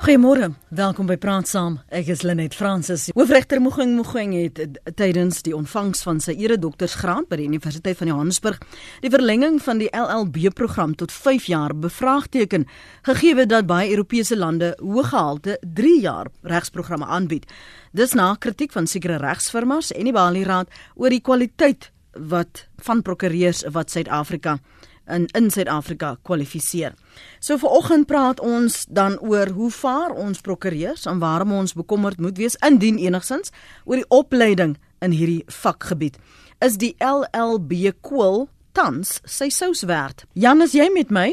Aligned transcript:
Goeiemôre, 0.00 0.54
welkom 0.72 1.04
by 1.10 1.18
Praat 1.20 1.44
Saam. 1.50 1.74
Ek 1.92 2.06
is 2.08 2.22
Lenet 2.24 2.54
Fransis. 2.56 3.10
Hoofregter 3.12 3.60
Mogoeng 3.60 3.98
Mogoeng 3.98 4.30
het 4.32 4.78
tydens 4.96 5.42
die 5.44 5.52
ontvangs 5.52 6.00
van 6.06 6.22
sy 6.24 6.32
ere 6.40 6.56
doktorsgraad 6.56 7.28
by 7.28 7.36
die 7.36 7.50
Universiteit 7.50 7.98
van 7.98 8.08
Johannesburg 8.08 8.56
die 9.04 9.10
verlenging 9.12 9.58
van 9.60 9.82
die 9.82 9.90
LLB-program 9.92 10.94
tot 10.96 11.12
5 11.12 11.50
jaar 11.52 11.76
bevraagteken, 11.76 12.64
gegee 13.10 13.44
dat 13.44 13.68
baie 13.68 13.92
Europese 13.92 14.40
lande 14.40 14.72
hoëgehalte 14.80 15.58
3 15.60 15.94
jaar 16.00 16.32
regsprogramme 16.48 17.04
aanbied. 17.04 17.44
Dis 17.92 18.16
na 18.16 18.32
kritiek 18.40 18.72
van 18.72 18.88
sekere 18.88 19.20
regsfirmas 19.20 19.92
en 19.92 20.08
die 20.08 20.16
Bali 20.16 20.48
Raad 20.48 20.72
oor 20.96 21.12
die 21.12 21.20
kwaliteit 21.20 21.92
wat 22.16 22.70
van 22.88 23.04
prokureurs 23.04 23.66
wat 23.68 23.92
Suid-Afrika 23.92 24.62
in 25.10 25.26
in 25.34 25.50
Suid-Afrika 25.50 26.16
kwalifiseer. 26.22 26.94
So 27.40 27.58
vanoggend 27.58 28.06
praat 28.06 28.40
ons 28.40 28.84
dan 28.88 29.18
oor 29.18 29.50
hoe 29.56 29.70
vaar 29.70 30.10
ons 30.10 30.40
prokureurs 30.40 31.06
en 31.06 31.18
waarom 31.18 31.52
ons 31.52 31.74
bekommerd 31.74 32.20
moet 32.20 32.38
wees 32.38 32.56
indien 32.66 32.98
enigsins 32.98 33.52
oor 33.84 34.00
die 34.02 34.08
opleiding 34.08 34.76
in 35.00 35.12
hierdie 35.16 35.44
vakgebied. 35.46 36.18
Is 36.60 36.76
die 36.80 36.94
LLB 36.98 37.94
kwil 38.04 38.48
tans 38.72 39.18
sy 39.24 39.48
sous 39.48 39.82
werd? 39.88 40.26
Jan, 40.32 40.62
is 40.62 40.76
jy 40.76 40.90
met 40.92 41.10
my? 41.10 41.32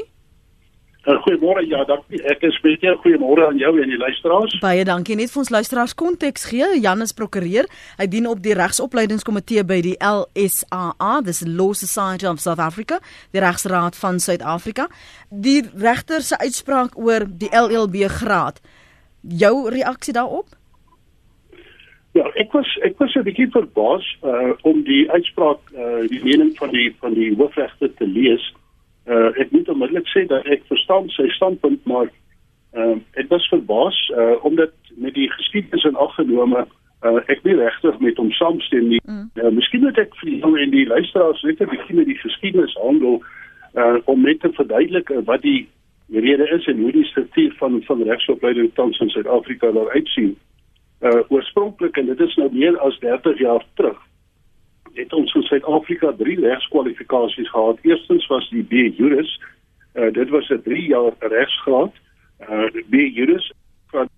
Goeiemôre. 1.07 1.63
Ja, 1.67 1.85
dankie. 1.88 2.20
Ek 2.27 2.41
is 2.43 2.57
baie 2.59 2.91
goeiemôre 2.99 3.45
aan 3.47 3.59
jou 3.61 3.70
en 3.79 3.88
die 3.88 3.99
luisteraars. 3.99 4.57
Baie 4.59 4.84
dankie. 4.84 5.16
Net 5.16 5.31
vir 5.31 5.39
ons 5.39 5.52
luisteraars 5.55 5.95
konteks 5.95 6.49
gee. 6.52 6.67
Jan 6.83 7.05
is 7.05 7.16
prokureur. 7.16 7.70
Hy 7.95 8.07
dien 8.11 8.27
op 8.27 8.41
die 8.43 8.55
regsopleidingskomitee 8.57 9.63
by 9.67 9.77
die 9.85 9.95
LSAA, 10.03 11.13
dis 11.23 11.45
Law 11.47 11.71
Society 11.80 12.27
of 12.27 12.43
South 12.43 12.59
Africa, 12.59 12.99
die 13.31 13.39
regsraad 13.39 13.95
van 13.95 14.20
Suid-Afrika. 14.20 14.89
Die 15.31 15.61
regter 15.80 16.20
se 16.27 16.35
uitspraak 16.43 16.99
oor 16.99 17.23
die 17.23 17.53
LLB 17.55 18.11
graad. 18.19 18.59
Jou 19.23 19.69
reaksie 19.71 20.16
daarop? 20.17 20.52
Ja, 22.17 22.27
ek 22.35 22.52
was 22.52 22.67
ek 22.83 23.00
was 23.00 23.16
'n 23.16 23.23
bietjie 23.23 23.47
verbaas 23.53 24.03
uh 24.23 24.52
om 24.63 24.83
die 24.83 25.08
uitspraak 25.11 25.59
uh 25.72 26.03
die 26.09 26.23
mening 26.23 26.52
van 26.58 26.69
die 26.69 26.95
van 27.00 27.13
die 27.13 27.31
hoofregter 27.35 27.94
te 27.95 28.08
lees. 28.08 28.44
Uh 28.52 28.66
ek 29.16 29.52
moet 29.52 29.69
onmiddellik 29.69 30.08
sê 30.11 30.25
dat 30.27 30.45
ek 30.45 30.66
verstaan 30.67 31.09
sy 31.09 31.30
standpunt, 31.36 31.86
maar 31.86 32.09
uh 32.75 32.95
ek 33.16 33.30
was 33.30 33.47
verbaas 33.47 33.97
uh 34.17 34.36
omdat 34.45 34.73
met 34.95 35.13
die 35.13 35.30
geskiedenis 35.31 35.83
in 35.83 35.95
aggenome 35.95 36.66
uh 37.05 37.19
ek 37.28 37.44
nie 37.44 37.55
regtig 37.55 38.00
met 38.00 38.17
hom 38.17 38.31
saamstem 38.31 38.89
nie. 38.89 39.02
Mm. 39.05 39.30
Uh, 39.35 39.52
miskien 39.55 39.81
moet 39.85 39.97
ek 39.97 40.16
vir 40.19 40.33
julle 40.33 40.61
en 40.61 40.73
die 40.75 40.88
luisteraars 40.88 41.44
net 41.44 41.61
'n 41.61 41.72
bietjie 41.72 41.95
met 41.95 42.11
die 42.11 42.19
geskiedenis 42.23 42.75
handel 42.83 43.23
uh 43.75 43.97
om 44.05 44.22
net 44.22 44.39
te 44.39 44.52
verduidelik 44.52 45.09
uh, 45.09 45.23
wat 45.25 45.41
die 45.41 45.69
rede 46.11 46.47
is 46.58 46.67
en 46.67 46.80
hoe 46.81 46.91
die 46.91 47.08
struktuur 47.11 47.55
van 47.59 47.81
van 47.88 48.03
regsopleiding 48.03 48.73
tans 48.73 49.00
in 49.00 49.09
Suid-Afrika 49.09 49.72
daar 49.72 49.89
uitsien. 49.89 50.35
Uh 51.02 51.23
oorspronklik 51.30 51.97
en 51.97 52.05
dit 52.05 52.19
is 52.19 52.35
nou 52.35 52.52
meer 52.52 52.78
as 52.80 53.00
30 53.00 53.39
jaar 53.39 53.63
terug 53.75 54.06
het 54.98 55.14
ons 55.14 55.34
in 55.34 55.44
Suid-Afrika 55.44 56.14
drie 56.17 56.40
regskwalifikasies 56.40 57.50
gehad. 57.50 57.78
Eerstens 57.81 58.28
was 58.28 58.50
die 58.50 58.64
B 58.64 58.98
Juris. 58.98 59.40
Uh, 59.94 60.12
dit 60.14 60.30
was 60.30 60.50
'n 60.50 60.62
3 60.64 60.88
jaar 60.88 61.14
regsgraad. 61.20 61.94
Uh 62.50 62.70
B 62.90 62.95
Juris 62.95 63.52
van 63.88 64.09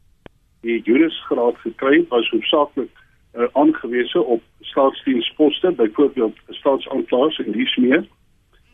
die 0.62 0.82
Jurisgraad 0.82 1.58
gekry 1.58 2.06
was 2.10 2.30
hoofsaaklik 2.30 2.90
uh, 3.36 3.44
aangewese 3.52 4.24
op 4.24 4.42
staatsdiensposte, 4.60 5.72
byvoorbeeld 5.72 6.36
staatsaanklaers 6.48 7.40
en 7.40 7.52
dies 7.52 7.76
meer. 7.76 8.06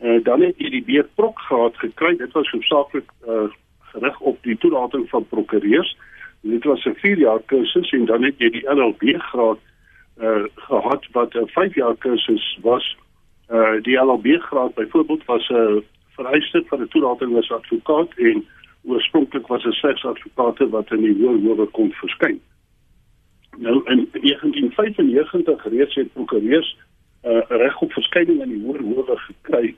Uh 0.00 0.24
dan 0.24 0.40
het 0.40 0.54
jy 0.58 0.70
die 0.70 1.02
B 1.02 1.06
Prok 1.14 1.38
graad 1.38 1.76
gekry. 1.76 2.16
Dit 2.16 2.32
was 2.32 2.50
hoofsaaklik 2.50 3.10
uh 3.26 3.48
gerig 3.78 4.20
op 4.20 4.42
die 4.42 4.58
toelating 4.58 5.08
van 5.08 5.26
prokureurs. 5.28 5.96
Dit 6.40 6.64
was 6.64 6.84
'n 6.84 6.94
4 6.94 7.18
jaar 7.18 7.42
kursus 7.46 7.90
en 7.90 8.04
dan 8.04 8.22
het 8.22 8.34
jy 8.38 8.50
die 8.50 8.68
LLB 8.70 9.02
graad 9.18 9.58
uh, 10.20 10.44
gehad 10.54 11.06
wat 11.12 11.34
'n 11.34 11.46
5 11.46 11.74
jaar 11.74 11.96
kursus 11.96 12.58
was. 12.62 12.96
Uh 13.48 13.82
die 13.82 13.96
LLB 13.96 14.26
graad 14.40 14.74
byvoorbeeld 14.74 15.24
was 15.24 15.48
'n 15.48 15.54
uh, 15.54 15.82
vereiste 16.16 16.64
vir 16.66 16.80
'n 16.80 16.88
toelating 16.88 17.36
as 17.36 17.50
advokaat 17.50 18.14
en 18.16 18.46
oorspronklik 18.84 19.46
was 19.46 19.64
'n 19.64 19.72
slegs 19.72 20.04
advokate 20.04 20.68
wat 20.68 20.90
in 20.90 21.00
die 21.00 21.16
hoër 21.18 21.40
howe 21.40 21.66
kon 21.66 21.92
verskyn. 21.92 22.40
Nou 23.56 23.82
in 23.84 24.08
1995 24.12 25.64
reeds 25.64 25.94
het 25.94 26.12
prokureurs 26.12 26.76
uh 27.24 27.42
reg 27.48 27.80
op 27.80 27.92
verskyning 27.92 28.42
in 28.42 28.48
die 28.48 28.62
hoër 28.64 28.82
howe 28.82 29.16
gekry. 29.16 29.74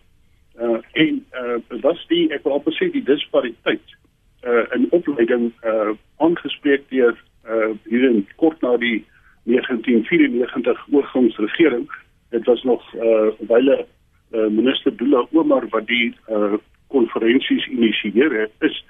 Uh 0.61 0.79
en 0.93 1.27
uh 1.33 1.81
was 1.81 2.07
die 2.07 2.33
ek 2.33 2.43
wil 2.43 2.53
amper 2.53 2.73
sê 2.73 2.91
die 2.91 3.03
dispariteit 3.03 3.97
uh 4.45 4.65
in 4.75 4.87
opleiding 4.91 5.53
uh 5.65 5.95
aangespreek 6.17 6.89
deur 6.89 7.17
uh 7.49 7.71
hier 7.85 8.11
in 8.11 8.27
kort 8.37 8.61
na 8.61 8.77
die 8.77 9.07
1994 9.49 10.87
oorgangsregering 10.91 11.89
dit 12.31 12.45
was 12.45 12.63
nog 12.63 12.95
uh 12.95 13.29
wyle 13.39 13.87
uh, 14.33 14.47
minister 14.47 14.97
Dula 14.97 15.27
Omar 15.33 15.69
wat 15.69 15.87
die 15.87 16.15
uh 16.29 16.53
konferensies 16.89 17.67
initieer 17.67 18.33
het. 18.41 18.53
Is 18.59 18.85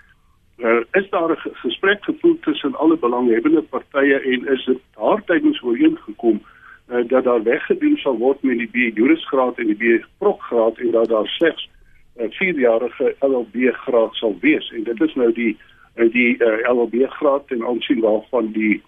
uh, 0.58 0.80
is 0.92 1.10
daar 1.10 1.30
'n 1.30 1.50
gesprek 1.52 2.04
gevoer 2.04 2.38
tussen 2.40 2.74
alle 2.74 2.96
belanghebbende 2.96 3.62
partye 3.62 4.18
en 4.20 4.46
is 4.46 4.64
dit 4.64 4.78
daar 4.94 5.24
tydens 5.24 5.62
ooreengekom 5.62 6.42
uh, 6.90 7.08
dat 7.08 7.24
daar 7.24 7.42
weggedoen 7.42 7.96
sal 7.96 8.16
word 8.16 8.42
met 8.42 8.58
die 8.58 8.70
B 8.70 8.96
jurisgraad 8.96 9.58
en 9.58 9.66
die 9.66 9.98
B 9.98 10.04
prokgraad 10.18 10.78
en 10.78 10.90
dat 10.90 11.08
daar 11.08 11.26
slegs 11.26 11.68
'n 12.16 12.22
uh, 12.22 12.54
4-jarige 12.54 13.14
LLB 13.20 13.56
graad 13.72 14.14
sal 14.14 14.36
wees? 14.40 14.72
En 14.72 14.82
dit 14.82 15.00
is 15.00 15.14
nou 15.14 15.32
die 15.32 15.56
uh, 15.96 16.12
die 16.12 16.36
uh, 16.38 16.72
LLB 16.72 16.94
graad 17.08 17.44
en 17.46 17.66
aansien 17.66 18.00
waarvan 18.00 18.52
die 18.52 18.82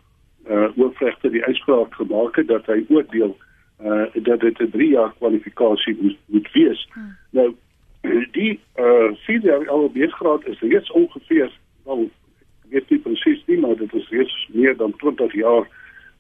uh 0.49 0.69
hoofregter 0.77 1.31
die 1.31 1.45
uitspraak 1.45 1.95
gemaak 1.95 2.37
het 2.37 2.49
dat 2.49 2.67
hy 2.67 2.84
oordeel 2.89 3.37
uh 3.83 4.06
dat 4.15 4.41
dit 4.41 4.59
'n 4.59 4.71
3 4.71 4.89
jaar 4.89 5.12
kwalifikasie 5.19 5.97
moet, 6.01 6.19
moet 6.27 6.53
wees. 6.53 6.89
Hmm. 6.93 7.17
Nou 7.31 7.55
die 8.39 8.61
uh 8.77 9.11
vier 9.27 9.41
jaar 9.43 9.65
LLB 9.65 10.11
graad 10.11 10.47
is 10.47 10.61
reeds 10.61 10.91
ongeveer 10.91 11.51
wel 11.84 12.11
ek 12.65 12.71
weet 12.71 12.91
nie 12.91 12.99
presies 12.99 13.43
nie 13.47 13.59
maar 13.59 13.77
dit 13.77 13.95
is 13.95 14.09
reeds 14.09 14.49
meer 14.53 14.77
dan 14.77 14.97
20 14.97 15.33
jaar 15.33 15.69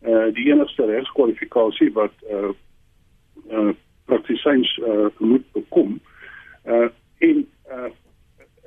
uh 0.02 0.34
die 0.34 0.52
enigste 0.52 0.84
regskwalifikasie 0.84 1.92
wat 1.92 2.12
uh 2.30 2.52
uh 3.50 3.72
praktisyns 4.04 4.78
uh 4.78 5.06
moet 5.18 5.52
bekom. 5.52 6.00
Uh 6.64 6.88
en 7.18 7.46
uh 7.70 7.90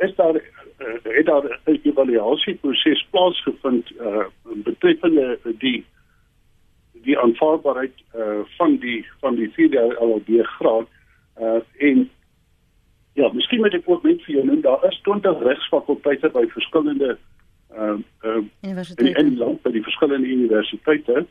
is 0.03 0.15
daar 0.15 0.35
uh, 0.35 0.87
het 1.03 1.25
daar 1.25 1.59
'n 1.65 1.79
evaluasieproses 1.83 3.07
plaasgevind 3.09 3.91
uh 3.99 4.25
betreffende 4.43 5.39
die 5.57 5.85
die 6.93 7.19
aanvaarbaarheid 7.19 7.93
uh 8.15 8.39
van 8.57 8.77
die 8.77 9.05
van 9.19 9.35
die 9.35 9.49
vierde 9.51 9.97
LLB 9.99 10.29
graad 10.43 10.87
uh 11.39 11.59
en 11.77 12.09
ja, 13.13 13.29
miskien 13.33 13.59
moet 13.59 13.73
ek 13.73 13.89
ook 13.89 14.03
net 14.03 14.23
vir 14.23 14.35
jou 14.35 14.45
noem 14.45 14.61
daar 14.61 14.85
is 14.89 14.99
20 15.01 15.41
regsfakulteite 15.41 16.29
by 16.29 16.45
verskillende 16.47 17.17
uh 17.77 17.97
uh 18.21 18.41
universiteite 18.61 19.19
in 19.19 19.29
die 19.29 19.37
land 19.37 19.61
by 19.61 19.71
die 19.71 19.83
verskillende 19.83 20.27
universiteite 20.27 21.25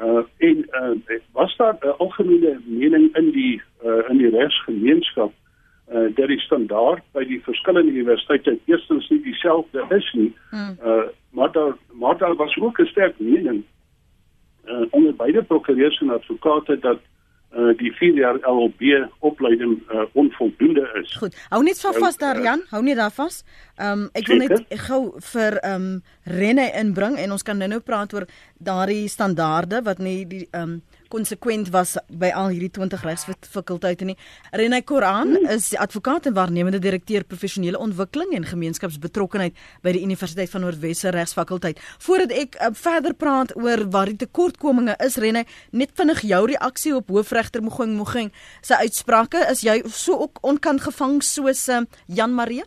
uh 0.00 0.22
en 0.36 0.56
uh 0.80 1.18
was 1.32 1.56
daar 1.56 1.76
'n 1.80 1.98
algemene 1.98 2.60
mening 2.64 3.16
in 3.16 3.30
die 3.30 3.62
uh 3.84 4.10
in 4.10 4.18
die 4.18 4.30
regsgemeenskap 4.38 5.32
uh 5.32 5.47
dat 5.88 6.28
die 6.28 6.40
standaard 6.40 7.02
by 7.12 7.24
die 7.24 7.40
verskillende 7.42 7.92
universiteite 7.92 8.58
eerstens 8.64 9.08
nie 9.08 9.22
dieselfde 9.22 9.84
is 9.96 10.12
nie. 10.12 10.32
Hmm. 10.50 10.76
Uh 10.84 11.08
maar 11.30 11.52
daar 11.52 11.76
maar 11.92 12.18
daar 12.18 12.34
was 12.34 12.56
ook 12.56 12.78
'n 12.78 12.86
sterk 12.86 13.18
mening 13.18 13.64
uh 14.66 14.86
onder 14.90 15.14
beide 15.16 15.42
prokureurs 15.42 16.00
en 16.00 16.10
advokate 16.10 16.78
dat 16.78 17.00
uh 17.56 17.76
die 17.76 17.92
4 17.92 18.14
jaar 18.14 18.38
LLB 18.40 19.08
opleiding 19.18 19.82
uh 19.92 20.02
onvoldoende 20.12 21.00
is. 21.02 21.16
Goed. 21.16 21.46
Hou 21.48 21.62
net 21.62 21.76
so 21.76 21.92
vas 21.92 22.16
daar 22.16 22.42
Jan, 22.42 22.62
hou 22.70 22.82
net 22.82 22.96
daar 22.96 23.12
vas. 23.12 23.44
Ehm 23.76 23.92
um, 23.92 24.08
ek 24.12 24.26
wil 24.26 24.36
net 24.36 24.64
gou 24.68 25.00
vir 25.32 25.56
ehm 25.56 25.82
um, 25.82 26.02
Renne 26.24 26.70
inbring 26.74 27.16
en 27.16 27.32
ons 27.32 27.42
kan 27.42 27.56
nou-nou 27.56 27.80
praat 27.80 28.12
oor 28.14 28.26
daardie 28.58 29.08
standaarde 29.08 29.82
wat 29.82 29.98
nie 29.98 30.26
die 30.26 30.48
ehm 30.50 30.62
um, 30.62 30.82
konsekwent 31.12 31.70
was 31.74 31.96
by 32.08 32.30
al 32.36 32.52
hierdie 32.52 32.70
20 32.76 33.02
regsfakulteite 33.06 34.06
nie. 34.08 34.16
Renay 34.52 34.82
Koran 34.82 35.34
is 35.48 35.70
advokaat 35.76 36.28
en 36.28 36.36
waarnemende 36.36 36.78
direkteur 36.78 37.24
professionele 37.24 37.78
ontwikkeling 37.78 38.34
en 38.36 38.48
gemeenskapsbetrokkenheid 38.48 39.56
by 39.82 39.94
die 39.96 40.04
Universiteit 40.04 40.52
van 40.52 40.66
Noordwes 40.66 41.04
regsfakulteit. 41.16 41.82
Voordat 42.04 42.34
ek 42.36 42.58
uh, 42.60 42.72
verder 42.76 43.16
praat 43.18 43.54
oor 43.56 43.86
waar 43.92 44.12
die 44.12 44.18
tekortkominge 44.24 44.96
is, 45.04 45.18
Renay, 45.20 45.44
net 45.72 45.94
vinnig 45.98 46.24
jou 46.28 46.42
reaksie 46.52 46.94
op 46.96 47.12
hoofregter 47.12 47.64
Mogoeng 47.64 47.96
Mogoeng 47.98 48.32
se 48.62 48.76
uitsprake, 48.76 49.44
is 49.52 49.64
jy 49.66 49.80
so 49.86 50.18
ook 50.26 50.42
onkant 50.42 50.84
gevang 50.88 51.22
soos 51.24 51.68
uh, 51.72 51.84
Jan 52.06 52.36
Marie? 52.36 52.64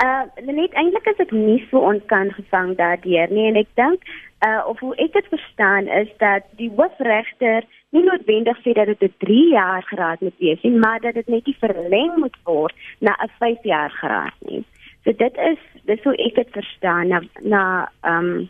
Uh 0.00 0.24
net 0.48 0.72
eintlik 0.80 1.08
is 1.12 1.18
ek 1.20 1.32
nie 1.36 1.58
so 1.68 1.82
onkant 1.84 2.32
gevang 2.32 2.72
daardeur 2.78 3.32
nie 3.36 3.50
en 3.50 3.58
ek 3.60 3.68
dink 3.76 4.06
uh 4.46 4.62
of 4.66 4.78
hoe 4.80 4.94
ek 4.96 5.12
dit 5.12 5.26
verstaan 5.28 5.86
is 5.86 6.08
dat 6.18 6.42
die 6.56 6.70
hoofregter 6.76 7.64
nie 7.90 8.04
noodwendig 8.04 8.58
sê 8.64 8.72
dat 8.72 8.86
dit 8.86 9.02
'n 9.02 9.14
3 9.18 9.48
jaar 9.52 9.82
graad 9.82 10.20
moet 10.20 10.38
wees 10.38 10.62
nie, 10.62 10.78
maar 10.78 11.00
dat 11.00 11.14
dit 11.14 11.28
net 11.28 11.46
nie 11.46 11.56
verleng 11.58 12.16
moet 12.16 12.36
word 12.44 12.74
na 12.98 13.16
'n 13.22 13.30
5 13.38 13.62
jaar 13.62 13.90
graad 13.90 14.36
nie. 14.38 14.64
So 15.04 15.12
dit 15.12 15.36
is 15.36 15.58
dis 15.84 16.02
hoe 16.02 16.16
ek 16.16 16.34
dit 16.34 16.50
verstaan 16.50 17.08
na 17.08 17.20
na 17.40 17.90
ehm 18.00 18.24
um, 18.24 18.48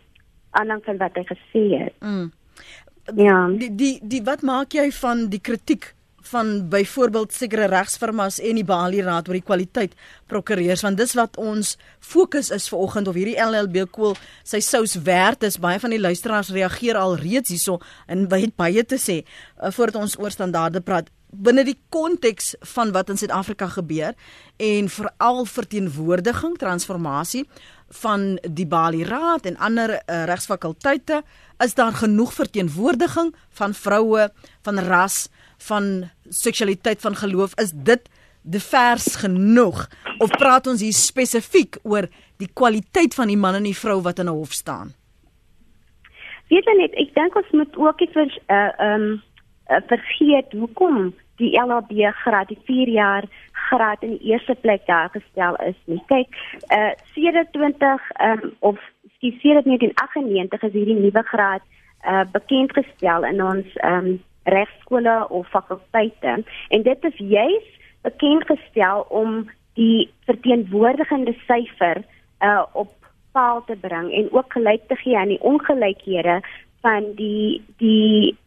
aanlang 0.51 0.83
van 0.83 0.97
wat 0.97 1.15
hy 1.15 1.23
gesê 1.23 1.63
het. 1.79 1.93
Mm. 1.99 2.31
Ja. 3.15 3.47
Die 3.47 3.75
die 3.75 3.99
die 4.03 4.23
wat 4.23 4.41
maak 4.41 4.73
jy 4.73 4.91
van 4.91 5.29
die 5.29 5.41
kritiek 5.41 5.93
van 6.29 6.69
byvoorbeeld 6.69 7.33
sekere 7.33 7.65
regsfirmas 7.71 8.39
en 8.39 8.59
die 8.59 8.65
Bali 8.67 9.01
Raad 9.01 9.27
oor 9.29 9.37
die 9.37 9.45
kwaliteit 9.45 9.95
prokureurs 10.31 10.83
want 10.85 10.99
dis 10.99 11.15
wat 11.17 11.37
ons 11.41 11.75
fokus 11.99 12.51
is 12.53 12.67
vir 12.71 12.83
oggend 12.83 13.07
of 13.07 13.17
hierdie 13.17 13.37
LLB 13.41 13.87
koel 13.91 14.15
sy 14.43 14.61
sous 14.63 14.97
werd 15.05 15.43
is. 15.47 15.59
Baie 15.61 15.79
van 15.79 15.93
die 15.93 16.01
luisteraars 16.01 16.51
reageer 16.53 16.99
al 16.99 17.17
reeds 17.21 17.53
hierso 17.53 17.79
en 18.07 18.27
het 18.31 18.55
baie 18.55 18.83
te 18.85 18.99
sê 19.01 19.21
uh, 19.21 19.71
voordat 19.71 20.01
ons 20.01 20.17
oor 20.19 20.31
standaarde 20.31 20.81
praat. 20.81 21.09
Binne 21.31 21.63
die 21.63 21.77
konteks 21.89 22.55
van 22.73 22.91
wat 22.91 23.09
in 23.09 23.17
Suid-Afrika 23.17 23.69
gebeur 23.71 24.17
en 24.59 24.89
veral 24.91 25.45
verteenwoordiging 25.47 26.57
transformasie 26.59 27.45
van 28.01 28.35
die 28.43 28.67
Bali 28.67 29.05
Raad 29.07 29.47
en 29.47 29.57
ander 29.57 29.95
uh, 29.95 30.23
regsfakulteite 30.29 31.21
is 31.63 31.75
daar 31.77 31.93
genoeg 31.93 32.33
verteenwoordiging 32.33 33.31
van 33.59 33.73
vroue 33.73 34.29
van 34.67 34.79
ras 34.79 35.27
van 35.67 36.09
seksualiteit 36.29 37.01
van 37.01 37.15
geloof 37.15 37.53
is 37.59 37.71
dit 37.71 38.09
divers 38.41 39.15
genoeg? 39.15 39.87
Of 40.17 40.29
praat 40.37 40.67
ons 40.67 40.81
hier 40.81 40.95
spesifiek 40.97 41.77
oor 41.83 42.07
die 42.41 42.49
kwaliteit 42.53 43.13
van 43.13 43.29
die 43.29 43.37
man 43.37 43.59
en 43.59 43.67
die 43.69 43.77
vrou 43.77 44.01
wat 44.01 44.19
in 44.19 44.29
'n 44.29 44.37
hof 44.37 44.51
staan? 44.51 44.93
Weet 46.49 46.65
jy 46.65 46.73
net 46.77 46.95
ek 46.99 47.13
dink 47.15 47.35
ons 47.35 47.51
moet 47.51 47.77
ook 47.77 48.01
iets 48.01 48.13
vir 48.13 48.31
uh 48.47 48.71
um 48.87 49.05
uh, 49.69 49.81
vergeet 49.87 50.51
hoekom 50.51 51.13
die 51.39 51.53
LHB 51.57 52.11
graad 52.23 52.47
die 52.47 52.59
4 52.65 52.89
jaar 52.89 53.23
graad 53.69 54.03
in 54.03 54.17
die 54.17 54.31
eerste 54.31 54.55
plek 54.55 54.85
daar 54.85 55.09
gestel 55.13 55.55
is 55.55 55.77
nie. 55.85 56.01
Kyk 56.07 56.27
uh 56.77 56.91
27 57.13 58.11
um 58.27 58.51
of 58.59 58.79
skielik 59.17 59.65
1998 59.65 60.67
is 60.67 60.73
hierdie 60.73 60.99
nuwe 60.99 61.23
graad 61.23 61.63
uh 62.03 62.25
bekend 62.31 62.73
gestel 62.73 63.23
in 63.23 63.43
ons 63.43 63.79
um 63.93 64.19
regskole 64.43 65.27
of 65.29 65.47
fakulteite 65.49 66.43
en 66.69 66.83
dit 66.83 67.03
is 67.03 67.17
juis 67.17 67.67
bekend 68.01 68.45
gestel 68.45 69.05
om 69.09 69.49
die 69.73 70.09
verteenwoordigende 70.25 71.35
syfer 71.47 72.03
uh 72.41 72.63
op 72.73 72.93
paal 73.31 73.63
te 73.65 73.75
bring 73.79 74.11
en 74.13 74.31
ook 74.31 74.53
gelyk 74.53 74.87
te 74.87 74.95
gee 74.95 75.17
aan 75.17 75.31
die 75.31 75.41
ongelykhede 75.41 76.41
van 76.81 77.13
die 77.15 77.61
die 77.77 78.37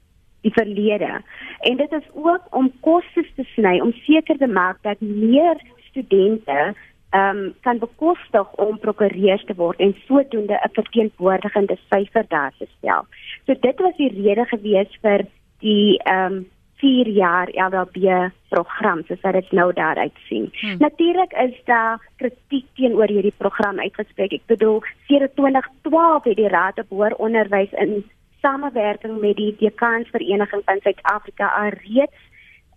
die 0.44 0.52
verlede. 0.52 1.22
En 1.60 1.76
dit 1.76 1.92
is 1.92 2.08
ook 2.12 2.42
om 2.50 2.72
kostes 2.80 3.30
te 3.36 3.44
sny 3.54 3.78
om 3.80 3.92
seker 3.92 4.36
te 4.38 4.46
maak 4.46 4.82
dat 4.82 5.00
meer 5.00 5.60
studente 5.88 6.74
ehm 7.14 7.38
um, 7.38 7.54
kan 7.60 7.78
bekostig 7.78 8.54
om 8.54 8.78
prokureurs 8.78 9.44
te 9.44 9.54
word 9.54 9.78
en 9.78 9.94
sodoende 10.06 10.54
'n 10.54 10.72
verteenwoordigende 10.72 11.78
syfer 11.90 12.24
daar 12.28 12.52
te 12.58 12.66
stel. 12.78 13.06
So 13.46 13.54
dit 13.60 13.80
was 13.80 13.96
die 13.96 14.12
rede 14.22 14.44
gewees 14.44 14.98
vir 15.02 15.26
die 15.64 15.98
ehm 16.04 16.32
um, 16.32 16.42
4 16.84 17.08
jaar 17.08 17.48
LLB 17.48 18.30
program 18.48 19.02
soos 19.06 19.20
wat 19.22 19.32
dit 19.32 19.52
nou 19.52 19.72
daar 19.72 19.96
uitsien. 19.96 20.50
Hmm. 20.52 20.76
Natuurlik 20.78 21.32
is 21.32 21.54
daar 21.64 22.08
kritiek 22.16 22.66
teenoor 22.74 23.08
hierdie 23.08 23.34
program 23.36 23.80
uitgespreek. 23.80 24.32
Ek 24.32 24.46
bedoel, 24.52 24.82
sedert 25.06 25.36
2012 25.36 26.28
het 26.28 26.36
die 26.36 26.50
Raad 26.52 26.78
op 26.82 26.92
Hoër 26.92 27.16
Onderwys 27.16 27.72
in 27.72 28.04
samewerking 28.42 29.20
met 29.20 29.36
die 29.36 29.54
Dekans 29.58 30.10
Vereniging 30.12 30.62
van 30.64 30.80
Suid-Afrika 30.82 31.48
alreeds 31.62 32.20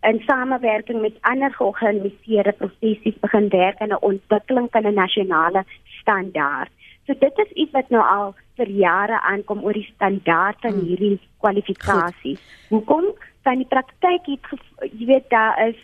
in 0.01 0.21
samewerking 0.25 1.01
met 1.01 1.17
ander 1.21 1.53
georganiseerde 1.53 2.51
professies 2.51 3.19
begin 3.19 3.49
werk 3.49 3.77
aan 3.77 3.95
'n 3.95 4.05
ontwikkeling 4.11 4.67
van 4.71 4.85
'n 4.85 4.93
nasionale 4.93 5.65
standaard. 5.99 6.71
So 7.07 7.15
dit 7.19 7.37
is 7.39 7.51
iets 7.55 7.71
wat 7.71 7.89
nou 7.89 8.03
al 8.03 8.33
vir 8.59 8.69
jare 8.83 9.21
aankom 9.31 9.63
oor 9.63 9.77
die 9.77 9.87
standaard 9.93 10.59
van 10.61 10.75
hmm. 10.75 10.87
hierdie 10.89 11.19
kwalifikasies. 11.39 12.41
Hoekom? 12.69 13.13
Van 13.47 13.61
die 13.63 13.69
praktyk 13.71 14.27
het 14.27 14.49
jy 14.91 15.07
weet 15.07 15.29
daar 15.31 15.55
is 15.69 15.79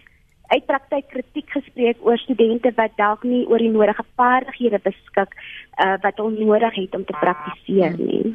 uit 0.53 0.65
praktyk 0.69 1.07
kritiek 1.09 1.49
gespreek 1.55 2.01
oor 2.05 2.19
studente 2.21 2.71
wat 2.77 2.93
dalk 2.99 3.23
nie 3.25 3.43
oor 3.49 3.61
die 3.61 3.71
nodige 3.73 4.05
vaardighede 4.19 4.79
beskik 4.83 5.33
uh, 5.33 5.95
wat 6.03 6.19
hulle 6.21 6.45
nodig 6.45 6.77
het 6.77 6.97
om 6.97 7.05
te 7.07 7.15
praktiseer 7.17 7.95
hmm. 7.95 8.05
nie. 8.05 8.33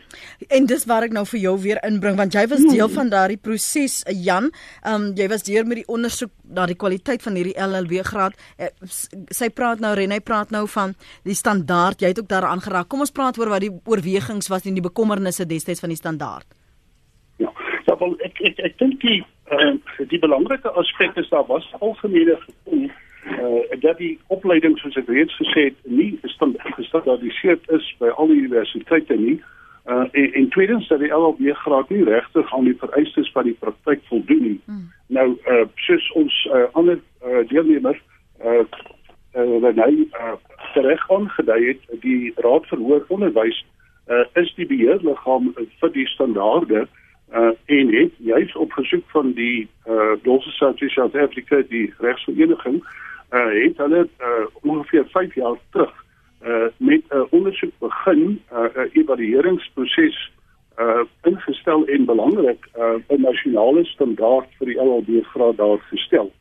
En 0.55 0.67
dis 0.71 0.87
waar 0.91 1.07
ek 1.07 1.15
nou 1.15 1.25
vir 1.33 1.41
jou 1.45 1.55
weer 1.63 1.81
inbring 1.87 2.19
want 2.19 2.35
jy 2.35 2.45
was 2.51 2.65
hmm. 2.65 2.75
deel 2.75 2.91
van 2.97 3.13
daardie 3.13 3.39
proses 3.39 4.01
uh, 4.03 4.17
Jan. 4.17 4.51
Ehm 4.83 5.09
um, 5.09 5.09
jy 5.19 5.29
was 5.31 5.47
deur 5.47 5.67
met 5.69 5.83
die 5.83 5.89
ondersoek 5.95 6.35
na 6.59 6.67
die 6.67 6.79
kwaliteit 6.79 7.23
van 7.23 7.39
hierdie 7.39 7.57
LLB 7.69 8.03
graad. 8.11 8.37
Uh, 8.59 8.73
sy 9.35 9.51
praat 9.55 9.83
nou 9.85 9.95
Renay 9.99 10.21
praat 10.21 10.55
nou 10.55 10.67
van 10.75 10.95
die 11.29 11.39
standaard. 11.39 12.03
Jy 12.03 12.15
het 12.15 12.23
ook 12.23 12.31
daaraan 12.31 12.65
geraak. 12.65 12.91
Kom 12.91 13.07
ons 13.07 13.15
praat 13.15 13.39
oor 13.39 13.55
wat 13.55 13.67
die 13.67 13.75
oorwegings 13.87 14.51
was 14.51 14.67
en 14.67 14.79
die 14.79 14.85
bekommernisse 14.85 15.47
destyds 15.47 15.85
van 15.85 15.95
die 15.95 16.01
standaard. 16.01 16.47
Ja, 17.39 17.53
ja 17.87 17.99
wel, 18.01 18.17
ek 18.27 18.41
ek 18.43 18.65
ek 18.67 18.79
dink 18.83 19.03
die 19.07 19.23
uh, 19.51 20.09
die 20.09 20.19
belangrike 20.19 20.71
aspek 20.71 21.17
is 21.17 21.29
daar 21.29 21.47
was 21.47 21.69
algemene 21.79 22.39
gevoel 22.47 22.89
uh 23.29 23.81
dat 23.81 23.99
die 23.99 24.19
opleiding 24.27 24.79
soos 24.79 24.97
ek 24.97 25.09
reeds 25.09 25.35
gesê 25.37 25.69
het 25.69 25.79
nie 25.85 26.19
gestandaardiseer 26.77 27.59
is 27.77 27.95
by 27.99 28.09
al 28.09 28.31
die 28.31 28.41
universiteite 28.43 29.17
nie 29.17 29.37
uh 29.89 30.05
en, 30.13 30.33
en 30.33 30.49
tweedens 30.49 30.89
dat 30.89 30.99
die 30.99 31.13
LLB 31.13 31.53
graad 31.63 31.89
nie 31.89 32.05
regtig 32.05 32.55
aan 32.55 32.65
die 32.65 32.77
vereistes 32.79 33.31
van 33.33 33.45
die 33.45 33.57
praktyk 33.61 34.01
voldoen 34.09 34.43
nie. 34.43 34.61
Hmm. 34.65 34.87
Nou 35.07 35.29
uh 35.55 35.65
soos 35.87 36.11
ons 36.13 36.39
uh, 36.53 36.67
ander 36.73 37.01
uh, 37.25 37.43
deelnemers 37.49 38.01
uh 38.45 38.65
uh 39.35 39.61
wat 39.65 39.75
nou 39.75 39.91
uh, 40.21 40.37
reg 40.75 41.11
aangedui 41.11 41.63
het 41.67 42.01
die 42.05 42.33
Raad 42.37 42.67
vir 42.71 42.79
Hoër 42.79 43.05
Onderwys 43.09 43.65
uh 44.09 44.25
is 44.43 44.55
die 44.57 44.67
beheerliggaam 44.67 45.53
vir 45.81 45.93
die 45.93 46.07
standaarde 46.07 46.87
uh 47.33 47.39
uh 47.39 47.51
en 47.65 47.95
het 47.95 48.13
juis 48.17 48.57
op 48.57 48.73
versoek 48.73 49.05
van 49.07 49.33
die 49.33 49.69
uh 49.87 50.13
Law 50.23 50.41
Society 50.41 50.85
of 50.85 50.91
South 50.91 51.15
Africa 51.15 51.63
die 51.69 51.95
regsvereniging 51.99 52.85
uh 53.31 53.65
het 53.65 53.77
hulle 53.77 54.09
uh 54.21 54.47
ongeveer 54.63 55.05
5 55.09 55.35
jaar 55.35 55.57
terug 55.71 56.05
uh 56.43 56.67
met 56.77 57.03
'n 57.09 57.17
uh, 57.17 57.23
ondersoek 57.31 57.73
begin 57.79 58.21
'n 58.21 58.41
uh, 58.53 58.85
evalueringsproses 58.93 60.31
uh 60.79 61.05
ingestel 61.23 61.87
en 61.87 62.05
belangrik 62.05 62.69
uh 62.77 62.95
'n 63.09 63.21
nasionale 63.21 63.85
standaard 63.85 64.49
vir 64.59 64.67
die 64.67 64.81
LLB 64.81 65.25
graad 65.25 65.57
daar 65.57 65.79
gestel. 65.79 66.33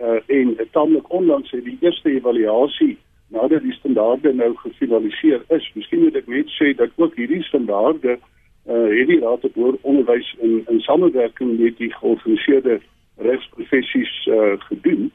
Uh 0.00 0.20
en 0.26 0.56
tamelik 0.70 1.10
onlangs 1.10 1.50
het 1.50 1.64
die 1.64 1.78
eerste 1.80 2.10
evaluasie 2.10 2.98
nadat 3.28 3.62
die 3.62 3.72
standaarde 3.72 4.32
nou 4.32 4.56
gefinaliseer 4.56 5.44
is, 5.48 5.70
miskien 5.74 6.02
moet 6.02 6.16
ek 6.16 6.26
net 6.26 6.48
sê 6.48 6.74
dat 6.76 6.90
ook 6.96 7.14
hierdie 7.16 7.42
standaarde 7.42 8.10
uh 8.10 8.22
uh, 8.68 8.98
het 8.98 9.06
die 9.06 9.20
raad 9.20 9.44
op 9.44 9.78
onderwys 9.80 10.36
in 10.40 10.64
in 10.68 10.80
samewerking 10.80 11.58
met 11.58 11.76
die 11.76 11.92
georganiseerde 11.94 12.80
regsprofessies 13.16 14.26
uh, 14.26 14.52
gedoen. 14.58 15.12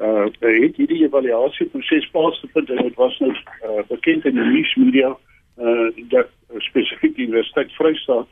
Uh 0.00 0.24
het 0.38 0.76
hierdie 0.76 1.04
evaluasie 1.04 1.66
proses 1.66 2.10
plaasgevind 2.10 2.70
en 2.70 2.82
dit 2.82 2.94
was 2.94 3.18
nou 3.18 3.32
uh, 3.32 3.82
bekend 3.88 4.24
in 4.24 4.34
die 4.34 4.44
nuus 4.44 4.74
media 4.74 5.16
uh 5.58 5.88
dat 6.08 6.28
uh, 6.28 6.60
spesifiek 6.60 7.16
die 7.16 7.26
Universiteit 7.26 7.72
Vryheid 7.72 8.26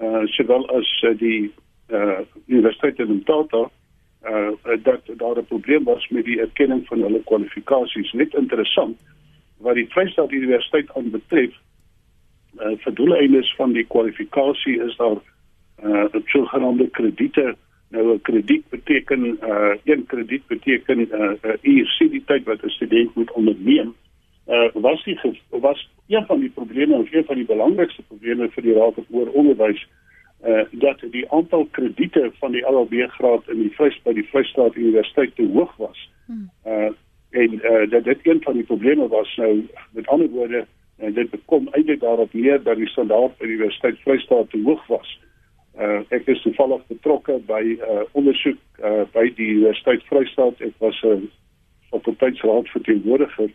uh 0.00 0.24
sowel 0.24 0.68
as 0.68 0.90
uh, 1.02 1.18
die 1.18 1.52
uh 1.88 2.20
Universiteit 2.46 2.98
in 2.98 3.22
Tata 3.24 3.70
uh 4.28 4.76
dat 4.82 5.00
daar 5.16 5.38
'n 5.38 5.46
probleem 5.46 5.84
was 5.84 6.08
met 6.08 6.24
die 6.24 6.40
erkenning 6.40 6.86
van 6.86 7.00
hulle 7.00 7.22
kwalifikasies. 7.24 8.12
Net 8.12 8.34
interessant 8.34 8.96
wat 9.58 9.74
die 9.74 9.88
Vryheid 9.88 10.32
Universiteit 10.32 10.94
aanbetref 10.94 11.52
uh, 12.60 12.76
vir 12.84 12.94
doeleindes 12.94 13.54
van 13.56 13.72
die 13.72 13.84
kwalifikasie 13.84 14.80
is 14.82 14.96
daar 14.96 15.18
uh, 15.84 16.04
'n 16.12 16.22
sogenaamde 16.26 16.88
krediete. 16.90 17.56
Nou 17.90 18.14
'n 18.14 18.20
krediet 18.20 18.68
beteken 18.68 19.24
uh, 19.24 19.74
een 19.84 20.06
krediet 20.06 20.46
beteken 20.46 20.98
'n 20.98 21.08
uh, 21.12 21.30
uh, 21.42 21.56
universiteit 21.62 22.44
wat 22.44 22.62
'n 22.62 22.68
student 22.68 23.14
moet 23.14 23.32
onderneem. 23.32 23.94
Uh, 24.48 24.68
was 24.72 25.04
die 25.04 25.18
was 25.48 25.88
een 26.08 26.26
van 26.26 26.40
die 26.40 26.50
probleme 26.50 26.94
of 26.94 27.12
een 27.12 27.24
van 27.24 27.34
die 27.34 27.44
belangrikste 27.44 28.02
probleme 28.02 28.50
vir 28.50 28.62
die 28.62 28.74
raad 28.74 28.94
oor 29.10 29.28
onderwys 29.28 29.86
uh, 30.46 30.60
dat 30.70 31.00
die 31.10 31.30
aantal 31.30 31.68
krediete 31.70 32.30
van 32.38 32.52
die 32.52 32.62
LLB 32.70 33.08
graad 33.08 33.48
in 33.48 33.58
die 33.58 33.70
Vryheid 33.70 34.02
by 34.02 34.12
die 34.12 34.26
Vrystaat 34.28 34.76
Universiteit 34.76 35.34
te 35.36 35.46
hoog 35.52 35.76
was. 35.76 36.10
Uh, 36.28 36.90
en 37.30 37.52
uh, 37.54 37.90
dat 37.90 38.04
dit 38.04 38.18
een 38.22 38.42
van 38.42 38.52
die 38.52 38.64
probleme 38.64 39.08
was. 39.08 39.36
Nou 39.36 39.66
met 39.92 40.06
ander 40.06 40.28
woorde 40.28 40.66
en 40.96 41.14
dit 41.14 41.30
kom 41.44 41.68
eintlik 41.72 42.00
daarop 42.00 42.32
neer 42.32 42.62
dat 42.62 42.76
die 42.76 42.88
standaard 42.88 43.38
by 43.38 43.46
die 43.46 43.58
Universiteit 43.58 43.98
Vryheid 44.04 44.50
te 44.50 44.60
hoog 44.64 44.86
was. 44.86 45.18
Uh 45.78 46.00
ek 46.14 46.26
is 46.30 46.42
toevallig 46.42 46.86
betrokke 46.86 47.38
by 47.46 47.62
'n 47.62 47.80
uh, 47.82 48.02
ondersoek 48.12 48.60
uh 48.82 49.04
by 49.12 49.26
die 49.36 49.50
Universiteit 49.58 50.02
Vryheid. 50.10 50.60
Ek 50.60 50.74
was 50.78 51.02
'n 51.02 51.08
uh, 51.08 51.30
fakulteitsraad 51.90 52.68
verteenwoordiger 52.68 53.50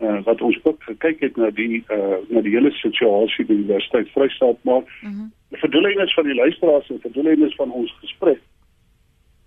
uh 0.00 0.22
wat 0.24 0.40
ons 0.40 0.58
ook 0.62 0.82
gekyk 0.82 1.20
het 1.20 1.36
na 1.36 1.50
die 1.50 1.84
uh 1.90 2.18
na 2.28 2.40
die 2.40 2.54
hele 2.54 2.70
situasie 2.70 3.44
by 3.44 3.54
die 3.54 3.64
Universiteit 3.64 4.08
Vryheid 4.14 4.58
maar 4.62 4.82
mm 5.02 5.10
-hmm. 5.10 5.32
verdoelings 5.50 6.14
van 6.14 6.24
die 6.24 6.34
luisteraars 6.34 6.90
en 6.90 7.00
verdoelings 7.00 7.54
van 7.54 7.70
ons 7.70 7.96
gesprek 8.00 8.40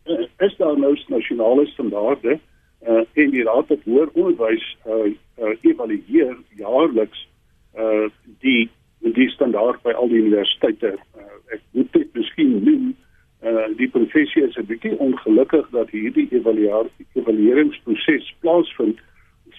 uh, 0.05 0.25
is 0.37 0.55
daar 0.57 0.79
nou 0.79 0.97
nasionale 1.07 1.65
standaarde 1.65 2.39
uh, 2.87 3.01
en 3.13 3.29
die 3.29 3.43
raad 3.43 3.67
het 3.67 3.83
hoër 3.83 4.09
onderwys 4.13 4.77
uh, 4.87 4.93
uh, 5.39 5.55
evalueer 5.61 6.37
jaarliks 6.55 7.27
uh, 7.77 8.10
die 8.39 8.69
die 9.00 9.29
standaard 9.29 9.81
by 9.81 9.91
al 9.91 10.07
die 10.12 10.22
universiteite. 10.22 10.98
Uh, 11.15 11.22
ek 11.55 11.62
moet 11.72 11.91
dit 11.93 12.13
miskien 12.17 12.63
noem 12.63 12.96
uh, 13.46 13.67
die 13.79 13.89
professie 13.89 14.43
is 14.43 14.57
'n 14.57 14.65
bietjie 14.65 14.98
ongelukkig 14.98 15.69
dat 15.72 15.89
hierdie 15.89 16.27
evalueringsproses 16.31 18.36
plaasvind 18.41 19.00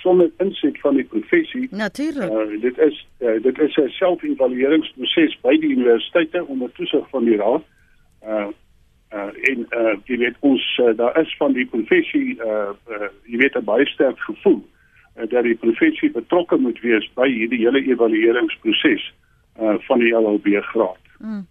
sonder 0.02 0.30
insig 0.38 0.80
van 0.80 0.94
die 0.94 1.04
professie. 1.04 1.68
Natuurlik. 1.70 2.30
Uh, 2.30 2.60
dit 2.60 2.78
is 2.78 3.06
uh, 3.18 3.42
dit 3.42 3.58
is 3.58 3.76
'n 3.76 3.88
selfevalueringsproses 3.88 5.40
by 5.40 5.58
die 5.58 5.70
universiteite 5.70 6.46
onder 6.46 6.72
toesig 6.72 7.08
van 7.10 7.24
die 7.24 7.36
raad. 7.36 7.62
Uh, 8.22 8.46
uh 9.12 9.30
in 9.48 9.66
uh 9.70 9.96
jy 10.04 10.16
weet 10.18 10.36
ons 10.40 10.80
uh, 10.82 10.96
daar 10.96 11.20
is 11.20 11.36
van 11.36 11.52
die 11.52 11.66
professie 11.66 12.36
uh, 12.44 12.70
uh 12.92 13.08
jy 13.24 13.38
weet 13.38 13.56
'n 13.56 13.64
baie 13.64 13.86
sterk 13.86 14.20
gevoel 14.20 14.60
uh, 14.60 14.77
dat 15.30 15.44
die 15.44 15.58
professie 15.58 16.10
betrokke 16.10 16.56
moet 16.56 16.80
wees 16.80 17.06
by 17.18 17.28
hierdie 17.30 17.62
hele 17.64 17.84
evalueringsproses 17.92 19.12
uh 19.58 19.76
van 19.86 20.02
die 20.02 20.12
LLB 20.14 20.60
graad. 20.72 21.00
Mm. 21.18 21.46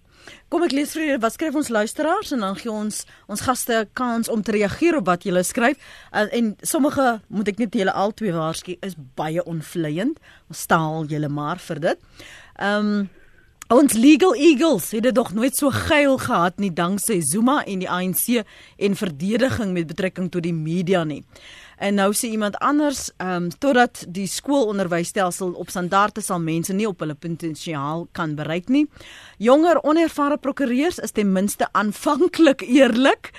Kom 0.47 0.63
ek 0.63 0.71
lees 0.75 0.93
vir 0.95 1.03
julle 1.03 1.21
wat 1.23 1.35
skryf 1.35 1.57
ons 1.59 1.69
luisteraars 1.71 2.31
en 2.35 2.43
dan 2.45 2.55
gee 2.59 2.71
ons 2.71 3.01
ons 3.31 3.43
gaste 3.43 3.81
kans 3.99 4.29
om 4.31 4.43
te 4.43 4.55
reageer 4.55 4.95
op 4.99 5.09
wat 5.09 5.27
julle 5.27 5.43
skryf. 5.43 5.79
Uh, 6.13 6.27
en 6.31 6.53
sommige 6.63 7.17
moet 7.27 7.51
ek 7.51 7.59
net 7.63 7.75
julle 7.75 7.91
albei 7.91 8.31
waarsku 8.35 8.77
is 8.85 8.95
baie 9.19 9.43
onvleiend. 9.43 10.19
Ons 10.47 10.65
staal 10.67 11.07
julle 11.11 11.31
maar 11.31 11.61
vir 11.69 11.83
dit. 11.89 12.09
Ehm 12.57 12.91
um, 12.97 13.07
ons 13.67 13.97
legal 13.99 14.31
eagles 14.39 14.93
het 14.95 15.03
dit 15.03 15.17
nog 15.19 15.33
nooit 15.35 15.55
so 15.55 15.67
geil 15.75 16.13
gehad 16.23 16.55
nie 16.63 16.69
danksy 16.71 17.17
Zuma 17.19 17.57
en 17.67 17.81
die 17.83 17.89
ANC 17.91 18.45
en 18.79 18.95
verdediging 18.95 19.73
met 19.75 19.89
betrekking 19.89 20.29
tot 20.31 20.45
die 20.47 20.55
media 20.55 21.03
nie. 21.03 21.25
En 21.77 21.93
nou 21.93 22.09
sê 22.13 22.31
iemand 22.33 22.57
anders, 22.57 23.11
ehm 23.17 23.43
um, 23.43 23.49
totdat 23.61 24.05
die 24.09 24.27
skoolonderwysstelsel 24.27 25.51
op 25.53 25.69
standaarde 25.69 26.21
sal 26.25 26.39
mense 26.41 26.73
nie 26.73 26.87
op 26.87 26.99
hulle 26.99 27.15
potensiaal 27.15 28.07
kan 28.17 28.33
bereik 28.35 28.69
nie. 28.73 28.87
Jonger 29.37 29.83
onervare 29.83 30.37
prokureurs 30.37 30.97
is 30.99 31.13
ten 31.13 31.31
minste 31.31 31.67
aanvanklik 31.71 32.61
eerlik. 32.61 33.29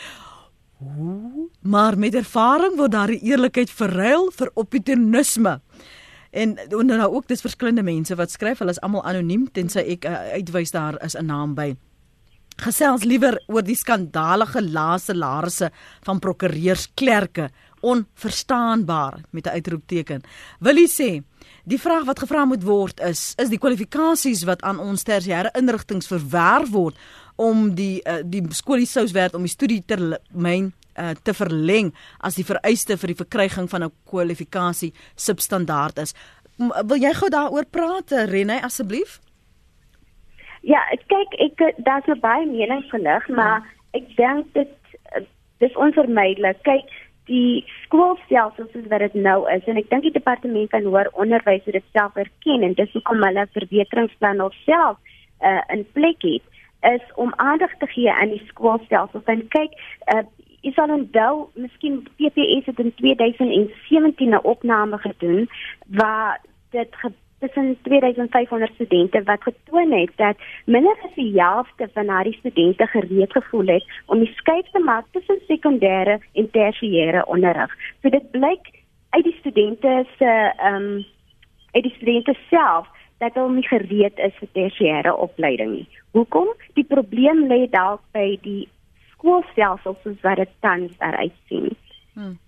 Ooh, 0.79 1.51
maar 1.63 1.99
met 1.99 2.15
ervaring 2.15 2.77
word 2.79 2.95
daardie 2.95 3.23
eerlikheid 3.27 3.71
verruil 3.71 4.31
vir 4.31 4.51
opportunisme. 4.55 5.59
En 6.31 6.57
en 6.59 6.87
nou 6.87 7.15
ook 7.15 7.27
dis 7.27 7.43
verskillende 7.43 7.83
mense 7.83 8.15
wat 8.15 8.31
skryf, 8.31 8.59
hulle 8.59 8.71
is 8.71 8.81
almal 8.81 9.03
anoniem 9.05 9.49
tensy 9.53 9.83
ek 9.97 10.07
uh, 10.07 10.15
uitwys 10.39 10.71
daar 10.71 11.03
is 11.03 11.19
'n 11.19 11.27
naam 11.27 11.55
by. 11.55 11.75
Gesels 12.59 13.05
liewer 13.05 13.37
oor 13.47 13.63
die 13.63 13.77
skandalige 13.79 14.63
lae 14.63 14.99
salarisse 14.99 15.71
van 16.03 16.19
prokureurs, 16.19 16.89
klerke 16.95 17.51
onverstaanbaar 17.81 19.21
met 19.31 19.47
'n 19.47 19.49
uitroepteken. 19.49 20.23
Wil 20.59 20.77
jy 20.77 20.89
sê 20.89 21.23
die 21.65 21.81
vraag 21.81 22.05
wat 22.05 22.19
gevra 22.19 22.45
moet 22.45 22.63
word 22.63 23.01
is 23.01 23.35
is 23.37 23.49
die 23.49 23.59
kwalifikasies 23.59 24.45
wat 24.45 24.63
aan 24.63 24.79
ons 24.79 25.03
tersiêre 25.03 25.51
inrigtinge 25.59 26.07
verwerf 26.07 26.71
word 26.71 26.97
om 27.37 27.75
die 27.75 28.01
uh, 28.05 28.23
die 28.25 28.43
skooliesous 28.51 29.13
werd 29.13 29.35
om 29.35 29.43
die 29.43 29.57
studie 29.57 29.83
termyn 29.87 30.73
uh, 30.99 31.11
te 31.23 31.35
verleng 31.35 31.93
as 32.19 32.35
die 32.35 32.45
vereiste 32.45 32.97
vir 32.97 33.13
die 33.13 33.23
verkryging 33.23 33.69
van 33.71 33.85
'n 33.85 33.93
kwalifikasie 34.05 34.93
substandaard 35.15 35.99
is. 35.99 36.15
Wil 36.59 36.97
jy 36.97 37.13
gou 37.15 37.29
daaroor 37.31 37.67
praat 37.71 38.11
Renay 38.11 38.61
asseblief? 38.61 39.21
Ja, 40.63 40.81
kyk 41.07 41.35
ek 41.39 41.85
daar's 41.85 42.07
'n 42.07 42.21
baie 42.21 42.47
mening 42.47 42.83
gelig, 42.91 43.29
maar 43.29 43.63
ek 43.93 44.17
dink 44.17 44.53
dit 44.55 44.69
dis 45.59 45.77
onvermydelik. 45.77 46.63
Kyk, 46.63 46.91
die 47.29 47.65
skoolstelsel 47.85 48.69
soos 48.73 48.89
wat 48.93 49.05
dit 49.05 49.15
nou 49.15 49.39
is 49.53 49.65
en 49.69 49.81
ek 49.81 49.91
dink 49.93 50.07
die 50.09 50.17
departement 50.17 50.71
van 50.75 50.89
hoër 50.89 51.11
onderwys 51.13 51.65
het 51.69 51.77
dit 51.77 51.89
self 51.97 52.17
erken 52.17 52.65
en 52.67 52.77
dis 52.81 52.93
hoekom 52.97 53.25
hulle 53.25 53.47
verbeteringsplan 53.53 54.45
self 54.65 54.97
uh, 55.41 55.61
in 55.75 55.85
plek 55.93 56.25
het 56.25 56.43
is 56.81 57.05
om 57.15 57.33
aandag 57.37 57.77
te 57.79 57.87
gee 57.87 58.13
aan 58.13 58.31
die 58.31 58.43
skoolstelsel. 58.47 59.23
En 59.25 59.49
kyk 59.49 59.73
uh, 60.15 60.23
is 60.61 60.79
al 60.79 60.93
onthou 60.95 61.49
miskien 61.55 62.03
PPS 62.17 62.67
het 62.71 62.79
in 62.79 62.95
2017 62.95 64.29
'n 64.29 64.41
opname 64.43 64.99
gedoen 64.99 65.49
waar 65.87 66.41
dit 66.71 66.97
tussen 67.39 67.77
2500 67.83 68.75
studente 68.75 69.23
wat 69.23 69.43
getoon 69.43 69.93
het 69.93 70.11
dat 70.17 70.37
minder 70.65 70.97
as 71.05 71.15
die 71.15 71.33
helfte 71.41 71.89
van 71.95 72.09
haar 72.09 72.27
studente 72.31 72.87
gereed 72.87 73.33
gevoel 73.33 73.67
het 73.67 73.85
om 74.07 74.19
die 74.19 74.33
skuif 74.35 74.71
te 74.71 74.79
maak 74.79 75.07
tussen 75.11 75.41
sekondêre 75.47 76.19
en 76.33 76.51
tersiêre 76.51 77.25
onderrig. 77.27 77.75
So 78.03 78.09
dit 78.09 78.31
blyk 78.31 78.73
uit 79.11 79.25
die 79.25 79.37
studente 79.39 80.05
se 80.19 80.33
ehm 80.57 80.75
um, 80.75 81.07
uit 81.73 81.83
die 81.83 81.95
studente 81.95 82.35
self 82.49 82.87
dat 83.19 83.35
hulle 83.35 83.55
nie 83.55 83.67
gereed 83.67 84.19
is 84.19 84.35
vir 84.41 84.49
tersiêre 84.53 85.15
opleiding 85.15 85.73
nie. 85.73 85.89
Hoekom? 86.17 86.49
Die 86.75 86.87
probleem 86.87 87.47
lê 87.51 87.67
dalk 87.71 88.03
by 88.13 88.39
die 88.43 88.69
skoolstelsel 89.13 89.97
soos 90.03 90.21
wat 90.23 90.37
dit 90.37 90.53
tans 90.61 90.95
daar 90.99 91.17
uitsien. 91.17 91.75
Hmm. 92.15 92.39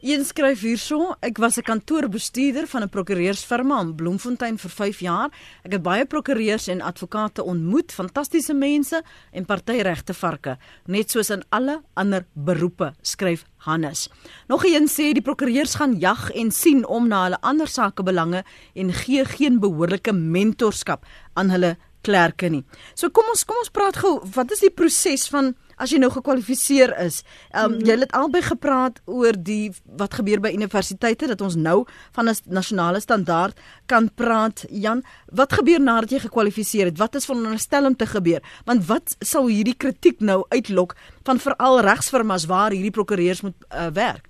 Een 0.00 0.24
skryf 0.24 0.60
hierso, 0.60 1.14
ek 1.20 1.38
was 1.38 1.56
'n 1.58 1.62
kantoorbestuurder 1.62 2.66
van 2.66 2.82
'n 2.82 2.88
prokureursfirma 2.88 3.80
in 3.80 3.94
Bloemfontein 3.94 4.58
vir 4.58 4.70
5 4.70 5.00
jaar. 5.00 5.30
Ek 5.64 5.72
het 5.72 5.82
baie 5.82 6.04
prokureurs 6.06 6.68
en 6.68 6.80
advokate 6.80 7.44
ontmoet, 7.44 7.92
fantastiese 7.92 8.54
mense 8.54 9.02
en 9.32 9.44
partyregte 9.44 10.14
varke, 10.14 10.58
net 10.86 11.10
soos 11.10 11.30
in 11.30 11.42
alle 11.48 11.82
ander 11.94 12.26
beroepe, 12.34 12.94
skryf 13.02 13.44
Hannes. 13.60 14.08
Nog 14.48 14.64
een 14.64 14.88
sê 14.88 15.12
die 15.12 15.22
prokureurs 15.22 15.74
gaan 15.74 15.98
jag 15.98 16.30
en 16.30 16.50
sien 16.50 16.86
om 16.86 17.08
na 17.08 17.22
hulle 17.22 17.40
ander 17.40 17.68
sakebelange 17.68 18.44
en 18.74 18.92
gee 18.92 19.24
geen 19.24 19.60
behoorlike 19.60 20.12
mentorskap 20.12 21.04
aan 21.34 21.50
hulle 21.50 21.76
klerke 22.02 22.48
nie. 22.48 22.64
So 22.94 23.10
kom 23.10 23.28
ons 23.32 23.44
kom 23.44 23.56
ons 23.62 23.72
praat 23.72 23.96
gou, 23.96 24.20
wat 24.36 24.50
is 24.50 24.60
die 24.64 24.72
proses 24.74 25.28
van 25.28 25.54
as 25.80 25.92
jy 25.92 26.00
nou 26.02 26.10
gekwalifiseer 26.12 26.92
is. 27.06 27.22
Ehm 27.54 27.64
um, 27.64 27.76
mm. 27.78 27.86
jy 27.88 27.96
het 28.02 28.14
albei 28.16 28.42
gepraat 28.44 29.00
oor 29.08 29.36
die 29.50 29.72
wat 30.00 30.16
gebeur 30.18 30.42
by 30.44 30.52
universiteite 30.56 31.30
dat 31.30 31.40
ons 31.44 31.56
nou 31.56 31.84
van 32.16 32.28
'n 32.28 32.36
nasionale 32.46 33.00
standaard 33.00 33.56
kan 33.86 34.10
praat. 34.14 34.64
Jan, 34.70 35.02
wat 35.32 35.52
gebeur 35.52 35.80
nadat 35.80 36.10
jy 36.10 36.18
gekwalifiseer 36.18 36.86
het? 36.86 36.98
Wat 36.98 37.14
is 37.14 37.26
veronderstel 37.26 37.86
om 37.86 37.96
te 37.96 38.06
gebeur? 38.06 38.42
Want 38.64 38.86
wat 38.86 39.16
sou 39.20 39.50
hierdie 39.50 39.76
kritiek 39.76 40.20
nou 40.20 40.44
uitlok 40.48 40.96
van 41.24 41.38
veral 41.38 41.80
regsfirmas 41.80 42.46
waar 42.46 42.70
hierdie 42.70 42.96
prokureurs 42.98 43.40
moet 43.42 43.56
uh, 43.72 43.88
werk? 43.92 44.28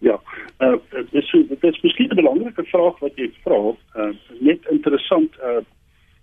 Ja, 0.00 0.20
uh, 0.60 0.78
dit 0.90 1.22
is 1.22 1.30
dit 1.30 1.64
is 1.64 1.80
miskien 1.82 2.10
'n 2.10 2.14
belangrike 2.14 2.64
vraag 2.64 2.98
wat 2.98 3.12
jy 3.16 3.30
vra. 3.42 3.74
Uh, 3.94 4.14
net 4.40 4.60
interessant 4.70 5.30
uh 5.38 5.62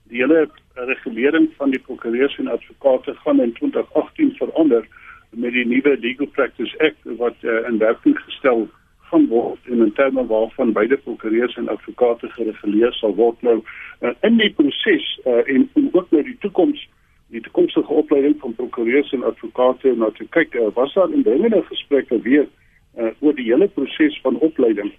die 0.10 0.22
hele 0.22 0.50
regulering 0.74 1.50
van 1.58 1.70
die 1.70 1.80
prokureurs 1.80 2.38
en 2.38 2.48
advokate 2.48 3.14
gaan 3.24 3.42
in 3.42 3.54
2018 3.54 4.36
verander 4.38 4.88
met 5.30 5.52
die 5.52 5.66
nuwe 5.66 5.98
Legal 6.00 6.28
Practice 6.28 6.78
Act 6.80 7.18
wat 7.20 7.36
uh, 7.42 7.68
in 7.68 7.78
werking 7.78 8.18
gestel 8.20 8.68
gaan 9.10 9.28
word 9.28 9.60
en 9.70 9.82
in 9.86 9.94
terme 9.94 10.26
waarvan 10.26 10.74
beide 10.74 10.98
prokureurs 10.98 11.56
en 11.56 11.70
advokate 11.70 12.30
gereguleer 12.30 12.94
sal 12.94 13.16
word 13.16 13.42
nou 13.42 13.58
uh, 14.02 14.14
in 14.22 14.38
die 14.42 14.52
proses 14.58 15.08
uh, 15.26 15.42
en 15.46 15.70
en 15.74 15.90
ook 15.94 16.12
nou 16.12 16.24
die 16.24 16.38
toekoms 16.46 16.88
die 17.34 17.42
toekomstige 17.42 17.94
opleiding 17.94 18.38
van 18.42 18.56
prokureurs 18.56 19.12
en 19.14 19.24
advokate 19.24 19.96
nou 19.96 20.12
te 20.18 20.28
kyk 20.38 20.56
uh, 20.56 20.70
was 20.78 20.94
daar 20.94 21.14
indringende 21.14 21.62
gesprekke 21.70 22.22
weer 22.22 22.46
uh, 22.46 23.12
oor 23.20 23.36
die 23.36 23.50
hele 23.52 23.68
proses 23.68 24.20
van 24.24 24.40
opleiding 24.50 24.94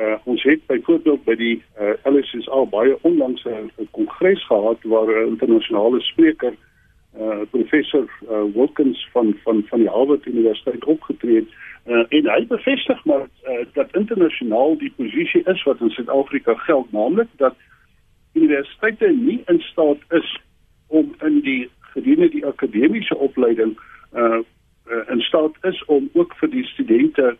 Uh, 0.00 0.14
ons 0.24 0.42
het 0.42 0.66
byvoorbeeld 0.66 1.24
by 1.24 1.34
die 1.40 1.62
uh, 1.80 1.94
LSSA 2.04 2.64
baie 2.68 2.98
onlangs 3.08 3.44
'n 3.44 3.88
kongres 3.90 4.46
gehad 4.46 4.82
waar 4.82 5.08
'n 5.08 5.28
internasionale 5.28 6.00
spreker 6.00 6.52
uh, 7.20 7.40
professor 7.50 8.04
uh, 8.04 8.44
Wilkins 8.54 9.08
van 9.12 9.36
van 9.44 9.64
van 9.68 9.78
die 9.78 9.88
Harvard 9.88 10.26
Universiteit 10.26 10.84
opgetree 10.84 11.34
het. 11.34 11.48
Uh, 11.86 12.04
en 12.08 12.28
hy 12.28 12.46
bevestig 12.46 13.04
maar 13.04 13.24
uh, 13.48 13.64
dat 13.72 13.96
internasionaal 13.96 14.78
die 14.78 14.92
posisie 14.96 15.42
is 15.44 15.62
wat 15.62 15.80
in 15.80 15.90
Suid-Afrika 15.90 16.54
geld 16.54 16.92
naamlik 16.92 17.28
dat 17.36 17.54
universiteite 18.32 19.08
nie 19.08 19.42
in 19.46 19.60
staat 19.60 19.98
is 20.08 20.40
om 20.86 21.14
in 21.24 21.40
die 21.40 21.70
gedurende 21.80 22.28
die 22.28 22.46
akademiese 22.46 23.16
opleiding 23.16 23.78
uh, 24.14 24.22
uh, 24.22 25.08
in 25.08 25.20
staat 25.20 25.54
is 25.62 25.84
om 25.84 26.10
ook 26.12 26.34
vir 26.36 26.50
die 26.50 26.64
studente 26.64 27.22
uh, 27.22 27.36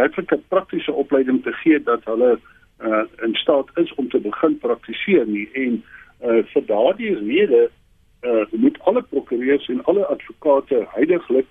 werklike 0.00 0.40
praktiese 0.48 0.92
opleiding 0.92 1.42
te 1.44 1.52
gee 1.62 1.82
dat 1.82 2.04
hulle 2.04 2.32
uh, 2.36 3.04
in 3.26 3.34
staat 3.34 3.68
is 3.74 3.94
om 3.94 4.08
te 4.08 4.20
begin 4.20 4.58
praktiseer 4.58 5.26
nie 5.26 5.48
en 5.52 5.82
uh, 6.24 6.40
vir 6.52 6.66
daardie 6.66 7.14
rede 7.18 7.68
uh, 7.68 8.44
moet 8.50 8.78
alle 8.80 9.02
prokureurs 9.02 9.68
en 9.68 9.84
alle 9.84 10.06
advokate 10.06 10.84
heidaglik 10.94 11.48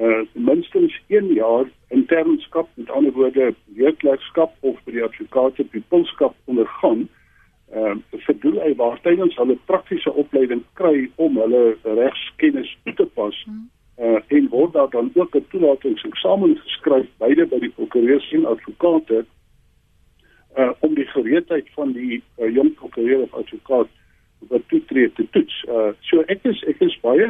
uh, 0.00 0.22
minstens 0.32 1.00
1 1.06 1.32
jaar 1.34 1.70
internskap 1.88 2.68
met 2.74 2.90
ander 2.90 3.12
woorde 3.12 3.54
werklikskap 3.76 4.52
of 4.60 4.76
by 4.84 4.96
die 4.96 5.04
advokate 5.04 5.64
pupilskap 5.64 6.36
ondergaan 6.44 7.08
uh, 7.74 7.96
vir 8.26 8.38
doel 8.44 8.60
waar 8.76 9.00
tydens 9.02 9.36
hulle 9.40 9.58
praktiese 9.70 10.12
opleiding 10.12 10.64
kry 10.80 11.08
om 11.16 11.40
hulle 11.40 11.64
regskennis 11.84 12.76
toe 12.84 12.94
te 13.00 13.08
pas 13.18 13.44
hmm. 13.44 13.66
Uh, 14.08 14.20
en 14.26 14.48
word 14.48 14.72
daar 14.72 14.90
dan 14.90 15.10
ook 15.14 15.34
'n 15.34 15.46
toelatingseksamen 15.50 16.56
geskryf 16.56 17.06
beide 17.18 17.46
by 17.46 17.58
die 17.58 17.74
prokureurs 17.78 18.32
en 18.32 18.44
advokate 18.44 19.24
uh, 20.56 20.70
om 20.78 20.94
die 20.94 21.06
gereedheid 21.06 21.66
van 21.74 21.92
die 21.92 22.22
uh, 22.38 22.54
jong 22.54 22.74
prokureur 22.74 23.22
of 23.22 23.34
advokaat 23.34 23.88
wat 24.38 24.62
toetree 24.66 25.12
te 25.12 25.26
toets. 25.30 25.64
Uh, 25.68 25.90
so 26.00 26.20
ek 26.20 26.42
is 26.42 26.62
ek 26.62 26.80
is 26.80 26.98
baie 27.00 27.28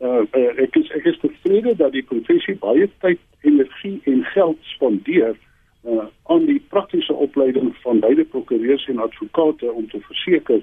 uh, 0.00 0.22
uh, 0.34 0.50
ek 0.66 0.76
is 0.76 0.90
ek 0.90 1.04
is 1.04 1.18
tevrede 1.22 1.76
dat 1.76 1.92
die 1.92 2.02
professie 2.02 2.56
baie 2.58 2.90
tyd, 2.98 3.20
energie 3.40 4.00
en 4.04 4.24
geld 4.24 4.58
spandeer 4.74 5.36
uh, 5.86 6.06
aan 6.22 6.46
die 6.46 6.60
praktiese 6.68 7.14
opleiding 7.14 7.76
van 7.82 8.00
beide 8.00 8.24
prokureurs 8.24 8.86
en 8.88 8.98
advokate 8.98 9.72
om 9.72 9.88
te 9.88 10.00
verseker 10.00 10.62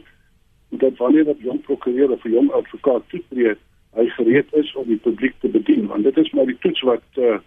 dat 0.70 0.98
wanneer 0.98 1.28
'n 1.28 1.38
jong 1.40 1.62
prokureur 1.62 2.12
of 2.12 2.24
'n 2.24 2.32
jong 2.32 2.52
advokaat 2.52 3.04
toetree, 3.10 3.56
hy 3.96 4.08
gereed 4.16 4.54
is 4.54 4.74
om 4.76 4.88
die 4.88 5.00
publiek 5.04 5.36
te 5.40 5.50
bedien 5.52 5.88
want 5.88 6.04
dit 6.04 6.18
is 6.18 6.32
maar 6.32 6.46
die 6.46 6.58
toets 6.64 6.82
wat 6.88 7.20
uh, 7.20 7.38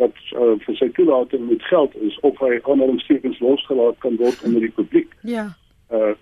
wat 0.00 0.16
uh, 0.32 0.54
vir 0.64 0.76
sy 0.78 0.88
toelating 0.96 1.48
met 1.48 1.64
geld 1.68 1.96
is 2.00 2.18
of 2.26 2.38
hy 2.40 2.58
aanhalingstekens 2.62 3.40
losgelaat 3.44 3.98
kan 4.04 4.16
word 4.16 4.44
onder 4.46 4.64
die 4.64 4.76
publiek. 4.78 5.12
Ja. 5.22 5.50
Uh 5.92 6.14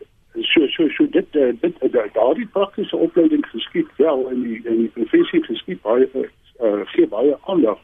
so 0.46 0.66
so 0.70 0.86
so 0.94 1.06
dit 1.10 1.36
uh, 1.36 1.50
dit 1.60 1.82
uh, 1.82 2.02
daardie 2.14 2.46
praktiese 2.54 2.96
opleiding 2.96 3.42
geskied 3.50 3.88
wel 3.98 4.28
in 4.30 4.42
die 4.42 4.60
in 4.62 4.84
die 4.84 4.92
professie 4.94 5.42
geskied 5.42 5.80
baie 5.82 6.06
uh, 6.14 6.82
gee 6.92 7.06
baie 7.10 7.34
aandag 7.50 7.80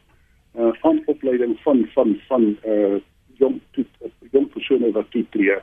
uh, 0.55 0.71
aan 0.81 1.03
opleiding 1.07 1.57
van 1.65 1.89
van 1.95 2.15
van 2.29 2.57
uh 2.65 3.01
jong 3.37 3.61
toet, 3.77 3.89
jong 4.33 4.47
persone 4.53 4.91
wat 4.93 5.11
toetree. 5.11 5.59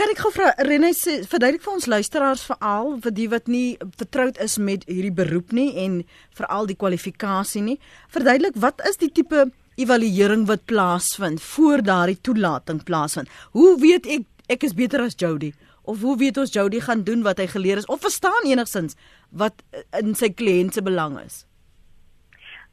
Kan 0.00 0.08
ek 0.08 0.20
gou 0.24 0.30
vra 0.32 0.54
Renée 0.64 0.94
sê 0.96 1.18
verduidelik 1.28 1.60
vir 1.60 1.74
ons 1.74 1.86
luisteraars 1.92 2.42
veral 2.48 2.94
vir 3.04 3.12
die 3.12 3.26
wat 3.28 3.50
nie 3.52 3.74
vertroud 4.00 4.38
is 4.40 4.54
met 4.56 4.86
hierdie 4.88 5.12
beroep 5.12 5.50
nie 5.52 5.74
en 5.82 5.98
veral 6.38 6.64
die 6.70 6.76
kwalifikasie 6.80 7.60
nie. 7.66 7.74
Verduidelik 8.08 8.56
wat 8.64 8.80
is 8.88 8.96
die 9.02 9.10
tipe 9.12 9.42
evaluering 9.76 10.46
wat 10.48 10.64
plaasvind 10.72 11.44
voor 11.44 11.84
daardie 11.84 12.16
toelating 12.16 12.80
plaasvind? 12.88 13.28
Hoe 13.52 13.74
weet 13.82 14.08
ek 14.08 14.24
ek 14.56 14.64
is 14.70 14.72
beter 14.78 15.04
as 15.04 15.18
Jody? 15.20 15.52
Of 15.84 16.00
hoe 16.00 16.16
weet 16.16 16.40
ons 16.40 16.56
Jody 16.56 16.80
gaan 16.80 17.04
doen 17.04 17.20
wat 17.28 17.44
hy 17.44 17.50
geleer 17.52 17.84
is 17.84 17.90
of 17.92 18.00
verstaan 18.00 18.48
enigsins 18.48 18.96
wat 19.36 19.60
in 20.00 20.16
sy 20.16 20.32
kliënt 20.32 20.80
se 20.80 20.86
belang 20.88 21.20
is? 21.20 21.42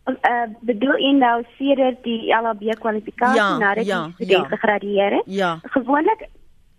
Uh, 0.07 0.48
bedoel 0.63 0.96
in 1.12 1.19
nou 1.19 1.41
sedert 1.57 2.00
die 2.07 2.31
LHB 2.31 2.79
kwalifikasie 2.79 3.36
Ja, 3.36 3.51
nadat 3.60 3.84
ja, 3.84 4.05
die 4.05 4.24
student 4.24 4.48
ja. 4.48 4.50
gegradueer 4.55 5.19
het. 5.19 5.27
Ja. 5.27 5.53
Gewoonlik 5.75 6.29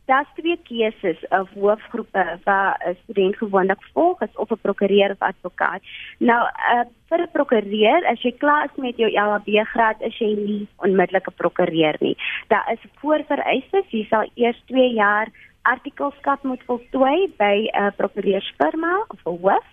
daar's 0.09 0.31
twee 0.35 0.59
keuses 0.69 1.21
of 1.29 1.49
hoofgroepe 1.55 2.25
waar 2.45 2.81
'n 2.85 2.97
student 3.03 3.37
gewoonlik 3.37 3.83
volg 3.93 4.21
is 4.21 4.37
of 4.37 4.51
'n 4.51 4.65
prokureur 4.67 5.11
of 5.11 5.21
advokaat. 5.31 5.83
Nou 6.19 6.43
uh, 6.73 6.85
vir 7.09 7.21
'n 7.23 7.31
prokureur, 7.33 8.07
as 8.07 8.23
jy 8.23 8.33
klaar 8.33 8.65
is 8.65 8.77
met 8.77 8.97
jou 8.97 9.11
LHB 9.11 9.49
graad, 9.73 10.01
is 10.01 10.19
jy 10.19 10.33
nie 10.35 10.69
onmiddellik 10.77 11.27
'n 11.29 11.41
prokureur 11.43 11.97
nie. 12.01 12.17
Daar 12.49 12.73
is 12.73 12.91
voorvereistes, 13.01 13.91
jy 13.91 14.07
sal 14.11 14.31
eers 14.35 14.63
2 14.67 14.93
jaar 14.93 15.29
artikelskap 15.63 16.43
moet 16.43 16.63
voltooi 16.67 17.33
by 17.37 17.57
'n 17.69 17.83
uh, 17.83 17.91
prokureursfirma 17.97 19.05
of 19.09 19.21
'n 19.25 19.39
hoof 19.43 19.67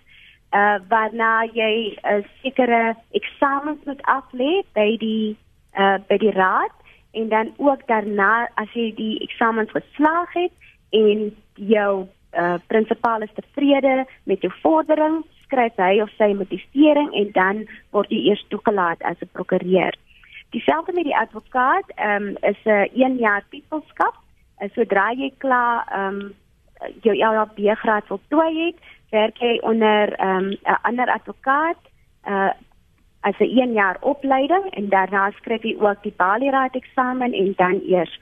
uh 0.52 0.80
waarna 0.90 1.44
jy 1.54 1.98
'n 2.04 2.18
uh, 2.18 2.24
sekere 2.42 2.96
eksamens 3.12 3.84
moet 3.86 4.02
aflê 4.02 4.64
by 4.74 4.98
die 4.98 5.38
uh 5.78 5.98
by 6.08 6.18
die 6.18 6.32
raad 6.32 6.76
en 7.16 7.30
dan 7.30 7.54
ook 7.58 7.88
daarna 7.88 8.50
as 8.62 8.72
jy 8.74 8.92
die 8.96 9.20
eksamens 9.24 9.72
geslaag 9.72 10.34
het 10.34 10.54
en 10.92 11.32
jou 11.54 12.08
uh 12.36 12.56
prinsipaal 12.68 13.24
is 13.24 13.32
tevrede 13.36 14.06
met 14.24 14.42
jou 14.44 14.52
vordering, 14.62 15.22
skryf 15.46 15.78
hy 15.80 16.02
of 16.04 16.12
sy 16.20 16.34
motivering 16.36 17.14
en 17.16 17.30
dan 17.38 17.62
word 17.96 18.12
jy 18.12 18.26
eers 18.30 18.44
toegelaat 18.52 19.02
as 19.08 19.22
'n 19.22 19.32
prokureur. 19.32 19.96
Dieselfde 20.52 20.94
met 20.94 21.08
die 21.08 21.18
advokaat, 21.18 21.88
ehm 21.96 22.28
um, 22.28 22.38
is 22.52 22.60
'n 22.66 22.70
uh, 22.70 23.06
1 23.08 23.18
jaar 23.18 23.44
titelskap. 23.50 24.16
Uh, 24.60 24.70
sodra 24.76 25.12
jy 25.12 25.32
klaar 25.38 25.88
ehm 25.92 26.20
um, 26.20 26.34
jou 27.02 27.16
LLB 27.16 27.76
graad 27.76 28.06
voltooi 28.08 28.66
het, 28.66 28.78
werk 29.12 29.38
jy 29.38 29.60
onder 29.62 30.14
ehm, 30.14 30.48
'n 30.48 30.58
um, 30.68 30.78
ander 30.82 31.10
advokaat 31.12 31.82
uh 32.28 32.52
as 33.26 33.38
'n 33.40 33.50
1 33.58 33.74
jaar 33.74 33.98
opleiding 34.02 34.66
en 34.70 34.90
daarna 34.90 35.32
skryf 35.32 35.64
jy 35.64 35.76
ook 35.80 36.04
die 36.04 36.14
Bali-raad 36.18 36.76
eksamen 36.76 37.34
en 37.34 37.54
dan 37.58 37.82
eers 37.88 38.20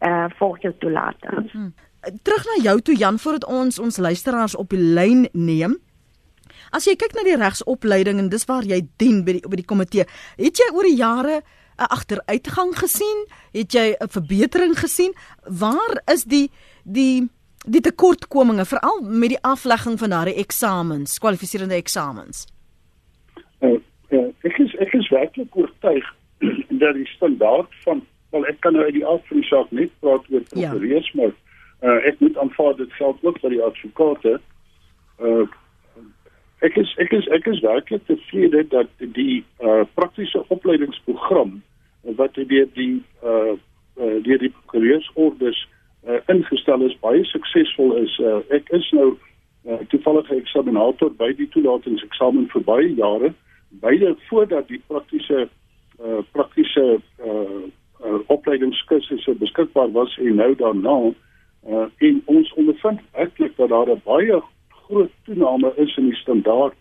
uh 0.00 0.26
volg 0.38 0.60
jou 0.60 0.74
toelating. 0.78 1.50
Hmm. 1.50 1.74
Terug 2.22 2.44
na 2.44 2.62
jou 2.62 2.80
toe 2.80 2.96
Jan 2.96 3.18
voordat 3.18 3.44
ons 3.44 3.78
ons 3.78 3.96
luisteraars 3.96 4.56
op 4.56 4.68
die 4.68 4.82
lyn 4.82 5.28
neem. 5.32 5.78
As 6.70 6.84
jy 6.84 6.96
kyk 6.96 7.14
na 7.14 7.22
die 7.22 7.36
regsopleiding 7.36 8.18
en 8.18 8.28
dis 8.28 8.44
waar 8.44 8.62
jy 8.62 8.80
dien 8.96 9.24
by 9.24 9.32
die 9.32 9.48
by 9.48 9.56
die 9.56 9.66
komitee, 9.66 10.06
het 10.36 10.56
jy 10.56 10.68
oor 10.74 10.88
die 10.88 10.96
jare 10.96 11.42
'n 11.78 11.90
agteruitgang 11.96 12.78
gesien? 12.78 13.26
Het 13.52 13.72
jy 13.72 13.96
'n 13.98 14.08
verbetering 14.08 14.78
gesien? 14.78 15.14
Waar 15.44 16.02
is 16.06 16.24
die 16.24 16.50
die 16.84 17.28
die 17.66 17.80
tekortkominge 17.80 18.64
veral 18.64 19.00
met 19.02 19.28
die 19.28 19.42
aflegging 19.42 19.98
van 19.98 20.10
daardie 20.10 20.34
eksamens, 20.34 21.18
kwalifiserende 21.18 21.74
eksamens? 21.74 22.46
Uh, 23.60 23.80
uh, 24.16 24.28
ek 24.48 24.58
is 24.58 24.74
ek 24.82 24.94
is 24.98 25.10
werklik 25.14 25.56
oortuig 25.56 26.06
dat 26.82 26.94
die 26.94 27.08
standaard 27.16 27.74
van 27.84 28.02
wel 28.30 28.46
ek 28.46 28.60
kan 28.60 28.76
nou 28.76 28.84
uit 28.84 28.98
die 28.98 29.06
aard 29.06 29.26
van 29.28 29.40
die 29.40 29.48
saak 29.48 29.70
net 29.70 29.94
praat 30.00 30.28
oor 30.30 30.44
prokureurs 30.52 31.10
ja. 31.12 31.22
maar 31.22 31.32
uh, 31.82 32.06
ek 32.06 32.20
moet 32.20 32.38
aanvaar 32.38 32.76
dit 32.76 32.92
geld 32.92 33.24
ook 33.24 33.40
vir 33.42 33.56
die 33.56 33.62
advokate. 33.62 34.36
Uh, 35.20 35.46
ek 36.66 36.76
is 36.76 36.92
ek 37.02 37.12
is 37.16 37.26
ek 37.36 37.48
is 37.50 37.62
werklik 37.64 38.04
tevrede 38.08 38.64
dat 38.74 38.90
die 39.16 39.42
uh, 39.64 39.82
praktiese 39.94 40.44
opleidingsprogram 40.48 41.58
wat 42.20 42.36
deur 42.36 42.68
die 42.76 43.02
uh, 43.24 43.56
uh, 44.00 44.16
deur 44.24 44.40
die 44.40 44.52
prokureursorders 44.52 45.60
uh, 46.08 46.20
ingestel 46.32 46.86
is 46.86 46.96
baie 47.00 47.24
suksesvol 47.32 47.96
is. 48.04 48.16
Uh, 48.20 48.40
ek 48.56 48.68
is 48.76 48.88
nou 48.96 49.12
uh, 49.12 49.80
toevallige 49.92 50.36
eksaminator 50.36 51.12
by 51.20 51.32
die 51.36 51.48
toelatingseksamen 51.54 52.48
vir 52.52 52.66
baie 52.68 52.92
jare 52.94 53.34
beide 53.70 54.16
voordat 54.28 54.68
die 54.68 54.82
praktiese 54.86 55.48
uh, 56.02 56.18
praktiese 56.32 57.00
uh, 57.24 57.32
uh, 58.04 58.18
opleidingskursusse 58.26 59.34
beskikbaar 59.34 59.90
was 59.92 60.18
en 60.18 60.34
nou 60.34 60.54
daarna 60.54 60.98
uh, 61.68 61.86
en 61.98 62.22
ons 62.24 62.52
ondervind 62.52 63.00
eintlik 63.12 63.56
dat 63.56 63.68
daar 63.68 63.90
'n 63.90 64.02
baie 64.04 64.42
groot 64.68 65.10
toename 65.24 65.72
is 65.76 65.96
in 65.96 66.04
die 66.04 66.16
standaard 66.16 66.74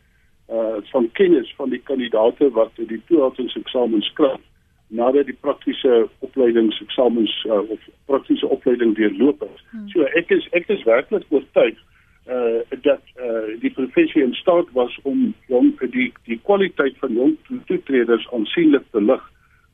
uh, 0.51 0.77
van 0.91 1.11
kennis 1.11 1.53
van 1.55 1.69
die 1.69 1.81
kandidaate 1.83 2.49
wat 2.51 2.71
die 2.75 3.01
toelatingseksamen 3.05 4.01
skryf 4.01 4.41
nadat 4.87 5.25
die 5.25 5.37
praktiese 5.39 6.07
opleidingseksamens 6.19 7.45
uh, 7.45 7.69
of 7.69 7.79
praktiese 8.05 8.47
opleiding 8.47 8.95
deurloop 8.95 9.39
het. 9.39 9.61
Hmm. 9.69 9.89
So 9.89 10.01
ek 10.01 10.29
is 10.29 10.47
ek 10.51 10.67
is 10.67 10.83
werklik 10.83 11.25
oortuig 11.29 11.77
uh 12.27 12.61
dat 12.81 13.01
uh 13.17 13.59
die 13.61 13.71
professie 13.71 14.23
in 14.23 14.33
staat 14.33 14.67
was 14.73 14.99
om 15.03 15.33
jong 15.47 15.73
die 15.79 16.11
die 16.25 16.39
kwaliteit 16.43 16.97
van 16.99 17.13
jong 17.13 17.37
toetreders 17.65 18.27
aansienlik 18.33 18.85
te 18.91 19.01
lig 19.01 19.23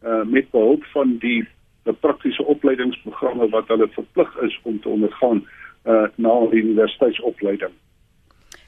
uh 0.04 0.24
met 0.24 0.52
behulp 0.52 0.84
van 0.94 1.18
die 1.18 1.44
die 1.84 1.94
praktiese 1.94 2.46
opleidingsprogramme 2.46 3.50
wat 3.50 3.68
hulle 3.68 3.88
verplig 3.88 4.38
is 4.42 4.60
om 4.64 4.80
te 4.82 4.90
ondergaan 4.90 5.44
uh 5.86 6.08
na 6.16 6.40
die 6.50 6.64
universiteitsopleiding. 6.64 7.74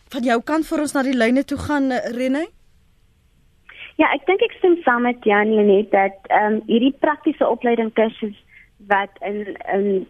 Van 0.10 0.24
jou 0.24 0.42
kant 0.44 0.68
vir 0.68 0.82
ons 0.82 0.94
na 0.94 1.04
die 1.04 1.18
lyne 1.18 1.44
toe 1.44 1.58
gaan 1.58 1.92
Rene? 2.16 2.46
Ja, 3.98 4.12
ek 4.14 4.28
dink 4.28 4.44
ek 4.46 4.54
stem 4.60 4.76
saam 4.86 5.08
met 5.08 5.24
Janie 5.26 5.64
net 5.66 5.90
dat 5.92 6.30
ehm 6.30 6.60
um, 6.60 6.62
hierdie 6.68 6.94
praktiese 7.02 7.48
opleiding 7.48 7.90
kursus 7.98 8.36
wat 8.92 9.10
in 9.26 9.58
in 9.74 10.06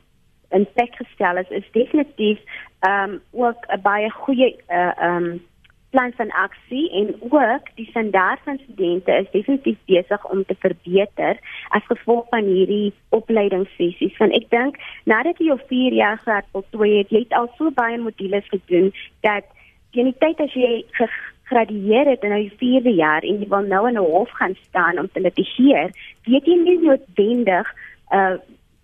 in 0.51 0.65
plek 0.75 0.95
gestel 0.95 1.37
is, 1.37 1.49
is 1.49 1.71
definitief 1.71 2.39
ehm 2.79 3.11
um, 3.11 3.21
ook 3.31 3.65
'n 3.67 3.81
baie 3.81 4.09
goeie 4.11 4.55
uh 4.69 4.91
ehm 4.97 5.23
um, 5.23 5.41
plan 5.89 6.11
van 6.15 6.31
aksie 6.31 6.91
en 6.91 7.15
ook 7.19 7.69
die 7.75 7.87
standaard 7.89 8.39
van 8.43 8.59
studente 8.63 9.11
is 9.11 9.31
definitief 9.31 9.77
besig 9.85 10.29
om 10.29 10.45
te 10.45 10.55
verbeter 10.59 11.39
as 11.67 11.85
gevolg 11.85 12.25
van 12.29 12.43
hierdie 12.43 12.93
opleidingssessies. 13.09 14.17
Want 14.17 14.35
ek 14.35 14.49
dink 14.49 14.75
nadat 15.03 15.39
jy 15.39 15.45
jou 15.51 15.59
4 15.67 15.93
jaar 15.93 16.19
graad 16.25 16.45
voltooi 16.51 16.97
het, 16.97 17.09
jy 17.09 17.23
het 17.23 17.33
al 17.39 17.49
so 17.57 17.71
baie 17.71 17.97
modules 17.97 18.47
gedoen 18.53 18.91
dat 19.21 19.47
teen 19.95 20.11
die 20.11 20.19
tyd 20.19 20.43
as 20.43 20.53
jy 20.53 20.83
gegradueer 20.99 22.11
het 22.11 22.23
in 22.27 22.35
jou 22.35 22.51
4de 22.59 22.93
jaar 22.99 23.23
en 23.23 23.39
jy 23.41 23.47
wil 23.47 23.65
nou 23.71 23.87
in 23.87 23.97
'n 23.97 24.11
hof 24.11 24.29
gaan 24.29 24.55
staan 24.67 24.99
om 24.99 25.09
te 25.11 25.23
litigeer, 25.23 25.91
weet 26.25 26.45
jy 26.45 26.55
nie 26.55 26.79
noodwendig 26.83 27.73
uh 28.11 28.37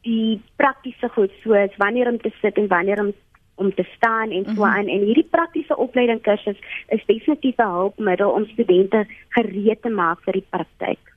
die 0.04 0.42
praktiese 0.60 1.08
goed 1.16 1.32
soos 1.44 1.76
wanneer 1.78 2.10
om 2.12 2.18
te 2.20 2.32
sit 2.42 2.58
en 2.58 2.68
wanneer 2.68 3.00
om 3.00 3.14
om 3.56 3.74
te 3.76 3.86
staan 3.96 4.32
en 4.32 4.46
so 4.56 4.63
aan 4.63 4.84
mm 4.84 4.88
-hmm. 4.88 5.00
en 5.00 5.06
hierdie 5.06 5.28
praktiese 5.30 5.78
opleiding 5.78 6.22
kursus 6.22 6.58
is 6.88 7.06
definitief 7.06 7.58
'n 7.58 7.74
hulpmiddel 7.78 8.30
om 8.30 8.46
studente 8.46 9.06
gereed 9.30 9.82
te 9.82 9.89
maak 9.89 10.20
vir 10.24 10.34
die 10.34 10.48
praktyk. 10.50 11.13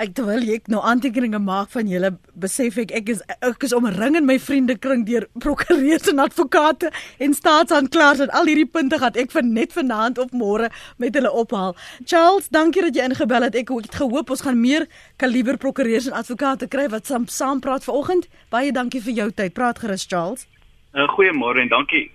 Ek 0.00 0.14
terwyl 0.16 0.46
ek 0.54 0.70
nou 0.72 0.80
aantekeninge 0.88 1.36
maak 1.38 1.68
van 1.74 1.88
julle 1.90 2.14
besef 2.40 2.78
ek 2.80 2.94
ek 2.96 3.10
is 3.12 3.18
ek 3.44 3.64
is 3.66 3.74
omring 3.76 4.16
in 4.16 4.24
my 4.24 4.38
vriendekring 4.40 5.04
deur 5.04 5.26
prokureurs 5.44 6.08
en 6.08 6.22
advokate 6.24 6.88
en 7.18 7.36
staatsaanklaers 7.36 8.22
en 8.24 8.32
al 8.32 8.48
hierdie 8.48 8.70
punte 8.72 8.96
gaan 9.02 9.18
ek 9.20 9.34
vir 9.34 9.44
net 9.44 9.76
vanaand 9.76 10.18
of 10.18 10.32
môre 10.32 10.70
met 10.96 11.14
hulle 11.14 11.32
ophaal. 11.42 11.76
Charles, 12.06 12.48
dankie 12.48 12.86
dat 12.86 12.96
jy 12.96 13.04
ingebel 13.04 13.44
het. 13.44 13.54
Ek 13.54 13.68
het 13.68 14.00
gehoop 14.00 14.32
ons 14.32 14.40
gaan 14.40 14.60
meer 14.60 14.88
kaliber 15.20 15.60
prokureurs 15.60 16.08
en 16.08 16.16
advokate 16.16 16.70
kry 16.72 16.88
wat 16.88 17.06
saam 17.06 17.28
saam 17.28 17.60
praat 17.60 17.84
vanoggend. 17.84 18.30
Baie 18.48 18.72
dankie 18.72 19.04
vir 19.04 19.12
jou 19.12 19.30
tyd. 19.30 19.52
Praat 19.52 19.84
gerus 19.84 20.08
Charles. 20.08 20.48
Uh, 20.92 21.08
Goeiemôre 21.08 21.60
en 21.60 21.68
dankie. 21.68 22.10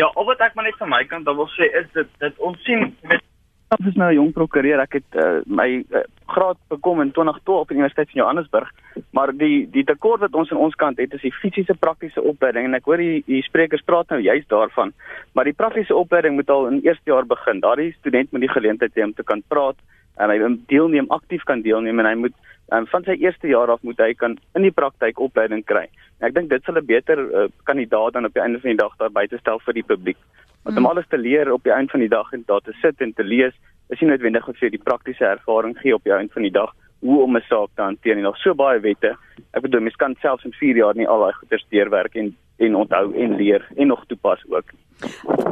Ja, 0.00 0.06
al 0.14 0.24
wat 0.24 0.40
ek 0.40 0.54
maar 0.54 0.64
net 0.64 0.78
van 0.80 0.88
my 0.88 1.02
kant 1.04 1.26
dan 1.26 1.36
wil 1.36 1.50
sê 1.56 1.68
is 1.80 1.88
dit 1.92 2.08
dit 2.22 2.38
ons 2.38 2.62
sien 2.64 2.86
met 3.02 3.24
Ek 3.68 3.82
is 3.84 3.98
nou 4.00 4.08
'n 4.08 4.14
jong 4.16 4.32
prokureur. 4.32 4.80
Ek 4.80 4.94
het 4.96 5.16
uh, 5.20 5.44
my 5.44 5.84
uh, 5.92 6.00
graad 6.26 6.56
bekom 6.72 7.02
in 7.02 7.10
2012 7.12 7.60
op 7.60 7.68
die 7.68 7.76
Universiteit 7.76 8.08
van 8.10 8.20
Johannesburg. 8.20 8.70
Maar 9.12 9.32
die 9.36 9.68
die 9.68 9.84
tekort 9.84 10.20
wat 10.20 10.32
ons 10.32 10.50
aan 10.50 10.64
ons 10.64 10.74
kant 10.74 10.96
het 10.96 11.12
is 11.12 11.20
die 11.20 11.34
fisiese 11.40 11.76
praktiese 11.76 12.22
opleiding 12.22 12.64
en 12.64 12.74
ek 12.74 12.88
hoor 12.88 12.96
die, 12.96 13.22
die 13.26 13.42
sprekers 13.44 13.84
praat 13.84 14.08
nou 14.08 14.20
juist 14.20 14.48
daarvan. 14.48 14.94
Maar 15.34 15.44
die 15.44 15.58
praktiese 15.60 15.94
opleiding 15.94 16.34
moet 16.34 16.50
al 16.50 16.66
in 16.66 16.80
eerste 16.80 17.12
jaar 17.12 17.26
begin. 17.26 17.60
Daardie 17.60 17.92
student 17.98 18.32
moet 18.32 18.40
die 18.40 18.56
geleentheid 18.56 18.96
hê 18.96 19.04
om 19.04 19.12
te 19.12 19.22
kan 19.22 19.44
praat 19.48 19.76
en 20.16 20.32
hy 20.32 20.38
moet 20.38 20.64
deelneem, 20.72 21.10
aktief 21.12 21.44
kan 21.44 21.60
deelneem 21.60 22.00
en 22.00 22.06
hy 22.06 22.14
moet 22.24 22.36
um, 22.72 22.86
van 22.86 23.04
sy 23.04 23.16
eerste 23.20 23.48
jaar 23.48 23.70
af 23.70 23.82
moet 23.82 23.98
hy 23.98 24.14
kan 24.14 24.38
in 24.54 24.62
die 24.62 24.74
praktyk 24.74 25.20
opleiding 25.20 25.64
kry. 25.64 25.86
En 26.18 26.28
ek 26.28 26.34
dink 26.34 26.50
dit 26.50 26.64
sal 26.64 26.76
'n 26.78 26.86
beter 26.86 27.18
uh, 27.18 27.48
kandidaat 27.64 28.12
dan 28.12 28.24
op 28.24 28.34
die 28.34 28.42
einde 28.42 28.60
van 28.60 28.70
die 28.70 28.82
dag 28.82 28.96
daar 28.98 29.10
buite 29.10 29.38
stel 29.38 29.58
vir 29.58 29.74
die 29.74 29.86
publiek. 29.86 30.18
Want 30.64 30.76
om 30.76 30.84
hmm. 30.84 30.90
alles 30.92 31.08
te 31.08 31.18
leer 31.18 31.52
op 31.52 31.62
die 31.64 31.72
einde 31.72 31.90
van 31.90 32.00
die 32.00 32.12
dag 32.12 32.32
en 32.32 32.42
daar 32.46 32.60
te 32.60 32.72
sit 32.82 33.00
en 33.00 33.12
te 33.12 33.24
lees, 33.24 33.54
is 33.88 34.00
nie 34.00 34.10
noodwendig 34.10 34.48
om 34.48 34.54
vir 34.54 34.70
die 34.70 34.82
praktiese 34.82 35.24
ervaring 35.24 35.78
gee 35.78 35.94
op 35.94 36.04
die 36.04 36.12
einde 36.12 36.32
van 36.32 36.42
die 36.42 36.52
dag 36.52 36.74
hoe 37.00 37.22
om 37.22 37.36
'n 37.36 37.44
saak 37.48 37.70
te 37.74 37.82
hanteer 37.82 38.14
nie. 38.14 38.24
Daar's 38.24 38.42
so 38.42 38.54
baie 38.54 38.80
wette. 38.80 39.16
Ek 39.52 39.62
bedoel 39.62 39.80
mens 39.80 39.96
kan 39.96 40.16
selfs 40.20 40.44
in 40.44 40.52
4 40.52 40.76
jaar 40.76 40.94
nie 40.94 41.06
al 41.06 41.20
daai 41.20 41.32
goeie 41.32 41.64
deurwerk 41.70 42.14
en 42.14 42.36
en 42.58 42.74
onthou 42.74 43.14
en 43.14 43.36
leer 43.36 43.68
en 43.76 43.86
nog 43.86 44.04
toepas 44.06 44.44
ook. 44.48 44.76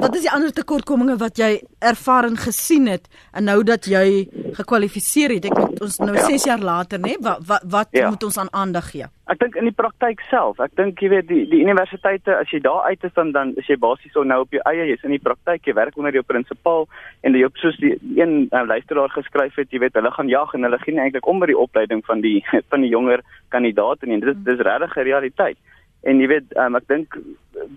Wat 0.01 0.15
is 0.15 0.25
die 0.27 0.31
ander 0.35 0.51
tekortkominge 0.51 1.15
wat 1.21 1.39
jy 1.39 1.61
ervaar 1.79 2.27
en 2.27 2.39
gesien 2.41 2.89
het 2.91 3.05
en 3.31 3.47
nou 3.47 3.61
dat 3.67 3.87
jy 3.87 4.27
gekwalifiseer 4.59 5.37
het? 5.37 5.47
Ek 5.47 5.55
moet 5.55 5.83
ons 5.87 5.99
nou 6.03 6.17
6 6.17 6.33
ja. 6.33 6.49
jaar 6.51 6.65
later, 6.67 7.01
nê? 7.03 7.15
Wat 7.23 7.45
wat, 7.47 7.67
wat 7.71 7.95
ja. 7.95 8.09
moet 8.11 8.27
ons 8.27 8.39
aan 8.43 8.51
aandag 8.51 8.91
gee? 8.91 9.07
Ek 9.31 9.39
dink 9.43 9.59
in 9.59 9.69
die 9.69 9.75
praktyk 9.75 10.23
self. 10.31 10.59
Ek 10.63 10.75
dink 10.79 10.99
jy 11.03 11.13
weet 11.15 11.29
die 11.31 11.45
die 11.51 11.63
universiteite 11.63 12.35
as 12.41 12.51
jy 12.51 12.61
daar 12.65 12.91
uit 12.91 13.07
is 13.07 13.15
dan 13.15 13.31
dan 13.37 13.55
is 13.63 13.71
jy 13.71 13.79
basies 13.87 14.15
so 14.17 14.27
nou 14.27 14.41
op 14.43 14.55
jou 14.55 14.65
eie, 14.67 14.89
jy's 14.91 15.07
in 15.07 15.15
die 15.15 15.23
praktyk, 15.23 15.63
jy 15.67 15.77
werk 15.79 15.99
onder 15.99 16.15
jou 16.19 16.25
prinsipaal 16.27 16.89
en 17.23 17.39
jy 17.39 17.47
op 17.47 17.63
soos 17.63 17.79
die 17.83 17.95
een 18.19 18.49
uh, 18.51 18.65
luisteraar 18.67 19.15
geskryf 19.15 19.63
het, 19.63 19.71
jy 19.71 19.85
weet 19.85 19.95
hulle 19.99 20.11
gaan 20.19 20.33
jag 20.33 20.59
en 20.59 20.67
hulle 20.67 20.83
gee 20.83 20.99
eintlik 20.99 21.31
om 21.31 21.39
by 21.43 21.53
die 21.53 21.59
opleiding 21.59 22.03
van 22.11 22.27
die 22.27 22.41
van 22.75 22.83
die 22.83 22.91
jonger 22.91 23.23
kandidaate 23.55 24.11
en 24.11 24.27
dit 24.27 24.45
dis 24.51 24.67
regtig 24.67 24.99
'n 24.99 25.11
realiteit 25.13 25.59
en 26.07 26.23
jy 26.23 26.29
weet 26.31 26.55
um, 26.63 26.79
ek 26.79 26.87
dink 26.93 27.19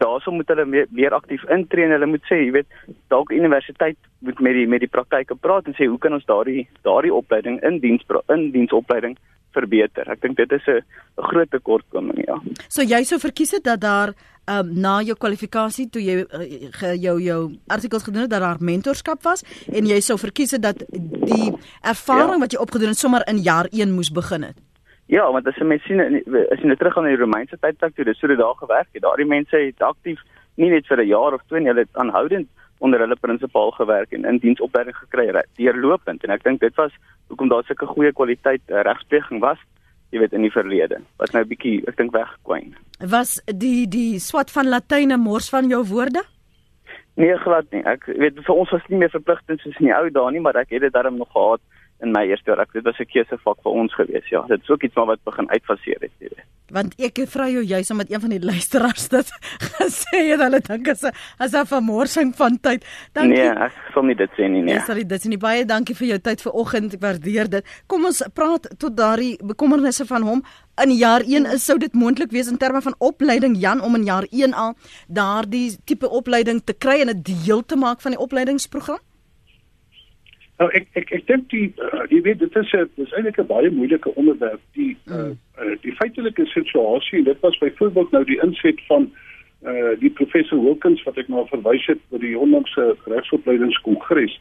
daaroor 0.02 0.36
moet 0.36 0.52
hulle 0.54 0.66
meer, 0.70 0.88
meer 0.96 1.16
aktief 1.18 1.44
intree 1.54 1.88
en 1.88 1.96
hulle 1.96 2.10
moet 2.12 2.26
sê 2.30 2.42
jy 2.44 2.54
weet 2.60 2.70
dalk 3.14 3.34
universiteit 3.34 3.98
moet 4.26 4.40
met 4.46 4.58
die 4.58 4.68
met 4.70 4.84
die 4.84 4.92
praktyke 4.92 5.36
praat 5.36 5.68
en 5.68 5.78
sê 5.78 5.90
hoe 5.90 6.00
kan 6.02 6.16
ons 6.18 6.28
daardie 6.30 6.68
daardie 6.88 7.14
opleiding 7.16 7.60
in 7.68 7.80
diens 7.84 8.06
in 8.36 8.50
diensopleiding 8.56 9.18
verbeter. 9.58 10.06
Ek 10.14 10.22
dink 10.22 10.38
dit 10.38 10.52
is 10.52 10.68
'n 10.68 10.84
groot 11.18 11.50
tekortkoming 11.50 12.26
ja. 12.28 12.38
So 12.68 12.82
jy 12.82 13.04
sou 13.04 13.20
verkies 13.20 13.52
het 13.52 13.64
dat 13.64 13.82
daar 13.82 14.14
um, 14.48 14.74
na 14.74 15.02
jou 15.02 15.16
kwalifikasie 15.18 15.90
toe 15.90 16.02
jy 16.02 16.26
uh, 16.26 16.96
jou 16.96 17.20
jou 17.22 17.42
artikels 17.68 18.04
gedoen 18.04 18.22
het 18.22 18.30
dat 18.30 18.42
daar 18.42 18.58
mentorskap 18.60 19.24
was 19.24 19.44
en 19.68 19.86
jy 19.86 20.00
sou 20.00 20.18
verkies 20.18 20.52
het 20.52 20.62
dat 20.62 20.84
die 20.90 21.52
ervaring 21.82 22.38
ja. 22.38 22.44
wat 22.46 22.52
jy 22.52 22.60
opgedoen 22.60 22.94
het 22.94 22.98
sommer 22.98 23.26
in 23.28 23.38
jaar 23.38 23.68
1 23.72 23.92
moes 23.92 24.12
begin 24.12 24.44
het. 24.44 24.69
Ja, 25.10 25.26
want 25.34 25.48
as 25.50 25.58
jy 25.58 25.66
mens 25.66 25.86
sien 25.90 26.02
as 26.02 26.60
jy 26.62 26.70
net 26.70 26.78
terug 26.78 26.94
gaan 26.94 27.08
na 27.08 27.16
die 27.16 27.18
Romeinse 27.18 27.58
tydperk 27.58 27.96
toe, 27.96 28.06
dis 28.06 28.20
so 28.22 28.30
dit 28.30 28.38
daar 28.38 28.58
gewerk 28.60 28.90
het. 28.94 29.02
Daardie 29.02 29.26
mense 29.26 29.58
het 29.58 29.82
aktief 29.82 30.22
nie 30.62 30.70
net 30.70 30.86
vir 30.86 31.02
'n 31.02 31.08
jaar 31.08 31.34
of 31.34 31.42
twee 31.48 31.62
nie, 31.62 31.70
hulle 31.72 31.86
het 31.88 31.98
aanhoudend 31.98 32.48
onder 32.80 33.00
hulle 33.00 33.16
prinsipaal 33.16 33.72
gewerk 33.72 34.12
en 34.12 34.26
in 34.26 34.38
diensopleiding 34.38 34.96
gekry 34.96 35.32
deurlopend. 35.58 36.24
En 36.24 36.30
ek 36.30 36.44
dink 36.44 36.60
dit 36.60 36.76
was 36.76 36.92
hoekom 37.28 37.50
daar 37.50 37.64
sulke 37.64 37.86
goeie 37.86 38.14
kwaliteit 38.14 38.62
uh, 38.70 38.82
regspleging 38.82 39.42
was 39.42 39.58
jy 40.12 40.20
weet 40.20 40.34
in 40.34 40.46
die 40.46 40.54
verlede 40.54 41.02
wat 41.18 41.34
nou 41.34 41.44
'n 41.44 41.50
bietjie 41.50 41.84
ek 41.88 41.98
dink 41.98 42.12
weggekwyn. 42.12 42.76
Was 43.00 43.42
die 43.46 43.88
die 43.88 44.20
swat 44.20 44.52
van 44.52 44.70
latyne 44.70 45.18
mors 45.18 45.50
van 45.50 45.70
jou 45.70 45.84
woorde? 45.86 46.24
Nee 47.16 47.38
glad 47.38 47.66
nie. 47.72 47.84
Ek 47.84 48.06
weet 48.06 48.40
vir 48.46 48.56
ons 48.56 48.70
was 48.70 48.88
nie 48.88 48.98
meer 48.98 49.10
verpligtend 49.10 49.60
soos 49.60 49.80
in 49.80 49.86
die 49.86 49.96
ou 49.96 50.10
dae 50.10 50.32
nie 50.32 50.40
maar 50.40 50.56
ek 50.56 50.70
het 50.70 50.82
dit 50.82 50.94
darm 50.94 51.18
nog 51.18 51.32
gehad 51.32 51.62
in 52.02 52.12
my 52.16 52.24
eerste 52.30 52.52
jaar. 52.52 52.62
Ek 52.64 52.74
dit 52.74 52.84
was 52.84 53.00
'n 53.00 53.06
keusevak 53.06 53.60
vir 53.64 53.72
ons 53.72 53.94
gewees. 53.94 54.30
Ja, 54.30 54.42
dit 54.48 54.62
is 54.62 54.70
ook 54.70 54.84
iets 54.84 54.96
maar 54.96 55.06
wat 55.06 55.24
begin 55.24 55.50
uitfaseer 55.50 56.00
het, 56.00 56.12
jy 56.20 56.30
weet. 56.36 56.46
Want 56.70 56.94
ek 57.02 57.20
vra 57.28 57.48
jou 57.50 57.64
juis 57.64 57.92
omdat 57.92 58.12
een 58.12 58.22
van 58.22 58.30
die 58.30 58.44
luisteraars 58.44 59.08
dit 59.10 59.32
gesê 59.80 60.22
het 60.30 60.42
hulle 60.42 60.60
dink 60.60 60.88
as 60.88 61.04
'n 61.04 61.12
as 61.38 61.54
'n 61.54 61.66
vermorsing 61.66 62.36
van 62.36 62.60
tyd. 62.60 62.86
Dankie. 63.14 63.38
Nee, 63.38 63.50
ek 63.50 63.74
sal 63.94 64.04
nie 64.04 64.16
dit 64.16 64.30
sê 64.38 64.50
nie, 64.50 64.62
nee. 64.62 64.74
Ja, 64.74 64.86
sorry, 64.86 65.06
dit 65.06 65.20
is 65.20 65.26
nie 65.26 65.38
baie 65.38 65.66
dankie 65.66 65.96
vir 65.96 66.08
jou 66.08 66.20
tyd 66.20 66.42
vanoggend. 66.42 66.94
Ek 66.94 67.02
waardeer 67.02 67.50
dit. 67.50 67.66
Kom 67.88 68.06
ons 68.06 68.24
praat 68.34 68.68
tot 68.78 68.98
daardie 68.98 69.38
bekommernisse 69.44 70.06
van 70.06 70.22
hom. 70.22 70.44
In 70.84 70.92
jaar 70.92 71.22
1 71.22 71.46
is 71.46 71.66
sou 71.66 71.78
dit 71.78 71.94
moontlik 71.94 72.32
wees 72.32 72.48
in 72.48 72.58
terme 72.58 72.82
van 72.82 72.96
opleiding 73.00 73.58
Jan 73.58 73.82
om 73.82 73.96
in 73.96 74.04
jaar 74.04 74.26
1 74.30 74.54
al 74.54 74.76
daardie 75.08 75.78
tipe 75.86 76.10
opleiding 76.10 76.62
te 76.64 76.74
kry 76.74 77.02
en 77.02 77.10
'n 77.10 77.22
deel 77.22 77.66
te 77.66 77.76
maak 77.76 78.02
van 78.02 78.12
die 78.12 78.20
opleidingsprogram? 78.20 79.00
Nou 80.60 80.68
ek 80.76 80.90
ek 81.00 81.12
ek 81.16 81.26
dink 81.30 81.46
die 81.54 81.70
uh, 81.80 82.04
jy 82.12 82.20
weet 82.26 82.42
dit 82.44 82.56
is 82.60 82.72
'n 82.76 82.90
dis 83.00 83.14
eintlik 83.16 83.40
'n 83.40 83.48
baie 83.48 83.70
moeilike 83.72 84.12
onderwerp. 84.16 84.60
Die 84.76 84.98
uh, 85.08 85.32
uh, 85.56 85.76
die 85.86 85.96
feitelike 85.96 86.46
situasie 86.52 87.24
dit 87.24 87.40
was 87.40 87.58
byvoorbeeld 87.58 88.12
nou 88.12 88.24
die 88.28 88.40
inset 88.44 88.82
van 88.88 89.08
uh, 89.64 89.96
die 90.00 90.10
professor 90.10 90.60
Wilkins 90.60 91.04
wat 91.04 91.18
ek 91.18 91.32
nou 91.32 91.48
verwys 91.48 91.86
het 91.88 92.02
by 92.12 92.20
die 92.20 92.36
onlangse 92.38 92.96
regsopleidingskongres 93.06 94.36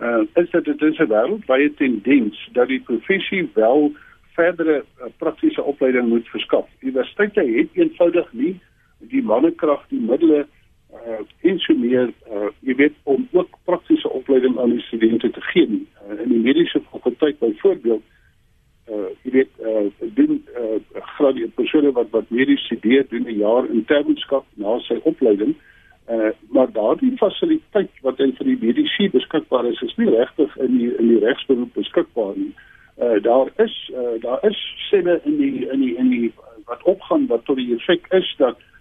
uh, 0.00 0.20
is 0.36 0.50
dit 0.50 0.64
dit 0.64 0.82
is 0.82 1.00
'n 1.00 1.08
wêreldwye 1.08 1.74
tendens 1.80 2.48
dat 2.52 2.68
die 2.68 2.80
professie 2.80 3.48
wel 3.54 3.92
verdere 4.36 4.84
uh, 4.84 5.08
praktiese 5.16 5.62
opleiding 5.62 6.08
moet 6.08 6.28
verskaf. 6.28 6.68
Universiteite 6.80 7.40
het 7.40 7.68
eenvoudig 7.72 8.32
nie 8.32 8.60
die 8.98 9.22
mannekrag, 9.22 9.88
die 9.88 10.00
middele 10.00 10.44
uh 10.44 10.61
en 11.40 11.58
so 11.58 11.74
meer 11.74 12.12
uh 12.30 12.48
jy 12.60 12.74
weet 12.76 12.96
om 13.02 13.28
ook 13.32 13.58
praktiese 13.64 14.08
opleiding 14.08 14.58
aan 14.60 14.70
die 14.76 14.84
studente 14.88 15.30
te 15.30 15.40
gee 15.40 15.66
uh, 15.66 16.20
in 16.22 16.28
die 16.28 16.42
mediese 16.44 16.82
fakulteit 16.90 17.38
byvoorbeeld 17.38 18.02
uh 18.92 19.08
jy 19.22 19.32
weet 19.38 19.50
uh 19.60 20.08
doen 20.14 20.42
uh 20.58 20.80
graad 21.16 21.38
persone 21.54 21.92
wat 21.92 22.10
wat 22.10 22.30
medies 22.30 22.64
studeer 22.68 23.06
doen 23.08 23.26
'n 23.26 23.38
jaar 23.38 23.68
internskap 23.70 24.44
na 24.54 24.78
sy 24.78 24.98
opleiding. 25.02 25.54
Uh 26.08 26.30
maar 26.50 26.72
daardie 26.72 27.16
fasiliteit 27.16 27.90
wat 28.02 28.20
in 28.20 28.34
vir 28.36 28.46
die 28.46 28.58
mediese 28.60 29.08
beskikbaar 29.12 29.66
is 29.66 29.80
is 29.82 29.96
nie 29.96 30.10
regtig 30.10 30.56
in 30.56 30.76
die 30.78 30.90
in 30.98 31.08
die 31.08 31.24
regsberoep 31.24 31.72
beskikbaar 31.74 32.36
nie. 32.36 32.52
Uh 32.98 33.22
daar 33.22 33.48
is 33.56 33.90
uh 33.94 34.20
daar 34.20 34.44
is 34.50 34.60
sinne 34.90 35.20
in 35.24 35.36
die 35.36 35.68
in 35.72 35.80
die 35.80 35.96
in 35.96 36.10
die 36.10 36.32
wat 36.64 36.82
opgaan 36.82 37.26
wat 37.26 37.44
tot 37.44 37.56
die 37.56 37.74
effek 37.74 38.06
is 38.10 38.34
dat 38.38 38.58
uh 38.58 38.71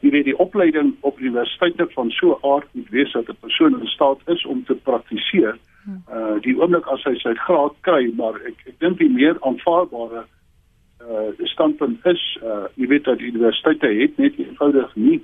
jy 0.00 0.10
weet 0.10 0.24
die 0.24 0.38
opleiding 0.38 0.94
op 1.00 1.18
universiteite 1.20 1.86
van 1.94 2.10
so 2.10 2.38
aard 2.42 2.68
moet 2.72 2.90
wees 2.94 3.12
dat 3.12 3.28
'n 3.28 3.40
persoon 3.40 3.80
in 3.80 3.86
staat 3.86 4.20
is 4.26 4.44
om 4.46 4.64
te 4.64 4.74
praktiseer 4.74 5.58
uh 5.86 6.36
die 6.42 6.56
oomblik 6.58 6.86
as 6.86 7.04
hy 7.06 7.14
sy 7.22 7.34
graad 7.46 7.74
kry 7.86 8.10
maar 8.18 8.34
ek 8.50 8.58
ek 8.70 8.78
dink 8.82 8.98
die 8.98 9.10
meer 9.10 9.38
aanvaarbare 9.40 10.24
uh 11.06 11.46
standpunt 11.52 12.06
is 12.10 12.24
uh 12.42 12.66
jy 12.74 12.88
weet 12.92 13.04
dat 13.04 13.20
universiteite 13.20 13.86
het 14.00 14.18
net 14.18 14.38
eenvoudig 14.38 14.94
nie 14.94 15.20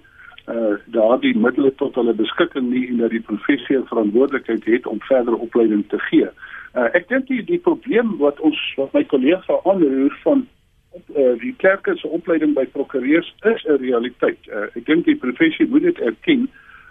uh 0.55 0.75
daardie 0.95 1.35
middele 1.39 1.75
tot 1.83 1.99
hulle 1.99 2.15
beskikking 2.15 2.71
nie 2.71 2.87
en 2.89 3.03
dat 3.03 3.11
die 3.11 3.25
professie 3.31 3.83
verantwoordelikheid 3.91 4.65
het 4.65 4.87
om 4.87 5.03
verdere 5.09 5.37
opleiding 5.37 5.85
te 5.89 5.99
gee. 6.11 6.31
Uh 6.75 6.89
ek 6.99 7.09
dink 7.09 7.27
die 7.27 7.43
die 7.43 7.59
probleem 7.59 8.17
wat 8.23 8.41
ons 8.41 8.63
wat 8.79 8.95
my 8.95 9.05
kollega 9.15 9.59
aanroer 9.65 10.15
van 10.23 10.47
op 10.93 11.17
uh, 11.17 11.39
die 11.41 11.55
klerke 11.57 11.97
se 11.97 12.09
opleiding 12.09 12.55
by 12.55 12.67
prokureurs 12.67 13.35
is 13.41 13.65
'n 13.65 13.81
realiteit. 13.81 14.39
Uh, 14.47 14.69
ek 14.77 14.87
dink 14.87 15.05
die 15.05 15.17
professie 15.17 15.67
moet 15.67 15.83
dit 15.83 15.99
erken 15.99 16.51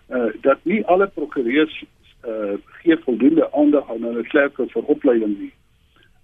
uh, 0.10 0.32
dat 0.42 0.60
nie 0.64 0.86
alle 0.86 1.08
prokureurs 1.08 1.84
uh, 2.26 2.58
gee 2.82 2.98
voldoende 2.98 3.54
aandag 3.54 3.90
aan 3.90 4.04
hulle 4.04 4.24
klerke 4.24 4.68
vir 4.74 4.84
opleiding 4.84 5.38
nie. 5.40 5.54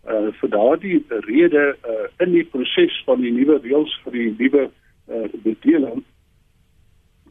Uh, 0.09 0.33
vir 0.39 0.49
daardie 0.49 1.05
rede 1.29 1.75
uh, 1.85 2.07
in 2.25 2.31
die 2.31 2.45
proses 2.45 3.01
van 3.05 3.21
die 3.21 3.31
nuwe 3.31 3.59
reëls 3.61 3.99
vir 4.03 4.11
die 4.11 4.35
nuwe 4.37 4.69
uh, 4.69 5.29
bedeling 5.43 6.03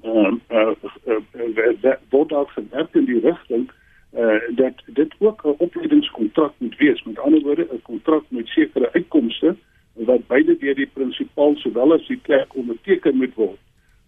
uh, 0.04 0.34
uh, 0.50 0.74
uh, 1.06 1.94
word 2.10 2.32
ook 2.32 2.50
verwerk 2.50 2.94
in 2.94 3.04
die 3.04 3.20
rigting 3.20 3.70
uh, 4.14 4.38
dat 4.50 4.82
dit 4.86 5.14
ook 5.18 5.42
'n 5.44 5.58
opleidingskontrak 5.58 6.52
moet 6.58 6.76
wees. 6.76 7.02
Met 7.02 7.18
ander 7.18 7.40
woorde 7.40 7.66
'n 7.72 7.82
kontrak 7.82 8.24
met 8.28 8.46
sekere 8.46 8.92
uitkomste 8.92 9.46
uh, 9.46 9.56
wat 9.96 10.26
beide 10.26 10.56
deur 10.58 10.74
die 10.74 10.90
prinsipaal 10.92 11.56
sowel 11.56 11.92
as 11.92 12.06
die 12.06 12.20
klerk 12.22 12.54
onderteken 12.54 13.16
moet 13.16 13.34
word 13.34 13.58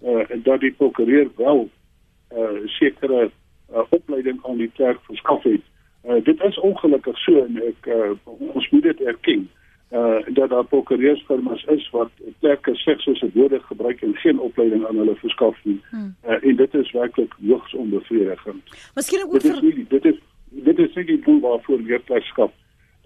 uh, 0.05 0.31
en 0.31 0.43
dat 0.43 0.61
die 0.61 0.73
prokureur 0.73 1.31
wel 1.37 1.69
'n 2.31 2.39
uh, 2.39 2.67
sekere 2.67 3.31
uh, 3.73 3.83
opleiding 3.89 4.41
aan 4.45 4.57
die 4.57 4.71
klerk 4.75 5.01
verskaf 5.03 5.43
het. 5.43 5.65
Uh, 6.05 6.25
dit 6.25 6.41
is 6.41 6.59
ongelukkig 6.59 7.19
so 7.19 7.45
en 7.45 7.57
ek 7.63 7.87
uh, 7.87 8.11
ons 8.25 8.69
moet 8.71 8.83
dit 8.83 9.01
erken. 9.01 9.49
uh 9.93 10.17
dat 10.27 10.51
daar 10.51 10.65
prokureursfirmas 10.65 11.65
is 11.65 11.91
wat 11.91 12.11
plekke 12.39 12.75
slegs 12.75 13.03
soos 13.03 13.23
'n 13.23 13.31
woorde 13.35 13.61
gebruik 13.61 14.03
en 14.03 14.15
geen 14.17 14.41
opleiding 14.41 14.87
aan 14.87 14.97
hulle 14.97 15.15
verskaf 15.17 15.57
nie. 15.65 15.81
Hmm. 15.91 16.15
Uh, 16.27 16.45
en 16.45 16.57
dit 16.57 16.75
is 16.75 16.91
werklik 16.93 17.35
hoogs 17.47 17.75
onbevredigend. 17.75 18.63
Miskien 18.95 19.25
ook 19.25 19.33
dit 19.33 19.45
is 19.45 19.61
nie 19.61 19.87
dit 19.89 20.05
is 20.05 20.19
dit 20.49 20.79
is 20.79 20.95
nie 20.95 21.05
die 21.05 21.21
doel 21.21 21.41
waarvoor 21.41 21.81
leerpleegskap 21.81 22.53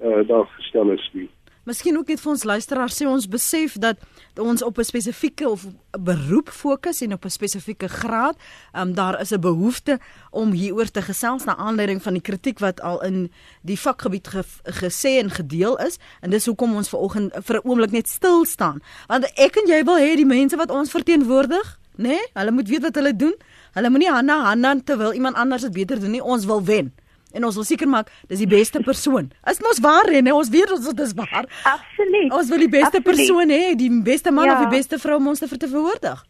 uh 0.04 0.26
daar 0.26 0.46
gestel 0.46 0.90
is 0.90 1.10
nie. 1.12 1.28
Miskien 1.62 1.94
ook 1.94 2.08
net 2.10 2.18
vir 2.18 2.30
ons 2.32 2.42
luisteraars 2.42 2.96
sê 2.98 3.06
ons 3.06 3.26
besef 3.30 3.76
dat 3.78 4.00
ons 4.34 4.62
op 4.66 4.78
'n 4.78 4.84
spesifieke 4.84 5.48
of 5.48 5.66
beroep 5.94 6.48
fokus 6.50 7.00
en 7.00 7.12
op 7.12 7.24
'n 7.24 7.30
spesifieke 7.30 7.88
graad. 7.88 8.36
Ehm 8.72 8.88
um, 8.88 8.94
daar 8.94 9.20
is 9.20 9.30
'n 9.30 9.40
behoefte 9.40 10.00
om 10.30 10.50
hieroor 10.50 10.90
te 10.90 11.02
gesels 11.02 11.44
na 11.44 11.56
aanleiding 11.56 12.02
van 12.02 12.12
die 12.12 12.22
kritiek 12.22 12.58
wat 12.58 12.80
al 12.80 13.02
in 13.02 13.32
die 13.62 13.78
vakgebied 13.78 14.28
ge 14.28 14.44
gesê 14.64 15.22
en 15.22 15.30
gedeel 15.30 15.78
is 15.78 15.98
en 16.20 16.30
dis 16.30 16.46
hoekom 16.46 16.74
ons 16.74 16.88
vanoggend 16.88 17.32
vir 17.44 17.56
'n 17.56 17.68
oomblik 17.68 17.90
net 17.90 18.08
stil 18.08 18.44
staan. 18.44 18.82
Want 19.06 19.24
ek 19.24 19.56
en 19.56 19.66
jy 19.66 19.84
wil 19.84 19.98
hê 19.98 20.16
die 20.16 20.26
mense 20.26 20.56
wat 20.56 20.70
ons 20.70 20.90
verteenwoordig, 20.90 21.78
nê, 21.96 22.08
nee, 22.08 22.26
hulle 22.32 22.50
moet 22.50 22.68
weet 22.68 22.82
wat 22.82 22.94
hulle 22.94 23.16
doen. 23.16 23.34
Hulle 23.72 23.90
moenie 23.90 24.10
hande 24.10 24.32
hande 24.32 24.82
terwyl 24.84 25.12
iemand 25.12 25.36
anders 25.36 25.62
dit 25.62 25.72
beter 25.72 26.00
doen 26.00 26.10
nie. 26.10 26.22
Ons 26.22 26.44
wil 26.44 26.64
wen 26.64 26.92
en 27.32 27.44
ons 27.44 27.54
wil 27.54 27.64
seker 27.64 27.88
maak 27.88 28.10
dis 28.28 28.42
die 28.42 28.50
beste 28.50 28.82
persoon. 28.82 29.30
Is 29.50 29.60
mos 29.64 29.80
waar 29.80 30.10
hè, 30.12 30.22
ons 30.32 30.50
weet 30.52 30.72
ons 30.72 30.88
dit 30.88 31.00
is 31.00 31.14
waar. 31.18 31.46
Absoluut. 31.64 32.32
Ons 32.32 32.52
wil 32.52 32.58
die 32.66 32.68
beste 32.68 33.00
Absoluut. 33.00 33.08
persoon 33.10 33.54
hê, 33.54 33.62
die 33.76 33.90
beste 34.02 34.30
man 34.30 34.50
ja. 34.50 34.54
of 34.56 34.66
die 34.66 34.76
beste 34.76 34.98
vrou 34.98 35.16
om 35.20 35.32
ons 35.32 35.42
te 35.42 35.48
verteenwoordig. 35.48 36.22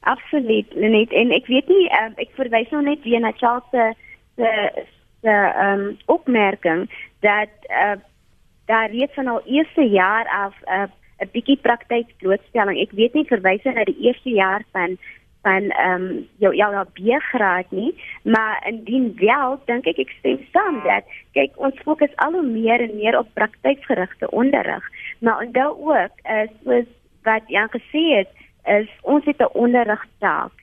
Absoluut. 0.00 0.74
Net 0.74 1.12
en 1.12 1.34
ek 1.34 1.46
weet 1.46 1.68
nie 1.70 1.84
um, 2.00 2.16
ek 2.22 2.32
verwys 2.38 2.70
nou 2.74 2.82
net 2.82 3.04
weer 3.06 3.22
na 3.22 3.34
Charles 3.38 3.68
se 3.70 3.92
se 4.40 4.50
se 5.22 5.34
ehm 5.34 5.84
um, 5.84 5.84
opmerking 6.10 6.88
dat 7.22 7.52
uh, 7.70 7.94
daar 8.66 8.90
reeds 8.90 9.14
van 9.14 9.28
al 9.30 9.42
eerste 9.46 9.86
jaar 9.86 10.26
af 10.26 10.54
'n 10.66 10.82
uh, 10.82 10.90
'n 11.22 11.30
bietjie 11.32 11.58
praktyk 11.62 12.10
blootstelling. 12.18 12.78
Ek 12.82 12.94
weet 12.98 13.14
nie 13.14 13.26
verwys 13.30 13.64
na 13.64 13.84
die 13.86 13.98
eerste 14.08 14.30
jaar 14.34 14.64
van 14.74 14.98
van 15.42 15.70
ehm 15.70 16.02
um, 16.02 16.28
jou 16.38 16.54
jou 16.54 16.84
B-graad 16.92 17.70
nie, 17.70 17.94
maar 18.22 18.62
indien 18.68 19.12
wel, 19.16 19.58
dink 19.66 19.86
ek 19.86 19.98
ek 19.98 20.14
stem 20.18 20.38
saam 20.52 20.80
dat 20.86 21.04
kyk 21.32 21.56
ons 21.56 21.82
fokus 21.84 22.14
al 22.16 22.32
hoe 22.38 22.46
meer 22.46 22.80
en 22.80 22.94
meer 22.96 23.18
op 23.18 23.34
praktykgerigte 23.34 24.30
onderrig. 24.30 24.84
Maar 25.18 25.44
onthou 25.46 25.70
ook 25.94 26.14
is 26.22 26.50
soos 26.64 26.88
wat 27.22 27.42
Jan 27.46 27.70
gesê 27.70 28.04
het, 28.18 28.30
is 28.64 28.88
ons 29.02 29.24
het 29.24 29.38
'n 29.38 29.52
onderrigtaak. 29.52 30.54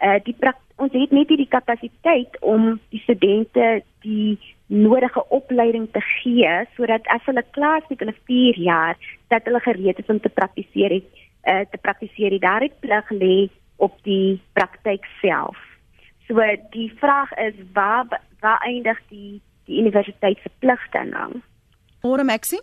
Uh 0.00 0.18
die 0.24 0.36
ons 0.76 0.92
het 0.92 1.10
net 1.10 1.28
nie 1.28 1.36
die 1.36 1.48
kapasiteit 1.48 2.36
om 2.40 2.80
die 2.90 3.00
studente 3.00 3.82
die 4.00 4.38
nodige 4.66 5.22
opleiding 5.28 5.88
te 5.92 6.00
gee 6.00 6.66
sodat 6.76 7.06
as 7.14 7.24
hulle 7.24 7.44
klaar 7.50 7.78
is 7.82 7.88
met 7.88 7.98
hulle 7.98 8.16
4 8.24 8.58
jaar 8.58 8.96
dat 9.28 9.44
hulle 9.44 9.60
gereed 9.60 9.98
is 9.98 10.12
om 10.12 10.20
te 10.20 10.28
praktiseer 10.28 10.90
het, 10.90 11.08
uh, 11.46 11.64
te 11.70 11.78
praktiseer. 11.78 12.40
Daar 12.40 12.60
het 12.60 12.80
plig 12.80 13.10
lê 13.10 13.48
op 13.76 13.96
die 14.02 14.40
praktyk 14.52 15.04
self. 15.20 15.58
So 16.26 16.42
die 16.70 16.92
vraag 16.98 17.32
is 17.38 17.54
waar 17.72 18.06
waar 18.40 18.60
eindig 18.66 18.98
die 19.08 19.40
die 19.66 19.80
universiteit 19.80 20.38
se 20.42 20.50
pligte 20.58 21.02
dan? 21.10 21.42
Môre 22.02 22.24
Maxie? 22.24 22.60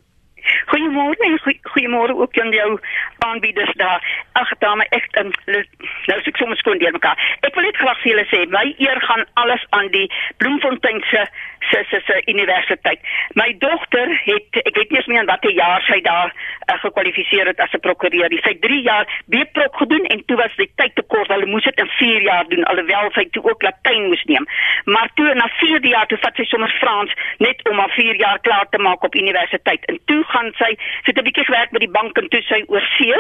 Goeiemôre 0.72 1.20
en 1.28 1.40
goeiemôre 1.74 2.16
ook 2.16 2.40
aan 2.40 2.52
jou 2.52 2.80
aanbieders 3.26 3.74
daar. 3.82 4.02
Ag 4.32 4.52
dame, 4.60 4.86
ek 4.90 5.08
um, 5.22 5.32
nou 5.46 5.64
sê 6.08 6.32
ek 6.32 6.38
sommer 6.42 6.58
skoon 6.58 6.82
deur 6.82 6.96
mekaar. 6.96 7.20
Ek 7.42 7.56
wil 7.56 7.68
net 7.68 7.80
graag 7.82 8.00
vir 8.04 8.12
julle 8.12 8.28
sê, 8.32 8.44
my 8.52 8.66
eer 8.78 9.02
gaan 9.08 9.26
alles 9.42 9.66
aan 9.78 9.90
die 9.94 10.08
Bloemfontein 10.38 11.04
se 11.10 11.26
se 11.72 11.84
se 11.90 12.02
se 12.06 12.22
universiteit. 12.26 13.00
My 13.40 13.56
dogter 13.58 14.10
het 14.26 14.60
ek 14.64 14.76
weet 14.76 14.90
nie 14.92 15.00
eens 15.00 15.08
meer 15.12 15.22
aan 15.24 15.32
watter 15.32 15.54
jaar 15.56 15.82
sy 15.88 16.00
daar 16.06 16.34
uh, 16.34 16.76
gekwalifiseer 16.84 17.48
het 17.52 17.60
as 17.64 17.74
'n 17.74 17.84
prokureur. 17.86 18.32
Sy 18.44 18.54
het 18.56 18.62
3 18.62 18.82
jaar 18.82 19.06
B-prok 19.32 19.78
gedoen 19.78 20.06
en 20.06 20.26
toe 20.26 20.38
was 20.38 20.56
die 20.56 20.72
tyd 20.76 20.96
te 20.96 21.04
kort. 21.08 21.32
Hulle 21.32 21.46
moes 21.46 21.64
dit 21.64 21.80
in 21.80 21.90
4 22.00 22.22
jaar 22.22 22.48
doen 22.48 22.64
alhoewel 22.64 23.12
sy 23.12 23.26
toe 23.32 23.44
ook 23.44 23.62
Latyn 23.62 24.08
moes 24.08 24.24
neem. 24.24 24.46
Maar 24.86 25.10
toe 25.16 25.34
na 25.34 25.48
4 25.48 25.86
jaar 25.86 26.08
toe 26.08 26.18
vat 26.18 26.36
sy 26.36 26.44
sommer 26.44 26.76
Frans 26.80 27.14
net 27.38 27.70
om 27.70 27.80
haar 27.80 27.94
4 27.96 28.16
jaar 28.16 28.40
klaar 28.40 28.68
te 28.70 28.78
maak 28.78 29.04
op 29.04 29.16
universiteit. 29.16 29.86
En 29.86 30.00
toe 30.06 30.24
gaan 30.34 30.52
sy 30.58 30.74
sy 30.74 31.12
het 31.12 31.18
'n 31.18 31.28
bietjie 31.28 31.46
gewerk 31.46 31.72
by 31.72 31.80
die 31.80 31.96
bank 31.98 32.18
en 32.18 32.30
toe 32.30 32.42
sy 32.42 32.64
oor 32.68 32.86
see 32.98 33.16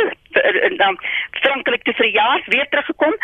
en 0.68 0.78
dan 0.78 0.98
Frankryk 1.42 1.84
toe 1.84 1.94
vir 1.94 2.08
'n 2.08 2.18
jaar 2.22 2.42
weer 2.46 2.68
teruggekom 2.70 3.16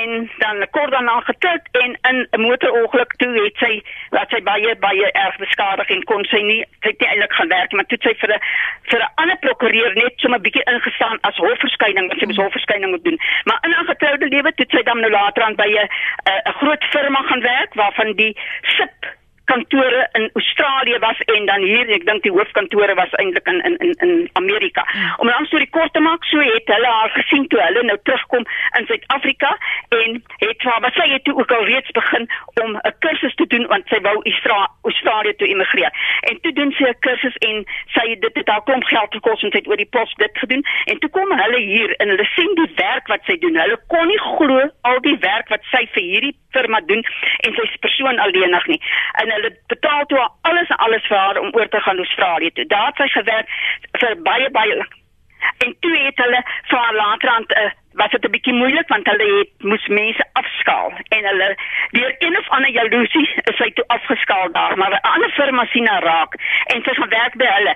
en 0.00 0.30
dan 0.38 0.66
kort 0.70 0.90
daarna 0.90 1.20
getroud 1.20 1.64
en 1.72 1.98
in 2.10 2.26
'n 2.30 2.40
motorongeluk 2.40 3.12
toe 3.16 3.32
het 3.44 3.56
sy 3.56 3.82
laat 4.10 4.30
sy 4.30 4.42
baie 4.42 4.76
baie 4.76 5.12
erg 5.12 5.36
beskadig 5.36 5.88
en 5.88 6.04
kon 6.04 6.24
sy 6.24 6.40
nie 6.42 6.64
sy 6.82 6.88
het 6.88 7.00
nie 7.00 7.08
eintlik 7.08 7.32
gaan 7.32 7.48
werk 7.48 7.72
maar 7.72 7.86
toe 7.86 7.98
sy 8.00 8.14
vir 8.14 8.34
'n 8.34 8.40
vir 8.90 9.00
'n 9.00 9.12
ander 9.14 9.36
prokureur 9.36 9.94
net 9.94 10.14
so 10.16 10.28
'n 10.28 10.42
bietjie 10.42 10.64
ingestaan 10.64 11.18
as 11.20 11.36
hofverskyning 11.36 12.08
wat 12.08 12.18
sy 12.18 12.26
mos 12.26 12.44
hofverskyning 12.44 12.90
moet 12.90 13.04
doen. 13.04 13.20
Maar 13.44 13.58
in 13.62 13.72
haar 13.72 13.84
getroude 13.84 14.28
lewe 14.28 14.54
toe 14.54 14.66
sy 14.68 14.82
dan 14.82 15.00
nou 15.00 15.10
later 15.10 15.42
aan 15.42 15.54
by 15.54 15.68
'n 15.68 15.88
'n 16.48 16.52
groot 16.60 16.84
firma 16.84 17.20
gaan 17.22 17.40
werk 17.40 17.74
waarvan 17.74 18.12
die 18.12 18.36
SIP 18.62 19.16
kantore 19.46 20.08
in 20.12 20.30
Australië 20.32 20.98
was 20.98 21.18
en 21.34 21.46
dan 21.46 21.62
hier 21.62 21.88
ek 21.96 22.04
dink 22.08 22.22
die 22.26 22.34
hoofkantore 22.34 22.94
was 22.94 23.12
eintlik 23.20 23.46
in 23.52 23.60
in 23.68 23.76
in 23.84 23.94
in 24.06 24.30
Amerika. 24.40 24.82
Ja. 24.92 25.14
Om 25.18 25.28
'n 25.28 25.46
storie 25.46 25.70
kort 25.70 25.92
te 25.92 26.00
maak, 26.00 26.24
so 26.24 26.38
het 26.38 26.66
hulle 26.74 26.90
haar 26.98 27.10
gesien 27.18 27.46
toe 27.48 27.60
hulle 27.60 27.82
nou 27.82 27.98
terugkom 28.02 28.44
in 28.78 28.86
Suid-Afrika 28.86 29.56
en 29.88 30.22
het 30.38 30.64
maar 30.64 30.92
sy 30.92 31.08
het 31.12 31.24
toe 31.24 31.36
ook 31.40 31.50
al 31.50 31.64
reeds 31.64 31.90
begin 31.90 32.28
om 32.62 32.70
'n 32.76 32.94
kursus 32.98 33.34
te 33.34 33.46
doen 33.46 33.66
want 33.66 33.88
sy 33.88 34.00
wou 34.00 34.16
Austra 34.22 34.70
Australië 34.82 35.34
toe 35.36 35.48
immigreer. 35.48 35.92
En 36.20 36.40
toe 36.40 36.52
doen 36.52 36.72
sy 36.72 36.84
'n 36.84 36.98
kursus 36.98 37.36
en 37.36 37.66
sy 37.86 38.06
dit 38.18 38.34
het 38.34 38.48
haar 38.48 38.62
klomp 38.62 38.84
geld 38.84 39.12
gekos 39.14 39.42
en 39.42 39.50
sy 39.50 39.58
het 39.58 39.68
oor 39.68 39.76
die 39.76 39.92
pos 39.96 40.14
dit 40.14 40.38
gedoen 40.38 40.64
en 40.84 40.98
toe 40.98 41.10
kom 41.10 41.30
hulle 41.42 41.60
hier 41.60 41.90
en 41.96 42.08
hulle 42.08 42.28
sien 42.34 42.54
die 42.54 42.72
werk 42.76 43.06
wat 43.06 43.22
sy 43.24 43.38
doen. 43.38 43.56
Hulle 43.56 43.78
kon 43.86 44.06
nie 44.06 44.18
glo 44.18 44.70
al 44.80 45.00
die 45.00 45.18
werk 45.20 45.48
wat 45.48 45.62
sy 45.70 45.88
vir 45.92 46.02
hierdie 46.02 46.36
firma 46.56 46.80
doen 46.80 47.02
en 47.44 47.54
sy 47.54 47.62
is 47.68 47.76
persoon 47.80 48.18
alleenig 48.18 48.66
nie. 48.66 48.80
En 49.22 49.32
hulle 49.36 49.52
betaal 49.72 50.06
toe 50.10 50.22
alles 50.48 50.70
en 50.74 50.84
alles 50.86 51.08
vir 51.08 51.18
haar 51.22 51.40
om 51.40 51.50
oor 51.54 51.68
te 51.68 51.80
gaan 51.80 51.98
Australië 52.04 52.52
toe. 52.52 52.66
Daar 52.72 52.92
het 52.92 53.02
sy 53.02 53.08
gewerk 53.18 53.58
vir 54.00 54.22
baie 54.28 54.50
baie 54.50 54.76
lank. 54.76 54.94
En 55.64 55.76
toe 55.80 55.96
het 56.04 56.16
hulle 56.24 56.40
vir 56.68 56.78
haar 56.78 56.94
later 56.94 57.28
aan 57.28 57.44
uh, 57.48 57.70
was 57.96 58.10
dit 58.10 58.24
'n 58.24 58.30
bietjie 58.30 58.52
moeilik 58.52 58.88
want 58.88 59.06
hulle 59.10 59.26
het 59.38 59.50
moes 59.70 59.86
mense 59.86 60.24
afskaal 60.32 60.92
en 61.16 61.24
hulle 61.30 61.48
deur 61.90 62.14
een 62.18 62.38
of 62.38 62.48
ander 62.48 62.70
jaloesie 62.70 63.28
is 63.50 63.58
hy 63.58 63.70
toe 63.70 63.84
afgeskaal 63.86 64.52
daar. 64.52 64.76
Maar 64.78 64.90
'n 64.90 65.08
ander 65.14 65.30
firma 65.30 65.64
sien 65.64 65.86
haar 65.86 66.02
raak. 66.02 66.32
En 66.72 66.82
sy 66.82 66.94
gaan 66.94 67.08
werk 67.08 67.34
by 67.36 67.48
hulle. 67.56 67.74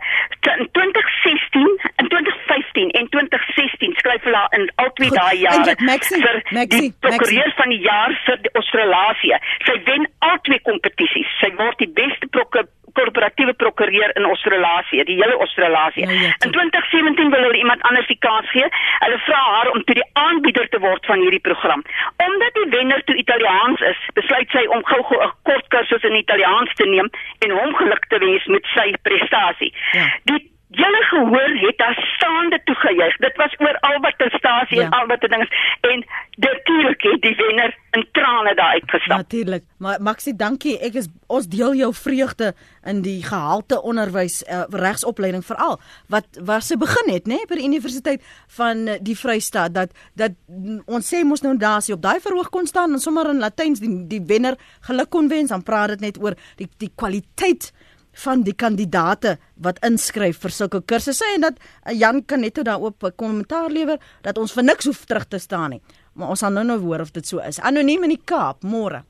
In 0.58 0.68
2016 0.72 1.80
en 1.96 2.08
2015 2.08 2.90
en 2.90 3.08
2016 3.08 3.94
skryf 3.96 4.22
hulle 4.22 4.46
in 4.50 4.72
al 4.74 4.92
twee 4.92 5.10
daai 5.10 5.38
jare 5.38 5.74
Maxie, 5.78 6.20
vir 6.26 6.42
Maxie, 6.50 6.80
die 6.80 6.94
prokureur 7.00 7.52
van 7.56 7.68
die 7.68 7.80
jaar 7.80 8.20
vir 8.24 8.38
die 8.42 8.52
Australasie 8.52 9.36
sy 9.64 9.80
wen 9.84 10.08
al 10.18 10.38
twee 10.42 10.60
kompetisies. 10.60 11.30
Sy 11.40 11.54
word 11.56 11.78
die 11.78 11.92
beste 12.02 12.26
prokureur 12.26 12.68
korporatiewe 12.92 13.54
prokureur 13.62 14.14
in 14.16 14.24
Australasie, 14.24 15.04
die 15.04 15.18
hele 15.22 15.38
Australasie. 15.38 16.06
Nou, 16.06 16.18
ja, 16.18 16.34
in 16.44 16.54
2017 16.56 17.30
wil 17.30 17.46
hulle 17.46 17.58
iemand 17.62 17.82
anders 17.82 18.06
die 18.06 18.18
kans 18.18 18.50
gee. 18.50 18.68
Hulle 19.04 19.18
vra 19.26 19.40
haar 19.54 19.70
om 19.70 19.84
toe 19.84 19.94
die 19.94 20.08
aanbieder 20.12 20.68
te 20.68 20.78
word 20.78 21.06
van 21.06 21.24
hierdie 21.24 21.44
program. 21.48 21.84
Omdat 22.26 22.54
die 22.60 22.68
wenner 22.76 23.04
toe 23.04 23.16
Italiaans 23.16 23.80
is, 23.80 24.00
besluit 24.14 24.50
sy 24.50 24.64
om 24.66 24.84
gou-gou 24.92 25.20
'n 25.22 25.32
kort 25.42 25.66
kursus 25.68 26.02
in 26.02 26.16
Italiaans 26.16 26.74
te 26.74 26.86
neem 26.86 27.10
en 27.38 27.50
hom 27.50 27.74
geluk 27.74 28.06
te 28.08 28.18
wens 28.18 28.46
met 28.46 28.64
sy 28.74 28.94
prestasie. 29.02 29.74
Ja. 29.92 30.06
Die 30.24 30.50
Julle 30.70 31.02
gehoor 31.02 31.52
het 31.66 31.78
daar 31.78 32.12
staande 32.14 32.60
toegejuig. 32.64 33.16
Dit 33.16 33.36
was 33.36 33.54
oor 33.58 33.78
al 33.80 34.00
wat 34.00 34.14
te 34.18 34.28
stasie 34.38 34.78
ja. 34.78 34.84
en 34.84 34.90
al 34.90 35.06
wat 35.06 35.20
te 35.20 35.28
dinge 35.28 35.48
en 35.80 36.04
natuurlik 36.36 37.02
het 37.02 37.22
die 37.22 37.34
wenner 37.36 37.74
in 37.90 38.06
trane 38.12 38.54
daar 38.54 38.72
uitgestap. 38.72 39.16
Natuurlik. 39.16 39.64
Maar 39.78 40.02
Maxie, 40.02 40.36
dankie. 40.36 40.76
Ek 40.78 40.94
is 40.94 41.08
ons 41.26 41.48
deel 41.50 41.74
jou 41.74 41.90
vreugde 41.94 42.52
in 42.86 43.02
die 43.02 43.18
gehalte 43.24 43.80
onderwys 43.82 44.44
uh, 44.46 44.62
regsopleiding 44.70 45.42
veral 45.44 45.80
wat 46.06 46.38
waar 46.46 46.62
se 46.62 46.78
begin 46.78 47.12
het, 47.12 47.26
nê, 47.26 47.40
nee, 47.40 47.50
by 47.50 47.58
die 47.58 47.66
universiteit 47.66 48.22
van 48.56 48.86
uh, 48.86 48.96
die 49.02 49.18
Vrystaat 49.18 49.74
dat 49.74 49.92
dat 50.14 50.38
ons 50.86 51.10
sê 51.10 51.24
mos 51.26 51.42
nou 51.42 51.56
daar 51.58 51.82
sy 51.82 51.96
op 51.96 52.02
daai 52.02 52.20
verhoog 52.22 52.48
kon 52.54 52.70
staan 52.70 52.94
en 52.94 53.02
sommer 53.02 53.32
in 53.34 53.42
Latyns 53.42 53.82
die 53.82 53.92
die 54.10 54.22
wenner 54.26 54.54
geluk 54.86 55.10
kon 55.10 55.28
wens, 55.28 55.50
dan 55.50 55.66
praat 55.66 55.96
dit 55.96 56.06
net 56.10 56.22
oor 56.22 56.38
die 56.62 56.70
die 56.78 56.92
kwaliteit 56.94 57.72
van 58.12 58.42
die 58.42 58.54
kandidate 58.54 59.36
wat 59.62 59.78
inskryf 59.86 60.40
vir 60.42 60.54
sulke 60.54 60.80
kursusse 60.82 61.26
en 61.34 61.46
dat 61.46 61.60
uh, 61.60 61.94
Jan 61.94 62.24
kan 62.26 62.40
net 62.40 62.58
daarop 62.64 63.02
'n 63.04 63.16
kommentaar 63.16 63.70
lewer 63.70 63.98
dat 64.22 64.38
ons 64.38 64.52
vir 64.52 64.64
niks 64.64 64.84
hoef 64.84 65.04
terug 65.04 65.28
te 65.28 65.38
staan 65.38 65.70
nie. 65.70 65.80
Maar 66.14 66.28
ons 66.28 66.40
gaan 66.40 66.54
nou 66.54 66.64
nou 66.64 66.78
hoor 66.78 67.00
of 67.00 67.12
dit 67.12 67.26
so 67.26 67.38
is. 67.38 67.60
Anoniem 67.60 68.02
in 68.02 68.08
die 68.08 68.22
Kaap, 68.24 68.62
môre. 68.62 69.02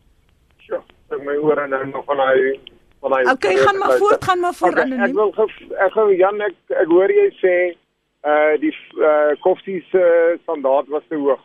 Ja, 0.69 0.83
ek 1.11 1.25
my 1.25 1.37
ore 1.37 1.67
nou 1.69 1.87
nog 1.87 2.05
van 2.05 2.19
hy 2.19 2.61
van 3.01 3.13
hy 3.13 3.33
Okay, 3.33 3.57
gaan 3.57 3.79
maar 3.79 3.97
voort, 3.97 4.25
gaan 4.25 4.41
maar 4.41 4.55
voort 4.55 4.73
okay, 4.73 4.85
anoniem. 4.85 5.05
Ek 5.05 5.15
wil 5.15 5.51
ek 5.87 5.93
gou 5.93 6.15
Jan 6.15 6.41
ek 6.41 6.55
ek 6.69 6.89
hoor 6.89 7.11
jy 7.11 7.29
sê 7.41 7.77
uh 8.25 8.61
die 8.61 8.75
uh 9.01 9.33
koffie 9.41 9.85
se 9.91 9.99
uh, 9.99 10.39
standaard 10.43 10.89
was 10.89 11.03
te 11.09 11.17
hoog. 11.17 11.41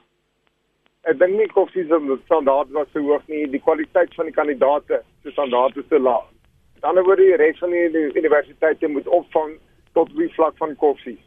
Ek 1.05 1.19
dink 1.19 1.37
nie 1.37 1.47
koffie 1.47 1.87
se 1.87 2.17
standaard 2.25 2.69
was 2.71 2.87
te 2.91 2.99
hoog 2.99 3.21
nie, 3.27 3.47
die 3.47 3.61
kwaliteit 3.61 4.13
van 4.15 4.25
die 4.25 4.35
kandidaate 4.35 5.03
se 5.23 5.31
standaard 5.31 5.77
is 5.77 5.87
te 5.89 5.99
laag 5.99 6.34
ander 6.85 7.03
woorde 7.03 7.23
die 7.23 7.39
res 7.41 7.59
van 7.59 7.73
die 7.73 8.05
universiteite 8.21 8.87
moet 8.87 9.07
opvang 9.07 9.57
tot 9.93 10.11
die 10.17 10.31
vlak 10.37 10.57
van 10.57 10.75
koffie. 10.75 11.19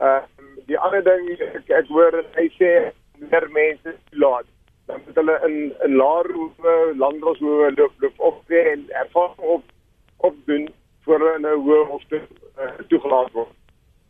Uh 0.00 0.20
die 0.68 0.78
ander 0.78 1.02
ding 1.04 1.28
ek, 1.40 1.70
ek 1.72 1.86
hoor 1.88 2.12
hy 2.36 2.46
sê 2.58 2.70
meer 3.18 3.46
mense 3.54 3.94
laat 4.22 4.48
dan 4.88 5.00
moet 5.04 5.20
hulle 5.20 5.36
in 5.46 5.56
in 5.86 5.94
laer 6.00 6.28
landros 6.96 7.38
hoe 7.38 7.72
loop 7.76 7.92
loop 8.04 8.20
op 8.30 8.50
en 8.50 8.84
ervaring 9.02 9.48
op 9.56 9.64
op 10.16 10.34
doen 10.44 10.68
voor 11.04 11.18
hulle 11.18 11.38
nou 11.38 11.56
hoë 11.66 11.84
hofte 11.88 12.20
uh, 12.20 12.70
toegelaat 12.88 13.32
word. 13.32 13.52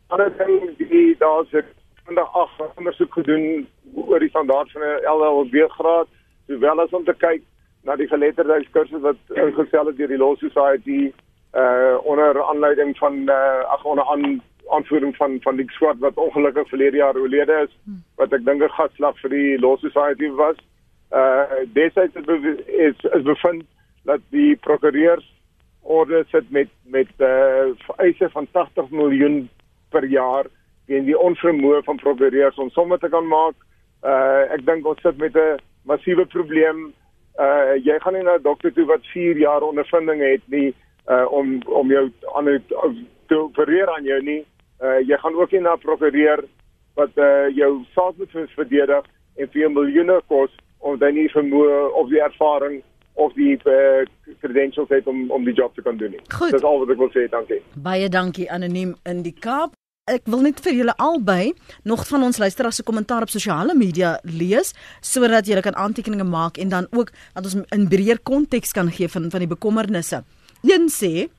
Ander 0.07 0.31
ding 0.37 0.77
die 0.77 1.15
daar's 1.17 1.51
'n 1.53 1.65
vandag 2.05 2.35
ag 2.43 2.53
ondersoek 2.75 3.13
gedoen 3.13 3.67
oor 3.93 4.19
die 4.19 4.29
standaard 4.29 4.71
van 4.71 4.81
'n 4.81 5.03
LLB 5.15 5.55
graad 5.77 6.07
sowel 6.47 6.79
as 6.79 6.95
om 6.97 7.05
te 7.05 7.13
kyk 7.13 7.43
na 7.83 7.95
die 7.95 8.07
geletterdheidskursus 8.07 9.01
wat 9.01 9.19
ingestel 9.35 9.89
is 9.89 9.97
deur 9.97 10.11
die 10.11 10.21
Law 10.21 10.35
Society 10.37 11.11
uh 11.57 11.97
onder 12.05 12.43
aanleiding 12.43 12.97
van 12.97 13.15
uh 13.29 13.63
ag 13.75 13.85
onder 13.85 14.05
aan 14.05 14.41
aanvoering 14.69 15.15
van 15.15 15.37
van 15.41 15.55
die 15.55 15.71
swart 15.71 15.99
wat 15.99 16.17
ongelukkig 16.17 16.67
verlede 16.69 16.97
jaar 16.97 17.17
oorlede 17.17 17.55
is 17.65 17.73
wat 18.15 18.33
ek 18.33 18.45
dink 18.45 18.61
'n 18.63 18.77
gatslag 18.77 19.17
vir 19.21 19.29
die 19.29 19.59
Law 19.59 19.77
Society 19.77 20.29
was. 20.29 20.57
Uh 21.11 21.65
desyds 21.73 22.15
is 22.67 22.97
is 23.17 23.23
bevind 23.23 23.63
dat 24.03 24.21
die 24.29 24.55
prokureurs 24.55 25.25
orde 25.81 26.25
sit 26.31 26.51
met 26.51 26.69
met 26.83 27.09
uh 27.17 27.73
eise 27.97 28.29
van 28.29 28.47
80 28.51 28.89
miljoen 28.89 29.49
per 29.89 30.05
jaar 30.05 30.45
teen 30.85 31.05
die 31.05 31.17
onvermoë 31.17 31.83
van 31.83 31.97
prokureurs 31.97 32.57
om 32.57 32.69
somme 32.69 32.97
te 32.97 33.09
kan 33.09 33.27
maak. 33.27 33.55
Uh 34.03 34.53
ek 34.53 34.65
dink 34.65 34.85
ons 34.85 35.01
sit 35.01 35.17
met 35.17 35.35
'n 35.35 35.59
massiewe 35.83 36.25
probleem. 36.25 36.93
Uh 37.37 37.75
jy 37.85 37.99
gaan 37.99 38.13
nie 38.13 38.23
na 38.23 38.37
'n 38.37 38.43
dokter 38.43 38.73
toe 38.73 38.85
wat 38.85 39.05
4 39.13 39.37
jaar 39.37 39.61
ondervinding 39.61 40.21
het 40.21 40.41
nie 40.45 40.73
uh 41.07 41.25
om 41.31 41.61
om 41.65 41.91
jou 41.91 42.11
aan 42.35 42.63
te 43.27 43.35
opereer 43.37 43.89
aan 43.95 44.03
jou 44.03 44.21
nie. 44.21 44.45
Uh 44.81 44.99
jy 45.07 45.17
gaan 45.17 45.35
ook 45.35 45.51
nie 45.51 45.61
na 45.61 45.73
'n 45.73 45.85
prokureur 45.85 46.43
wat 46.95 47.11
uh 47.15 47.47
jou 47.55 47.83
saak 47.95 48.17
moet 48.17 48.49
verdedig 48.55 49.05
en 49.35 49.47
vir 49.47 49.61
jou 49.61 49.71
miljoene 49.71 50.21
kos 50.27 50.51
of 50.79 50.99
jy 50.99 51.11
nie 51.11 51.29
vermoë 51.29 51.91
of 51.93 52.09
die 52.09 52.21
ervaring 52.21 52.83
of 53.19 53.33
die 53.33 53.57
uh, 53.67 54.05
credentials 54.39 54.89
het 54.89 55.07
om 55.07 55.31
om 55.31 55.43
die 55.43 55.53
job 55.53 55.75
te 55.75 55.81
kan 55.81 55.97
doen 55.97 56.15
nie. 56.15 56.23
Dis 56.51 56.63
al 56.63 56.79
wat 56.79 56.95
ek 56.95 57.03
wil 57.03 57.11
sê, 57.15 57.27
dankie. 57.31 57.61
Baie 57.75 58.09
dankie 58.09 58.47
anoniem 58.51 58.95
in 59.03 59.23
die 59.27 59.35
Kaap. 59.35 59.78
Ek 60.09 60.25
wil 60.25 60.41
net 60.41 60.57
vir 60.65 60.73
julle 60.73 60.93
albei 60.97 61.51
nog 61.85 62.01
van 62.09 62.23
ons 62.25 62.39
luisteraars 62.41 62.79
se 62.81 62.85
kommentaar 62.85 63.27
op 63.27 63.29
sosiale 63.29 63.75
media 63.77 64.15
lees 64.25 64.73
sodat 65.05 65.45
julle 65.45 65.61
kan 65.61 65.77
aantekeninge 65.77 66.25
maak 66.25 66.57
en 66.57 66.71
dan 66.73 66.87
ook 66.89 67.11
dat 67.35 67.45
ons 67.45 67.59
in 67.75 67.85
breër 67.91 68.21
konteks 68.25 68.73
kan 68.73 68.89
gee 68.91 69.09
van 69.09 69.29
van 69.29 69.45
die 69.45 69.51
bekommernisse. 69.51 70.23
Een 70.65 70.89
sê 70.89 71.29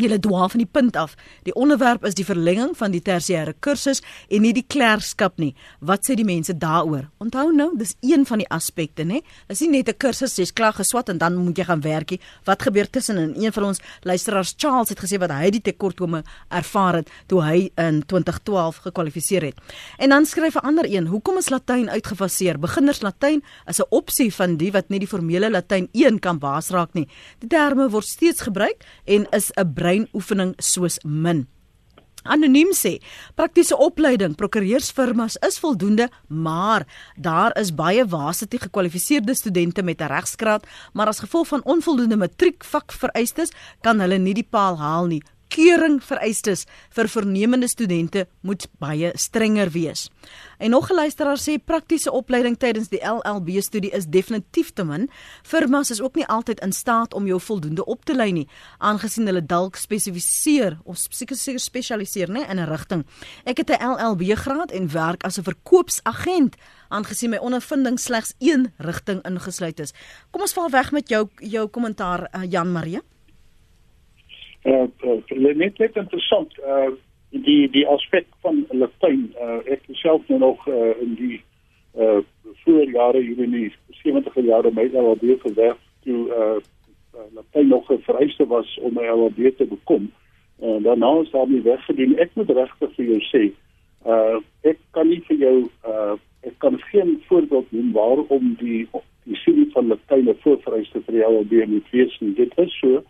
Julle 0.00 0.18
dwaal 0.18 0.48
van 0.48 0.58
die 0.58 0.68
punt 0.70 0.96
af. 0.96 1.16
Die 1.44 1.54
onderwerp 1.54 2.04
is 2.08 2.14
die 2.14 2.24
verlenging 2.24 2.72
van 2.76 2.94
die 2.94 3.02
tersiêre 3.04 3.52
kursus 3.60 4.00
en 4.32 4.42
nie 4.42 4.52
die 4.56 4.64
klerkskap 4.64 5.36
nie. 5.38 5.52
Wat 5.80 6.06
sê 6.08 6.16
die 6.16 6.24
mense 6.24 6.54
daaroor? 6.56 7.10
Onthou 7.20 7.52
nou, 7.52 7.68
dis 7.76 7.92
een 8.00 8.24
van 8.26 8.40
die 8.40 8.48
aspekte, 8.48 9.04
né? 9.04 9.20
Dis 9.48 9.60
nie 9.60 9.68
net 9.68 9.88
'n 9.88 9.98
kursus 9.98 10.36
jy's 10.36 10.52
klaar 10.52 10.72
geswat 10.72 11.08
en 11.08 11.18
dan 11.18 11.36
moet 11.36 11.56
jy 11.56 11.64
gaan 11.64 11.80
werkie. 11.80 12.20
Wat 12.44 12.62
gebeur 12.62 12.90
tussenin? 12.90 13.34
Een 13.36 13.52
van 13.52 13.64
ons 13.64 13.80
luisteraars 14.02 14.54
Charles 14.56 14.88
het 14.88 14.98
gesê 14.98 15.18
wat 15.18 15.30
hy 15.30 15.50
die 15.50 15.60
tekortkome 15.60 16.24
ervaar 16.48 16.94
het 16.94 17.10
toe 17.26 17.42
hy 17.42 17.70
in 17.76 18.02
2012 18.06 18.76
gekwalifiseer 18.76 19.42
het. 19.42 19.58
En 19.98 20.08
dan 20.08 20.26
skryf 20.26 20.54
'n 20.54 20.66
ander 20.66 20.86
een, 20.88 21.06
hoekom 21.06 21.36
is 21.38 21.50
Latyn 21.50 21.90
uitgefaseer? 21.90 22.58
Beginners 22.58 23.02
Latyn 23.02 23.42
is 23.66 23.78
'n 23.78 23.86
opsie 23.90 24.34
van 24.34 24.56
die 24.56 24.72
wat 24.72 24.88
nie 24.88 24.98
die 24.98 25.08
formele 25.08 25.50
Latyn 25.50 25.88
1 25.92 26.18
kan 26.18 26.38
baasraak 26.38 26.94
nie. 26.94 27.08
Die 27.38 27.48
terme 27.48 27.90
word 27.90 28.06
steeds 28.06 28.40
gebruik 28.40 28.84
en 29.04 29.26
is 29.30 29.50
'n 29.56 29.72
breinoefening 29.82 30.54
soos 30.62 31.00
min. 31.02 31.46
Anoniem 32.22 32.70
sê, 32.70 33.00
praktiese 33.34 33.74
opleiding 33.74 34.36
prokureursfirmas 34.38 35.40
is 35.42 35.58
voldoende, 35.58 36.06
maar 36.28 36.84
daar 37.18 37.50
is 37.58 37.72
baie 37.74 38.04
waasete 38.06 38.60
gekwalifiseerde 38.62 39.34
studente 39.34 39.82
met 39.82 40.00
'n 40.00 40.06
regsgraad, 40.06 40.66
maar 40.92 41.08
as 41.08 41.18
gevolg 41.18 41.48
van 41.48 41.64
onvoldoende 41.64 42.16
matriek 42.16 42.64
vakvereistes 42.64 43.50
kan 43.80 44.00
hulle 44.00 44.18
nie 44.18 44.34
die 44.34 44.46
paal 44.50 44.78
haal 44.78 45.06
nie 45.06 45.22
keuring 45.52 46.00
vereistes 46.04 46.64
vir 46.96 47.08
vernemende 47.12 47.68
studente 47.68 48.24
moet 48.40 48.64
baie 48.80 49.12
strenger 49.20 49.70
wees. 49.74 50.08
En 50.58 50.70
nog 50.70 50.90
'n 50.90 50.94
luisteraar 50.94 51.38
sê 51.38 51.58
praktiese 51.58 52.12
opleiding 52.12 52.56
tydens 52.58 52.88
die 52.88 53.04
LLB 53.04 53.60
studie 53.60 53.90
is 53.90 54.06
definitief 54.06 54.72
te 54.72 54.84
min. 54.84 55.10
Firmas 55.42 55.90
is 55.90 56.00
ook 56.00 56.14
nie 56.14 56.26
altyd 56.26 56.60
in 56.60 56.72
staat 56.72 57.14
om 57.14 57.26
jou 57.26 57.40
voldoende 57.40 57.84
op 57.84 58.04
te 58.04 58.14
lei 58.14 58.32
nie, 58.32 58.48
aangesien 58.78 59.26
hulle 59.26 59.46
dalk 59.46 59.76
spesifiseer 59.76 60.78
of 60.84 60.96
seker 60.96 61.36
spesialiseer 61.58 62.28
nê 62.28 62.48
in 62.48 62.58
'n 62.58 62.68
rigting. 62.68 63.06
Ek 63.44 63.56
het 63.56 63.70
'n 63.70 63.84
LLB 63.84 64.34
graad 64.34 64.70
en 64.70 64.92
werk 64.92 65.24
as 65.24 65.38
'n 65.38 65.42
verkoopsagent 65.42 66.56
aangesien 66.88 67.30
my 67.30 67.36
ondervinding 67.36 68.00
slegs 68.00 68.34
een 68.38 68.72
rigting 68.76 69.22
ingesluit 69.24 69.80
is. 69.80 69.92
Kom 70.30 70.40
ons 70.40 70.52
val 70.52 70.70
weg 70.70 70.92
met 70.92 71.08
jou 71.08 71.28
jou 71.36 71.68
kommentaar 71.68 72.28
uh, 72.34 72.50
Jan 72.50 72.72
Marie 72.72 73.00
uh, 74.64 74.86
uh 75.04 75.20
net 75.28 75.78
net 75.78 75.96
interessant 75.96 76.58
uh 76.58 76.90
die 77.30 77.68
die 77.70 77.86
aspek 77.88 78.26
van 78.44 78.66
Latyn 78.70 79.32
uh 79.40 79.60
ek 79.72 79.88
self 80.02 80.28
nou 80.28 80.38
nog 80.38 80.66
uh 80.68 80.92
in 81.00 81.14
die 81.18 81.40
uh 81.98 82.20
voor 82.64 82.90
jare 82.90 83.20
hier 83.20 83.38
in 83.42 83.50
die 83.50 83.72
70 84.02 84.34
jare 84.46 84.70
my 84.70 84.88
LLB 84.92 85.40
gewerk 85.42 85.80
toe 86.04 86.28
uh 86.28 86.58
Latyn 87.34 87.68
nog 87.68 87.90
'n 87.90 88.02
vereiste 88.02 88.46
was 88.46 88.78
om 88.80 88.94
my 88.94 89.06
LLB 89.06 89.56
te 89.56 89.64
bekom. 89.64 90.10
Uh, 90.62 90.82
daarna 90.82 91.20
is 91.20 91.30
daar 91.30 91.48
nie 91.48 91.62
weggedoen 91.62 92.18
ek 92.18 92.30
moet 92.34 92.50
regtig 92.50 92.94
vir 92.96 93.04
jou 93.04 93.20
sê 93.20 93.42
uh 94.06 94.38
ek 94.62 94.78
kan 94.90 95.08
nie 95.08 95.22
vir 95.28 95.36
jou 95.36 95.56
uh 95.86 96.14
ek 96.42 96.58
kan 96.58 96.78
geen 96.90 97.22
voorbeeld 97.26 97.72
noem 97.72 97.92
waarom 97.92 98.54
die 98.58 98.88
die 99.24 99.36
studie 99.36 99.70
van 99.72 99.86
Latyn 99.86 100.28
'n 100.28 100.38
voorvereiste 100.42 101.02
vir 101.06 101.14
die 101.14 101.24
LLB 101.24 101.66
moet 101.66 101.90
wees 101.90 102.20
nie. 102.20 102.34
Dit 102.34 102.52
is 102.58 102.78
so 102.78 103.02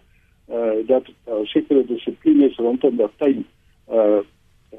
uh, 0.52 0.86
dat 0.86 1.08
uh, 1.28 1.34
sekere 1.42 1.84
dissiplines 1.86 2.56
rondom 2.56 2.96
dat 2.96 3.12
tyd 3.16 3.44
uh 3.90 4.20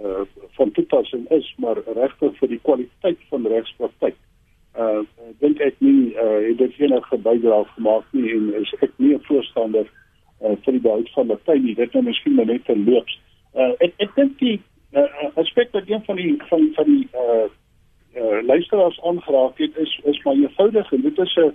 uh 0.04 0.26
van 0.58 0.72
toepassing 0.72 1.30
is 1.30 1.54
maar 1.58 1.78
regtig 1.86 2.38
vir 2.38 2.48
die 2.48 2.60
kwaliteit 2.62 3.20
van 3.30 3.48
regspraktyk. 3.48 4.16
Uh 4.78 5.02
dink 5.40 5.60
ek 5.60 5.76
nie 5.80 6.14
uh 6.14 6.40
het 6.48 6.58
dit 6.58 6.80
enige 6.80 7.18
bydrae 7.18 7.66
gemaak 7.76 8.06
nie 8.12 8.32
en 8.34 8.54
is 8.62 8.74
nie 8.98 9.14
'n 9.14 9.26
voorstander 9.30 9.86
uh 10.42 10.56
vir 10.66 10.74
die 10.74 10.86
behoud 10.86 11.10
van 11.14 11.28
die 11.28 11.38
tyd 11.46 11.64
nie. 11.64 11.76
Dit 11.76 11.94
nou 11.94 12.04
miskien 12.04 12.36
net 12.36 12.66
verloops. 12.66 13.20
Uh 13.54 13.74
ek 13.80 13.94
ek 13.98 14.16
dink 14.16 14.40
die 14.40 14.60
uh, 14.94 15.30
aspek 15.36 15.72
wat 15.72 15.90
een 15.90 16.04
van 16.06 16.16
die 16.16 16.38
van 16.50 16.72
van 16.74 16.86
die 16.86 17.08
uh 17.14 17.46
uh 18.16 18.42
luisteraars 18.46 19.02
aangeraak 19.02 19.58
het 19.58 19.78
is 19.78 20.00
is 20.04 20.24
maar 20.24 20.36
eenvoudig 20.36 20.92
en 20.92 21.02
dit 21.02 21.18
is 21.18 21.36
'n 21.36 21.54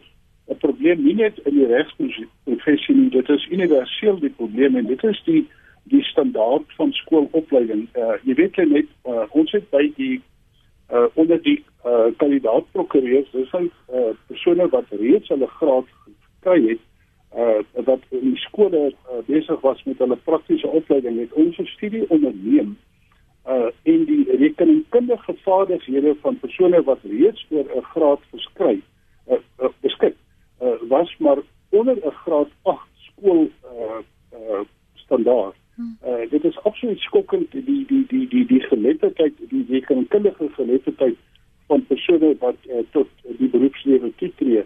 'n 0.49 0.57
probleem 0.57 1.03
nie 1.05 1.15
net 1.15 1.39
in 1.45 1.55
die 1.55 1.67
regsprofessie 1.67 2.95
nie, 2.97 3.11
dit 3.11 3.29
is 3.29 3.47
universeel 3.51 4.19
die 4.21 4.33
probleem 4.41 4.77
en 4.77 4.87
dit 4.87 5.05
is 5.05 5.23
die 5.25 5.47
die 5.89 6.03
standaard 6.03 6.73
van 6.77 6.93
skoolopleiding. 6.93 7.89
Uh 7.97 8.17
jy 8.29 8.35
weet 8.35 8.57
net 8.57 8.89
uh, 9.09 9.25
ons 9.31 9.53
het 9.57 9.69
by 9.73 9.87
die 9.97 10.21
uh 10.93 11.07
onder 11.15 11.41
die 11.43 11.63
uh 11.85 12.09
kandidaat 12.17 12.69
prokureurs, 12.73 13.31
dis 13.33 13.55
al 13.57 13.69
uh 13.93 14.13
persone 14.29 14.69
wat 14.75 14.93
reeds 15.01 15.29
hulle 15.33 15.49
graad 15.61 15.89
gekry 16.05 16.61
het, 16.67 16.85
uh 17.37 17.85
wat 17.89 18.05
in 18.09 18.31
die 18.33 18.43
skole 18.45 18.85
uh, 18.89 19.23
besig 19.27 19.61
was 19.65 19.83
met 19.85 20.01
hulle 20.05 20.17
praktiese 20.29 20.69
opleiding 20.81 21.17
met 21.17 21.33
ons 21.33 21.61
studie 21.75 22.05
onderneem 22.09 22.77
uh 23.49 23.69
in 23.83 24.05
die 24.09 24.25
rekenkundige 24.29 25.37
vaardighede 25.45 26.17
van 26.23 26.41
persone 26.41 26.83
wat 26.89 27.05
reeds 27.05 27.45
oor 27.51 27.69
'n 27.69 27.85
graad 27.93 28.25
verskryf 28.33 28.85
uh, 29.29 29.41
uh 29.61 29.73
beskik 29.81 30.17
uh, 30.63 30.89
was 30.89 31.17
maar 31.19 31.39
onder 31.69 31.97
'n 31.97 32.11
graad 32.11 32.49
8 32.63 32.81
skool 32.97 33.51
uh, 33.65 33.99
uh, 34.33 34.61
standaard. 34.95 35.55
Uh, 35.79 36.31
dit 36.31 36.45
is 36.45 36.59
absoluut 36.63 36.99
skokkend 36.99 37.53
die 37.53 37.87
die 37.87 38.07
die 38.07 38.29
die 38.29 38.47
die 38.47 38.61
geletterdheid 38.61 39.33
die 39.49 39.67
rekenkundige 39.69 40.49
geletterdheid 40.49 41.17
van 41.67 41.87
persone 41.87 42.37
wat 42.39 42.57
uh, 42.67 42.79
tot 42.91 43.09
die 43.39 43.49
beroepslewe 43.49 44.13
toetree. 44.17 44.65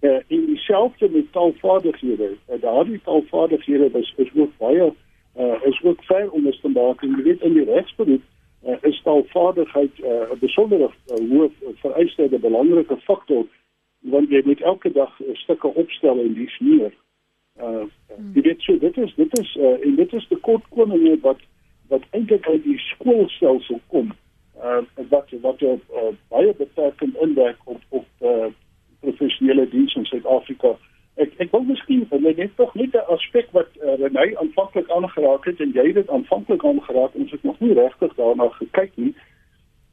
Uh, 0.00 0.20
in 0.26 0.46
dieselfde 0.46 1.08
met 1.08 1.32
taalvaardighede. 1.32 2.30
Uh, 2.48 2.60
daardie 2.60 3.00
taalvaardighede 3.04 3.98
is 3.98 4.14
is 4.16 4.30
ook 4.34 4.50
baie 4.58 4.92
uh, 5.36 5.54
is 5.62 5.82
ook 5.82 6.04
ver 6.04 6.30
onderstandaar 6.30 6.94
en 7.00 7.16
jy 7.16 7.22
weet 7.22 7.42
in 7.42 7.52
die 7.52 7.64
regsberoep 7.64 8.22
uh, 8.66 8.76
is 8.80 9.00
taalvaardigheid 9.02 9.98
'n 9.98 10.06
uh, 10.06 10.38
besondere 10.40 10.88
uh, 10.88 11.18
hoë 11.30 11.50
vereiste 11.82 12.28
'n 12.30 12.40
belangrike 12.40 12.96
faktor 12.96 13.44
want 14.10 14.30
jy 14.30 14.42
moet 14.44 14.60
elke 14.60 14.92
dag 14.92 15.20
stukke 15.32 15.68
opstel 15.74 16.20
en 16.20 16.34
dis 16.34 16.58
meer. 16.58 16.92
Uh 17.60 17.86
jy 18.34 18.42
weet 18.42 18.62
so 18.62 18.78
dit 18.78 18.96
is 18.98 19.14
dit 19.14 19.38
is 19.38 19.56
uh, 19.56 19.76
en 19.86 19.94
dit 19.96 20.12
is 20.12 20.26
die 20.28 20.38
kortkominge 20.38 21.18
wat 21.22 21.40
wat 21.88 22.02
eintlik 22.10 22.46
uit 22.48 22.64
die 22.64 22.78
skoolstelsel 22.78 23.80
kom. 23.86 24.12
Uh 24.60 24.82
wat 25.08 25.30
wat 25.40 25.62
op 25.62 25.82
uh, 25.94 26.10
baie 26.28 26.54
beperkend 26.58 27.16
inwerk 27.16 27.60
op 27.64 27.80
op 27.88 28.06
uh 28.20 28.50
professionele 29.00 29.68
dienste 29.68 29.98
in 29.98 30.06
Suid-Afrika. 30.10 30.74
Ek 31.14 31.32
ek 31.38 31.50
wil 31.52 31.64
miskien 31.68 32.06
net 32.10 32.56
tog 32.56 32.74
net 32.74 32.94
'n 32.94 33.06
aspek 33.16 33.48
wat 33.52 33.70
uh, 33.80 33.96
Renay 34.02 34.34
aanvanklik 34.36 34.90
aangeraak 34.90 35.44
het 35.44 35.60
en 35.60 35.72
jy 35.72 35.92
dit 35.92 36.08
aanvanklik 36.08 36.64
aangeraak 36.64 37.14
ons 37.14 37.30
het 37.30 37.42
nog 37.42 37.60
nie 37.60 37.72
regtig 37.72 38.14
daarna 38.14 38.48
gekyk 38.48 38.92
nie. 38.96 39.14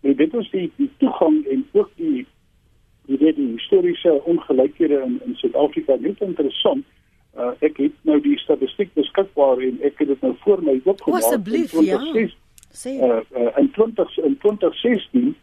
Maar 0.02 0.16
dit 0.16 0.34
is 0.34 0.50
die 0.50 0.72
die 0.76 0.92
toegang 0.98 1.46
en 1.48 1.68
ook 1.72 1.90
die 1.96 2.26
die 3.12 3.20
weet 3.20 3.36
die 3.36 3.52
historiese 3.58 4.24
ongelykhede 4.24 5.02
in 5.06 5.20
in 5.26 5.36
Suid-Afrika 5.36 5.98
net 6.00 6.22
interessant. 6.24 6.86
Uh, 7.38 7.52
ek 7.64 7.78
het 7.80 7.94
nou 8.08 8.18
die 8.24 8.38
statistiek 8.40 8.92
beskikbaar 8.94 9.62
en 9.64 9.78
ek 9.88 10.00
het 10.04 10.10
dit 10.12 10.24
nou 10.26 10.34
voor 10.44 10.64
my 10.64 10.80
opgemaak. 10.84 11.24
Asseblief, 11.24 11.76
ja. 11.88 12.00
Sê 12.72 12.96
uh, 13.04 13.20
uh, 13.36 13.52
in 13.60 13.72
20 13.76 14.18
in 14.24 14.38
2016 14.44 15.36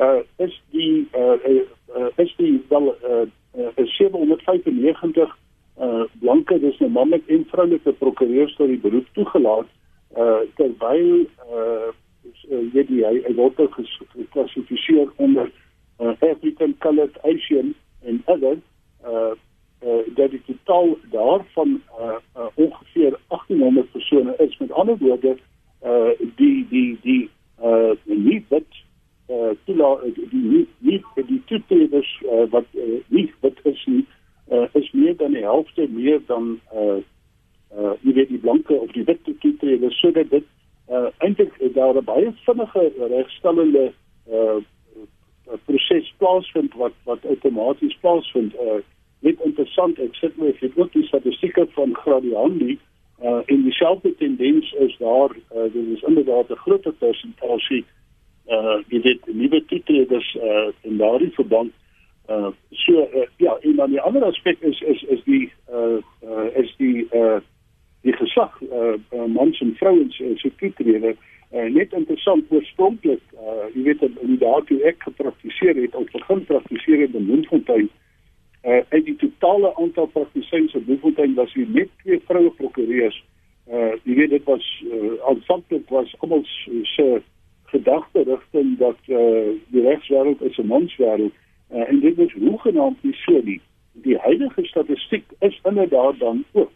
uh 0.00 0.20
is 0.46 0.54
die 0.74 1.08
uh, 1.18 1.36
uh, 1.50 1.62
uh 1.98 2.10
is 2.22 2.34
die 2.38 2.54
wel 2.68 2.94
uh, 3.04 3.26
uh 3.58 3.86
795 3.98 5.34
uh 5.78 6.04
blanke 6.22 6.58
dis 6.62 6.78
nou 6.78 6.90
mannelike 6.94 7.34
en 7.34 7.46
vroulike 7.50 7.92
prokureurs 8.02 8.54
tot 8.56 8.70
die 8.70 8.78
beroep 8.78 9.08
toegelaat 9.18 9.66
uh 10.16 10.42
terwyl 10.58 11.26
uh 11.50 11.90
jy 12.74 12.86
die 12.86 13.02
hy, 13.04 13.16
hy 13.26 13.34
word 13.34 13.58
geklassifiseer 13.74 15.10
onder 15.16 15.50
uh, 15.50 15.58
African 16.08 16.74
colored 16.78 17.18
Asian 17.22 17.74
en 18.02 18.22
other 18.24 18.58
uh 19.04 19.32
uh 19.82 20.02
dat 20.14 20.30
die 20.30 20.42
totaal 20.46 20.96
daarvan 21.10 21.82
uh, 22.00 22.16
uh 22.36 22.46
ongeveer 22.54 23.18
1800 23.28 23.90
persone 23.92 24.34
is. 24.38 24.58
Met 24.58 24.72
ander 24.72 24.96
woorde 24.98 25.36
uh 25.84 26.10
die 26.36 26.66
die 26.68 26.98
die 27.02 27.30
uh 27.62 27.92
nie 28.04 28.44
wat 28.48 28.70
uh 29.28 29.50
toela 29.64 29.98
die 30.14 30.28
nie 30.30 30.68
nie 30.78 31.02
die 31.14 31.42
toetreders 31.44 32.22
uh, 32.32 32.50
wat 32.50 32.66
uh, 32.74 33.00
nie 33.08 33.32
wat 33.40 33.58
is 33.62 33.84
nie 33.86 34.06
uh, 34.50 34.66
is 34.72 34.90
meer 34.90 35.16
dan 35.16 35.32
die 35.32 35.42
helfte 35.42 35.88
meer 35.88 36.20
dan 36.26 36.60
uh 36.74 36.98
uh 37.78 37.94
jy 38.02 38.12
weet 38.12 38.28
die 38.28 38.42
blanke 38.42 38.74
of 38.74 38.90
die 38.92 39.04
witte 39.04 39.34
toetreders 39.38 39.98
sodat 40.02 40.30
dit 40.30 40.46
uh 40.90 41.08
eintlik 41.18 41.54
daar 41.74 41.96
'n 41.96 42.04
baie 42.04 42.32
vinnige 42.46 42.92
regstellende 42.98 43.92
uh 44.30 44.58
proses 45.64 46.14
plaasvind 46.16 46.74
wat 46.74 46.94
wat 47.04 47.24
outomaties 47.24 47.96
plaasvind 48.00 48.54
uh 48.54 48.80
net 49.20 49.40
interessant 49.40 49.98
ek 49.98 50.14
sit 50.14 50.36
my 50.38 50.48
ek 50.48 50.60
het 50.60 50.76
ook 50.76 50.92
die 50.92 51.06
statistieke 51.06 51.66
van 51.78 51.94
Gradiandi 51.94 52.78
uh 53.22 53.42
en 53.46 53.62
dieselfde 53.62 54.14
tendens 54.16 54.72
is 54.72 54.96
daar 54.98 55.30
uh 55.54 55.72
dit 55.72 55.86
is 55.96 56.02
inderdaad 56.02 56.50
'n 56.50 56.62
groot 56.66 56.98
persentasie 56.98 57.84
uh 58.48 58.82
jy 58.88 59.00
weet 59.00 59.26
nuwe 59.26 59.64
toetreders 59.64 60.34
uh 60.34 60.68
in 60.82 60.96
daardie 60.96 61.34
verband 61.38 61.72
Uh 62.30 62.52
so 62.70 62.92
uh, 62.92 63.26
ja, 63.36 63.56
en 63.60 63.76
dan 63.76 63.90
die 63.90 64.00
ander 64.00 64.24
aspek 64.24 64.60
is 64.60 64.80
is 64.80 65.02
is 65.02 65.22
die 65.24 65.52
uh 65.72 65.98
uh 66.22 66.46
is 66.54 66.74
die 66.76 67.08
uh 67.10 67.40
die 68.00 68.12
geslag 68.12 68.60
uh, 68.62 68.94
uh 69.10 69.24
mans 69.24 69.60
en 69.60 69.74
vrouens 69.76 70.20
uh, 70.20 70.36
se 70.36 70.52
toetrede 70.56 71.16
uh, 71.52 71.64
net 71.74 71.92
interessant 71.92 72.44
oorspronklik 72.48 73.20
uh 73.34 73.66
jy 73.74 73.82
weet 73.82 74.06
in 74.06 74.30
die 74.30 74.38
dae 74.44 74.62
toe 74.70 74.78
ek 74.92 75.02
gepraktiseer 75.08 75.82
het 75.82 75.98
of 75.98 76.06
begin 76.14 76.44
praktiseer 76.52 77.02
in 77.08 77.26
Bloemfontein 77.26 77.90
uh 78.62 78.78
uit 78.94 79.04
die 79.10 79.16
totale 79.24 79.74
aantal 79.74 80.06
praktisyns 80.14 80.78
in 80.78 80.86
Bloemfontein 80.86 81.34
was 81.34 81.52
hier 81.58 81.66
net 81.80 81.90
twee 82.04 82.22
vroue 82.30 82.54
prokureurs 82.62 83.18
uh 83.66 83.92
jy 84.06 84.20
weet 84.22 84.36
dit 84.38 84.50
was 84.54 84.72
uh, 84.86 85.12
aanvanklik 85.34 85.90
was 85.98 86.14
almal 86.22 86.46
se 86.94 87.10
gedagte 87.74 88.22
rigting 88.32 88.76
dat 88.78 89.14
uh 89.20 89.46
die 89.74 89.86
regswêreld 89.90 90.46
is 90.46 90.62
'n 90.62 90.70
manswêreld 90.70 91.34
Uh, 91.72 91.88
en 91.88 92.00
dit 92.00 92.18
is 92.18 92.32
hoegenaamd 92.32 93.02
nie 93.02 93.14
so 93.14 93.40
nie. 93.44 93.60
Die 93.92 94.18
huidige 94.18 94.64
statistiek 94.64 95.24
is 95.38 95.60
inderdaad 96.10 96.18
dan 96.18 96.44
ook 96.52 96.70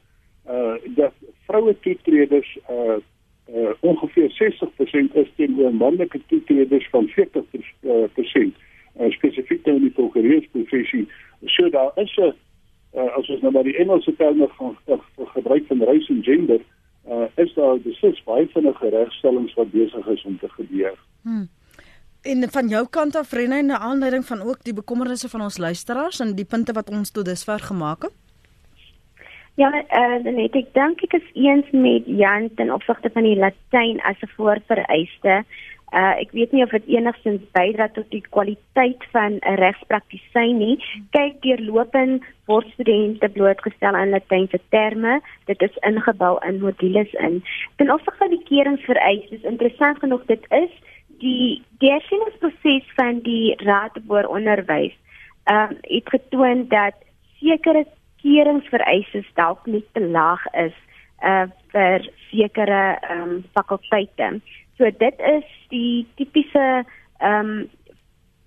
uh 0.50 0.74
dat 0.94 1.12
vroue 1.46 1.76
toetreders 1.80 2.58
uh 2.70 2.96
uh 3.54 3.70
ongeveer 3.80 4.30
60% 5.10 5.12
is 5.12 5.28
teenoor 5.36 5.74
manlike 5.74 6.20
toetreders 6.26 6.88
van 6.90 7.08
40% 7.08 7.12
uh, 7.80 8.04
percent, 8.12 8.54
uh, 9.00 9.10
spesifiek 9.10 9.66
in 9.66 9.80
die 9.80 9.90
prokureursprofessie. 9.90 11.08
So 11.44 11.68
daar 11.70 11.90
is 11.94 12.16
'n 12.16 12.34
uh, 12.94 13.16
as 13.16 13.28
ons 13.28 13.40
nou 13.40 13.52
maar 13.52 13.62
die 13.62 13.76
Engelse 13.76 14.16
terme 14.16 14.48
gaan 14.48 14.76
gebruik 15.16 15.66
van 15.66 15.82
race 15.82 16.12
en 16.12 16.22
gender, 16.22 16.60
uh 17.08 17.26
is 17.34 17.54
daar 17.54 17.78
beslis 17.80 18.22
baie 18.24 18.46
vinnige 18.46 18.88
regstellings 18.88 19.54
wat 19.54 19.70
besig 19.70 20.06
is 20.06 20.24
om 20.24 20.38
te 20.38 20.48
gebeur. 20.48 20.94
Hmm. 21.22 21.48
En 22.22 22.50
van 22.50 22.68
jou 22.68 22.86
kant 22.90 23.16
af 23.16 23.32
Renne 23.32 23.58
en 23.58 23.66
'n 23.66 23.70
aanleiding 23.70 24.24
van 24.24 24.40
ook 24.40 24.64
die 24.64 24.74
bekommernisse 24.74 25.28
van 25.28 25.40
ons 25.40 25.58
luisteraars 25.58 26.20
en 26.20 26.34
die 26.34 26.44
punte 26.44 26.72
wat 26.72 26.90
ons 26.90 27.10
tot 27.10 27.24
dusver 27.24 27.60
gemaak 27.60 28.02
het. 28.02 28.23
Ja, 29.54 29.70
eh 29.70 30.26
uh, 30.26 30.32
net 30.34 30.56
ek 30.58 30.72
dink 30.74 31.02
ek 31.06 31.12
is 31.14 31.26
eens 31.38 31.68
met 31.70 32.06
Jan 32.06 32.48
ten 32.58 32.72
opsigte 32.74 33.10
van 33.14 33.22
die 33.22 33.36
Latyn 33.38 34.00
as 34.02 34.18
'n 34.22 34.32
voorvereiste. 34.36 35.44
Uh 35.94 36.14
ek 36.22 36.30
weet 36.32 36.52
nie 36.52 36.64
of 36.64 36.70
dit 36.70 36.86
enigstens 36.86 37.42
bydra 37.52 37.88
tot 37.88 38.10
die 38.10 38.24
kwaliteit 38.34 39.04
van 39.12 39.38
'n 39.38 39.54
regspraktisyn 39.62 40.58
nie. 40.58 40.76
Kyk, 41.10 41.38
deurlopend 41.42 42.24
word 42.46 42.66
studente 42.72 43.28
blootgestel 43.28 43.94
aan 43.94 44.10
Latynse 44.10 44.60
terme. 44.70 45.20
Dit 45.46 45.62
is 45.62 45.76
ingebou 45.86 46.38
in 46.48 46.60
modules 46.60 47.12
in. 47.12 47.42
Ten 47.76 47.92
opsigte 47.92 48.18
van 48.18 48.30
die 48.30 48.44
keringsvereistes, 48.50 49.42
interessant 49.42 49.98
genoeg 49.98 50.26
dit 50.26 50.44
is 50.50 50.70
die 51.18 51.62
deursingsproses 51.78 52.86
van 52.94 53.20
die 53.22 53.54
raad 53.56 53.94
oor 54.08 54.26
onderwys 54.26 54.98
ehm 55.44 55.70
um, 55.70 55.78
het 55.80 56.08
getoon 56.08 56.68
dat 56.68 56.94
sekere 57.38 57.86
keringvereistes 58.24 59.28
dalk 59.38 59.66
nie 59.70 59.84
te 59.92 60.02
laag 60.16 60.42
is 60.66 60.74
uh 61.22 61.46
vir 61.72 62.10
sekere 62.30 62.82
ehm 62.96 63.22
um, 63.22 63.38
fakulteite. 63.56 64.40
So 64.78 64.90
dit 64.90 65.24
is 65.36 65.48
die 65.70 66.06
tipiese 66.18 66.84
ehm 67.20 67.40
um, 67.40 67.56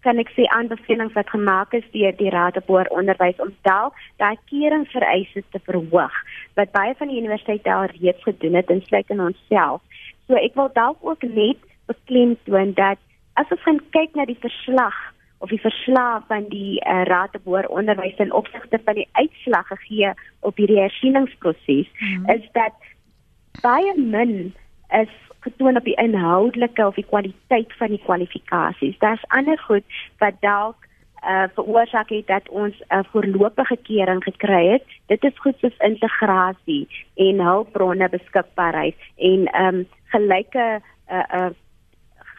kan 0.06 0.22
ek 0.22 0.30
sê 0.36 0.46
aanbevelings 0.56 1.16
wat 1.18 1.30
gemaak 1.34 1.74
is 1.76 1.88
deur 1.92 2.14
die 2.20 2.32
raad 2.32 2.60
oor 2.72 2.88
onderwys 3.00 3.40
om 3.44 3.52
dalk 3.68 3.98
daai 4.22 4.38
keringvereistes 4.52 5.48
te 5.52 5.60
verhoog 5.66 6.16
wat 6.60 6.72
baie 6.76 6.94
van 7.00 7.12
die 7.12 7.20
universiteite 7.20 7.74
al 7.74 7.90
reeds 7.96 8.24
gedoen 8.24 8.56
het 8.60 8.72
insluitend 8.72 9.24
onsself. 9.30 9.82
So 10.28 10.40
ek 10.40 10.56
wil 10.60 10.70
dalk 10.74 11.02
ook 11.02 11.24
net 11.24 11.60
beklemtoon 11.92 12.74
dat 12.80 13.02
as 13.42 13.52
ons 13.54 13.64
gaan 13.66 13.82
kyk 13.96 14.16
na 14.16 14.26
die 14.30 14.40
verslag 14.44 14.96
of 15.38 15.50
die 15.50 15.62
verslag 15.62 16.24
van 16.28 16.46
die 16.50 16.82
uh, 16.82 17.04
Raad 17.04 17.32
te 17.32 17.40
Boer 17.44 17.68
Onderwys 17.68 18.18
in 18.18 18.34
opsigte 18.34 18.80
van 18.86 18.94
die 18.94 19.08
uitslag 19.12 19.68
gegee 19.68 20.14
op 20.40 20.58
hierdie 20.58 20.80
hersieningsproses 20.80 21.88
mm 22.00 22.08
-hmm. 22.08 22.30
is 22.30 22.50
dat 22.52 22.74
baie 23.62 23.94
min 23.98 24.54
is 24.90 25.14
getoon 25.40 25.78
op 25.78 25.84
die 25.84 25.96
inhoudelike 25.96 26.88
of 26.88 26.96
die 26.96 27.06
kwaliteit 27.06 27.74
van 27.78 27.88
die 27.88 28.02
kwalifikasies. 28.04 28.98
Daar's 29.00 29.26
ander 29.28 29.60
goed 29.60 29.84
wat 30.18 30.34
dalk 30.40 30.86
uh 31.28 31.44
veroorsaak 31.54 32.10
het 32.10 32.28
dat 32.28 32.50
ons 32.50 32.76
'n 32.80 32.96
uh, 32.96 33.04
voorlopige 33.12 33.78
kering 33.84 34.24
gekry 34.24 34.68
het. 34.68 34.84
Dit 35.06 35.24
is 35.24 35.40
goed 35.40 35.58
soos 35.60 35.78
integrasie 35.78 36.88
en 37.16 37.40
hulpbronne 37.40 38.10
beskikbaarheid 38.10 38.96
en 39.16 39.46
ehm 39.46 39.76
um, 39.76 39.88
gelyke 40.06 40.82
uh 41.12 41.24
uh 41.34 41.50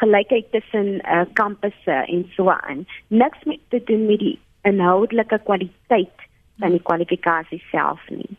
gelykheid 0.01 0.51
tussen 0.55 1.01
uh, 1.05 1.25
kampusse 1.39 1.97
en 2.07 2.27
so 2.35 2.51
aan. 2.51 2.87
Niks 3.09 3.45
met 3.45 3.61
te 3.69 3.83
doen 3.85 4.07
met 4.07 4.19
die 4.19 4.39
inhoudelike 4.63 5.41
kwaliteit 5.45 6.29
van 6.59 6.75
die 6.75 6.83
kwalifikasie 6.83 7.63
self 7.71 8.03
nie. 8.11 8.37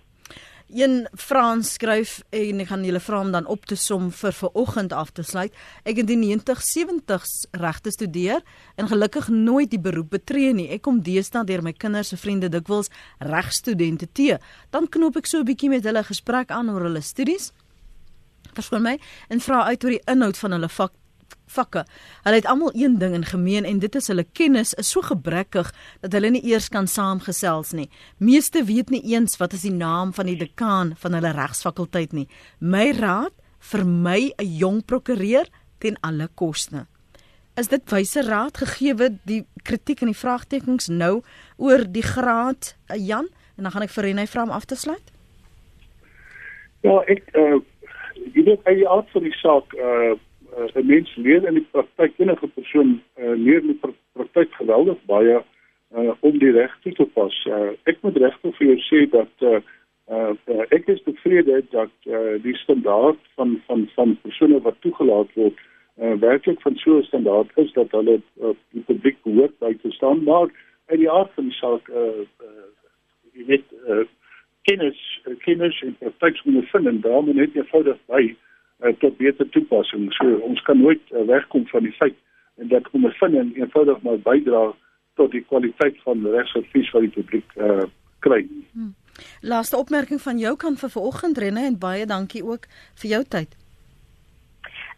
Een 0.70 1.08
Frans 1.18 1.72
skryf 1.74 2.20
en 2.30 2.60
ek 2.62 2.68
gaan 2.70 2.84
julle 2.86 3.00
vra 3.02 3.24
om 3.24 3.32
dan 3.34 3.48
op 3.50 3.64
te 3.66 3.74
som 3.74 4.12
vir 4.14 4.36
vanoggend 4.38 4.94
af 4.94 5.10
te 5.18 5.24
sluit. 5.26 5.56
Ek 5.82 5.98
het 5.98 6.06
die 6.06 6.18
90s 6.20 6.68
70s 6.78 7.32
regte 7.58 7.90
studeer 7.90 8.44
en 8.78 8.92
gelukkig 8.92 9.32
nooit 9.34 9.72
die 9.72 9.82
beroep 9.82 10.12
betree 10.14 10.54
nie. 10.54 10.68
Ek 10.70 10.84
kom 10.86 11.02
deesdae 11.02 11.42
deur 11.50 11.66
my 11.66 11.74
kinders 11.74 12.14
se 12.14 12.22
vriende 12.22 12.52
dikwels 12.54 12.92
regstudente 13.18 14.12
te. 14.14 14.38
Dan 14.70 14.86
knoop 14.86 15.18
ek 15.18 15.26
so 15.26 15.40
'n 15.40 15.50
bietjie 15.50 15.74
met 15.74 15.84
hulle 15.84 16.04
gesprek 16.04 16.52
aan 16.52 16.70
oor 16.70 16.86
hulle 16.86 17.02
studies. 17.02 17.52
Verskoon 18.54 18.84
my 18.84 19.00
en 19.30 19.40
vra 19.40 19.66
uit 19.66 19.84
oor 19.84 19.92
die 19.98 20.06
inhoud 20.06 20.38
van 20.38 20.52
hulle 20.52 20.70
vak 20.70 20.94
vakke. 21.50 21.86
Hulle 22.24 22.40
het 22.40 22.48
almal 22.50 22.72
een 22.76 22.98
ding 23.02 23.14
in 23.18 23.26
gemeen 23.26 23.66
en 23.66 23.80
dit 23.80 23.96
is 23.96 24.08
hulle 24.08 24.24
kennis 24.24 24.74
is 24.74 24.92
so 24.92 25.02
gebrekkig 25.02 25.72
dat 26.02 26.14
hulle 26.14 26.30
nie 26.30 26.44
eers 26.52 26.70
kan 26.70 26.88
saamgesels 26.88 27.74
nie. 27.74 27.90
Meeste 28.18 28.64
weet 28.64 28.90
nie 28.90 29.04
eens 29.14 29.38
wat 29.38 29.54
is 29.54 29.66
die 29.68 29.74
naam 29.74 30.14
van 30.14 30.30
die 30.30 30.38
dekaan 30.38 30.96
van 30.98 31.18
hulle 31.18 31.34
regsfakulteit 31.36 32.14
nie. 32.14 32.28
My 32.60 32.92
raad 32.98 33.34
vir 33.72 33.86
my 33.86 34.32
'n 34.38 34.58
jong 34.58 34.86
prokureur 34.86 35.48
ten 35.80 35.98
alle 36.02 36.30
koste. 36.36 36.86
Is 37.56 37.68
dit 37.68 37.92
wyse 37.92 38.22
raad 38.24 38.58
gegee 38.58 38.96
die 39.26 39.46
kritiek 39.64 40.02
en 40.02 40.12
die 40.14 40.18
vraagtekens 40.18 40.88
nou 40.88 41.22
oor 41.58 41.84
die 41.92 42.06
graad 42.06 42.76
uh, 42.88 42.96
Jan 42.96 43.28
en 43.58 43.64
dan 43.64 43.72
gaan 43.72 43.84
ek 43.84 43.90
vir 43.90 44.04
Renay 44.04 44.28
vra 44.28 44.44
om 44.44 44.54
af 44.56 44.66
te 44.66 44.76
sluit? 44.76 45.12
Ja, 46.82 47.02
ek 47.08 47.28
uh 47.36 47.60
jy 48.36 48.44
weet 48.46 48.66
hy 48.68 48.76
het 48.84 49.12
vir 49.14 49.24
die 49.26 49.36
saak 49.40 49.74
uh 49.76 50.16
uh, 50.60 50.68
'n 50.76 50.86
mens 50.86 51.16
leer 51.16 51.48
in 51.48 51.54
die 51.54 51.68
praktyk 51.72 52.20
enige 52.20 52.48
persoon 52.48 53.02
uh, 53.18 53.36
leer 53.36 53.62
in 53.62 53.74
die 53.74 53.82
praktyk 54.14 54.54
geweldig 54.62 55.00
baie 55.06 55.40
uh, 55.96 56.12
om 56.20 56.40
die 56.40 56.52
reg 56.52 56.78
toe 56.84 56.94
te 56.94 57.06
pas. 57.06 57.36
Uh, 57.48 57.74
ek 57.84 58.02
moet 58.02 58.18
regtig 58.18 58.56
vir 58.58 58.68
jou 58.68 58.80
sê 58.92 59.06
dat 59.10 59.34
uh, 59.42 59.62
Uh, 60.10 60.34
ek 60.74 60.88
is 60.90 61.02
tevrede 61.06 61.60
dat 61.70 61.92
uh 62.10 62.42
die 62.42 62.56
standaard 62.58 63.20
van 63.38 63.62
van 63.68 63.84
van 63.94 64.16
persone 64.22 64.58
wat 64.66 64.80
toegelaat 64.82 65.30
word 65.38 65.60
uh 66.02 66.16
werklik 66.24 66.62
van 66.62 66.76
so 66.82 66.98
'n 66.98 67.04
standaard 67.04 67.52
is 67.56 67.70
dat 67.74 67.92
hulle 67.92 68.16
uh, 68.42 68.56
die 68.74 68.82
publiek 68.88 69.22
behoort 69.22 69.54
by 69.60 69.74
te 69.82 69.92
staan 69.92 70.24
maar 70.24 70.50
uit 70.86 71.00
die 71.00 71.12
aard 71.12 71.30
van 71.36 71.44
die 71.44 71.60
saak 71.60 71.90
uh, 71.90 72.26
uh 72.42 72.66
jy 73.38 73.46
weet 73.52 73.68
uh 73.86 74.06
kennis 74.62 75.22
kennis 75.46 75.82
en 75.82 75.96
praktyksondervinding 76.00 77.02
daarmee 77.06 77.34
net 77.34 77.56
eenvoudig 77.56 78.02
by 78.06 78.36
tot 78.80 79.18
beter 79.18 79.50
toepassing 79.50 80.08
so 80.16 80.40
ons 80.48 80.62
kan 80.68 80.80
nooit 80.80 81.02
uh, 81.12 81.26
wegkom 81.28 81.68
van 81.68 81.84
die 81.84 81.96
feit 81.98 82.16
en 82.60 82.68
dat 82.68 82.90
ondervinding 82.92 83.56
eenvoudig 83.58 84.02
maar 84.02 84.20
bydra 84.24 84.74
tot 85.20 85.32
die 85.32 85.44
kwaliteit 85.48 86.00
van 86.04 86.26
regsadvies 86.26 86.92
wat 86.96 87.08
die 87.08 87.16
publiek 87.18 87.56
uh 87.56 87.84
kry. 88.20 88.42
Hmm. 88.76 88.96
Laaste 89.42 89.78
opmerking 89.80 90.20
van 90.22 90.40
jou 90.40 90.56
kan 90.60 90.76
vir 90.76 90.92
vanoggend 90.92 91.38
Renne 91.40 91.62
en 91.68 91.78
baie 91.80 92.06
dankie 92.06 92.44
ook 92.44 92.68
vir 93.02 93.10
jou 93.14 93.22
tyd. 93.36 93.56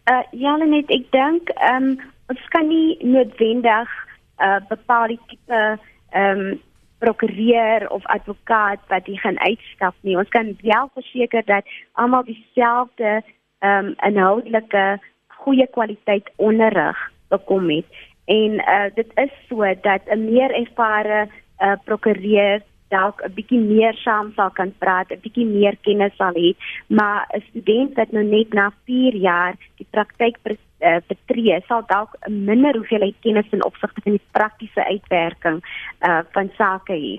Uh 0.10 0.24
ja, 0.32 0.56
net 0.58 0.90
ek 0.90 1.06
dink 1.14 1.54
ehm 1.58 1.92
um, 1.92 1.94
ons 2.34 2.48
kan 2.56 2.68
nie 2.68 2.98
noodwendig 3.06 3.94
uh 4.42 4.60
bepaalde 4.70 5.18
tipe 5.30 5.62
ehm 5.62 6.46
um, 6.46 6.60
prokureur 7.02 7.88
of 7.90 8.06
advokaat 8.14 8.82
wat 8.90 9.08
jy 9.10 9.18
gaan 9.18 9.40
uitstap 9.42 9.96
nie. 10.06 10.18
Ons 10.18 10.30
kan 10.30 10.54
wel 10.62 10.90
verseker 10.94 11.46
dat 11.46 11.70
almal 11.98 12.24
dieselfde 12.28 13.22
ehm 13.62 13.86
um, 13.86 13.93
inhoudelike 14.09 14.99
goeie 15.41 15.68
kwaliteit 15.68 16.32
onderrig 16.36 16.97
bekom 17.30 17.70
het. 17.70 17.86
En 18.26 18.59
uh 18.59 18.89
dit 18.95 19.09
is 19.16 19.34
so 19.47 19.64
dat 19.82 20.01
'n 20.05 20.26
meer 20.26 20.51
ervare 20.51 21.28
uh 21.59 21.78
prokureur 21.86 22.62
dalk 22.89 23.22
'n 23.24 23.34
bietjie 23.34 23.59
meer 23.59 23.95
saam 24.03 24.32
sal 24.36 24.51
kan 24.59 24.74
praat, 24.84 25.12
'n 25.12 25.24
bietjie 25.26 25.45
meer 25.45 25.76
kennis 25.88 26.16
sal 26.16 26.34
hê, 26.34 26.49
maar 26.88 27.28
'n 27.34 27.43
student 27.49 27.95
wat 27.95 28.12
nou 28.12 28.24
net 28.24 28.53
na 28.53 28.72
4 28.86 29.16
jaar 29.16 29.55
die 29.78 29.88
praktyk 29.89 30.38
uh, 30.47 30.97
betree, 31.07 31.62
sal 31.68 31.84
dalk 31.88 32.12
'n 32.28 32.43
minder 32.45 32.76
hoeveelheid 32.76 33.16
kennis 33.22 33.51
in 33.51 33.66
opsigte 33.66 34.01
van 34.03 34.12
die 34.18 34.28
praktiese 34.32 34.84
uitwerking 34.86 35.62
uh 36.07 36.22
van 36.32 36.51
sake 36.57 36.93
hê. 36.93 37.16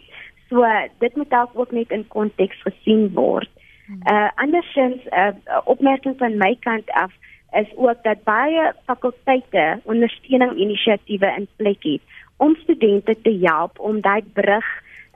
So 0.49 0.65
dit 0.99 1.17
moet 1.17 1.31
dalk 1.31 1.51
ook 1.55 1.73
net 1.73 1.91
in 1.91 2.09
konteks 2.09 2.63
gesien 2.63 3.13
word. 3.15 3.51
Uh 3.93 4.29
andersins 4.35 5.03
'n 5.05 5.37
uh, 5.47 5.61
opmerking 5.65 6.19
van 6.19 6.37
my 6.37 6.57
kant 6.61 6.91
af 6.91 7.13
is 7.53 7.77
ook 7.77 8.03
dat 8.03 8.25
baie 8.25 8.73
fakulteite 8.85 9.81
ondersteuning 9.85 10.57
inisiatiewe 10.57 11.35
in 11.37 11.47
plek 11.57 11.83
het 11.83 12.01
om 12.37 12.57
studente 12.57 13.17
te 13.23 13.39
help 13.43 13.79
om 13.79 14.01
daai 14.01 14.23
brug 14.33 14.67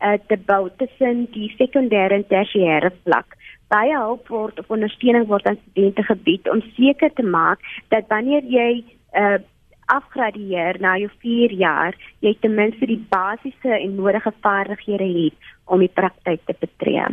uh, 0.02 0.12
te 0.26 0.36
bou 0.46 0.68
tussen 0.76 1.26
die 1.30 1.48
sekondêre 1.56 2.14
en 2.14 2.26
tersiêre 2.26 2.92
vlak. 3.02 3.36
Baie 3.72 3.96
hulp 3.96 4.28
word 4.28 4.58
of 4.58 4.70
ondersteuning 4.70 5.26
word 5.26 5.46
aan 5.46 5.58
studente 5.62 6.02
gebied 6.02 6.50
om 6.50 6.62
seker 6.76 7.12
te 7.12 7.22
maak 7.22 7.64
dat 7.88 8.06
wanneer 8.12 8.44
jy 8.44 8.84
uh, 9.12 9.38
afgradeer 9.86 10.80
na 10.82 10.96
jou 10.98 11.10
4 11.22 11.52
jaar, 11.52 11.94
jy 12.20 12.34
ten 12.40 12.54
minste 12.54 12.86
die 12.90 13.00
basiese 13.08 13.72
en 13.78 13.94
nodige 13.94 14.32
vaardighede 14.42 15.06
het 15.06 15.52
om 15.64 15.82
die 15.82 15.92
praktyk 15.94 16.42
te 16.46 16.54
betree. 16.58 17.06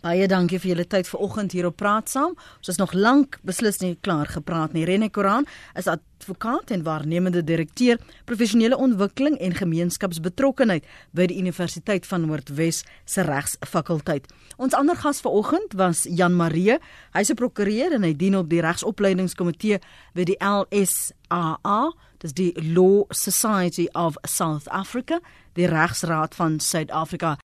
Baie 0.00 0.24
dankie 0.32 0.56
vir 0.56 0.70
julle 0.70 0.84
tyd 0.88 1.08
vanoggend 1.10 1.52
hier 1.52 1.66
op 1.68 1.74
Praat 1.76 2.08
Saam. 2.08 2.32
Ons 2.56 2.70
is 2.72 2.78
nog 2.80 2.94
lank 2.96 3.36
beslis 3.44 3.82
nie 3.82 3.98
klaar 4.00 4.30
gepraat 4.32 4.72
nie. 4.72 4.86
Rene 4.88 5.10
Koran 5.12 5.44
is 5.76 5.90
advokaat 5.92 6.70
en 6.72 6.86
waarnemende 6.86 7.42
direkteur 7.44 8.00
professionele 8.24 8.78
ontwikkeling 8.80 9.36
en 9.44 9.58
gemeenskapsbetrokkenheid 9.58 10.88
by 11.12 11.26
die 11.28 11.36
Universiteit 11.42 12.08
van 12.08 12.24
Noordwes 12.24 12.80
se 13.04 13.26
regsfakulteit. 13.28 14.30
Ons 14.56 14.78
ander 14.78 14.96
gas 14.96 15.20
vanoggend 15.20 15.76
was 15.76 16.06
Jan 16.08 16.32
Marie. 16.32 16.78
Hy's 17.12 17.30
'n 17.30 17.36
prokureur 17.36 17.92
en 17.92 18.02
hy 18.02 18.16
dien 18.16 18.36
op 18.36 18.48
die 18.48 18.62
regsopleidingskomitee 18.62 19.80
by 20.14 20.24
die 20.24 20.40
LSAA, 20.40 21.92
dis 22.20 22.32
die 22.32 22.52
Law 22.56 23.04
Society 23.10 23.86
of 23.92 24.16
South 24.24 24.68
Africa, 24.68 25.20
die 25.52 25.66
regsraad 25.66 26.34
van 26.34 26.58
Suid-Afrika. 26.58 27.40